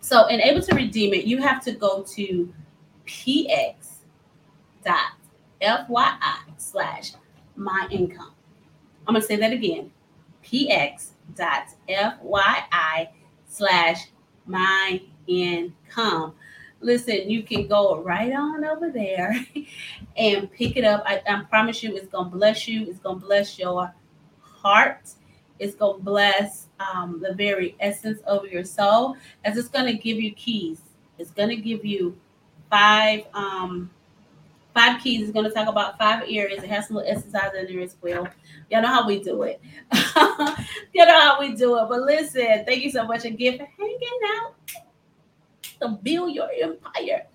so 0.00 0.26
in 0.26 0.40
able 0.40 0.62
to 0.62 0.74
redeem 0.74 1.14
it, 1.14 1.24
you 1.24 1.40
have 1.40 1.64
to 1.64 1.72
go 1.72 2.02
to 2.14 2.52
px 3.06 3.74
dot 4.84 5.12
fyi 5.62 6.18
slash 6.58 7.12
my 7.56 7.88
income. 7.90 8.32
I'm 9.06 9.14
gonna 9.14 9.24
say 9.24 9.36
that 9.36 9.52
again. 9.52 9.90
px 10.44 11.10
dot 11.34 11.68
fyi 11.88 13.08
slash 13.48 14.08
my 14.46 15.00
income 15.26 16.34
listen, 16.84 17.30
you 17.30 17.42
can 17.42 17.66
go 17.66 18.00
right 18.00 18.32
on 18.32 18.64
over 18.64 18.90
there 18.90 19.34
and 20.16 20.52
pick 20.52 20.76
it 20.76 20.84
up. 20.84 21.02
I, 21.06 21.22
I 21.26 21.42
promise 21.44 21.82
you, 21.82 21.96
it's 21.96 22.08
going 22.08 22.30
to 22.30 22.36
bless 22.36 22.68
you. 22.68 22.86
It's 22.88 22.98
going 22.98 23.20
to 23.20 23.26
bless 23.26 23.58
your 23.58 23.92
heart. 24.40 25.10
It's 25.58 25.74
going 25.74 25.98
to 25.98 26.04
bless 26.04 26.66
um, 26.78 27.20
the 27.20 27.34
very 27.34 27.74
essence 27.80 28.20
of 28.26 28.46
your 28.46 28.64
soul, 28.64 29.16
as 29.44 29.56
it's 29.56 29.68
going 29.68 29.86
to 29.86 29.94
give 29.94 30.20
you 30.20 30.32
keys. 30.32 30.80
It's 31.18 31.30
going 31.30 31.48
to 31.48 31.56
give 31.56 31.84
you 31.84 32.18
five 32.70 33.24
um, 33.32 33.90
five 34.74 35.00
keys. 35.00 35.22
It's 35.22 35.32
going 35.32 35.46
to 35.48 35.52
talk 35.52 35.68
about 35.68 35.96
five 35.96 36.24
areas. 36.28 36.62
It 36.62 36.68
has 36.68 36.88
some 36.88 36.96
little 36.96 37.10
exercise 37.10 37.52
in 37.58 37.66
there 37.66 37.82
as 37.82 37.96
well. 38.02 38.28
Y'all 38.70 38.82
know 38.82 38.88
how 38.88 39.06
we 39.06 39.22
do 39.22 39.42
it. 39.44 39.60
Y'all 39.92 41.06
know 41.06 41.20
how 41.20 41.40
we 41.40 41.54
do 41.54 41.78
it. 41.78 41.86
But 41.88 42.02
listen, 42.02 42.64
thank 42.66 42.82
you 42.82 42.90
so 42.90 43.06
much 43.06 43.24
again 43.24 43.58
for 43.58 43.68
hanging 43.78 44.20
out 44.38 44.54
to 45.84 45.98
build 46.02 46.34
your 46.34 46.48
empire 46.60 47.26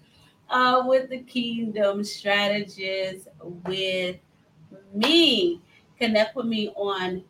uh, 0.49 0.83
with 0.85 1.09
the 1.09 1.19
Kingdom 1.19 2.03
Strategist 2.03 3.27
with 3.65 4.17
me. 4.93 5.61
Connect 5.99 6.35
with 6.35 6.45
me 6.45 6.69
on 6.75 7.23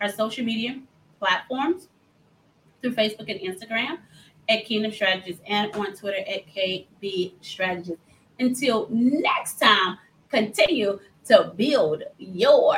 our 0.00 0.08
social 0.08 0.44
media 0.44 0.80
platforms 1.18 1.88
through 2.80 2.94
Facebook 2.94 3.30
and 3.30 3.40
Instagram 3.40 3.98
at 4.48 4.64
Kingdom 4.64 4.92
Strategist 4.92 5.40
and 5.46 5.74
on 5.74 5.94
Twitter 5.94 6.24
at 6.28 6.46
KB 6.46 7.32
Strategist. 7.40 7.98
Until 8.38 8.88
next 8.90 9.60
time, 9.60 9.98
continue 10.28 10.98
to 11.26 11.52
build 11.56 12.02
your 12.18 12.76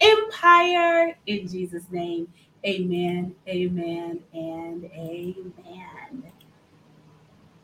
empire 0.00 1.16
in 1.26 1.48
Jesus' 1.48 1.90
name. 1.90 2.28
Amen, 2.64 3.34
amen, 3.48 4.20
and 4.32 4.84
amen. 4.84 5.95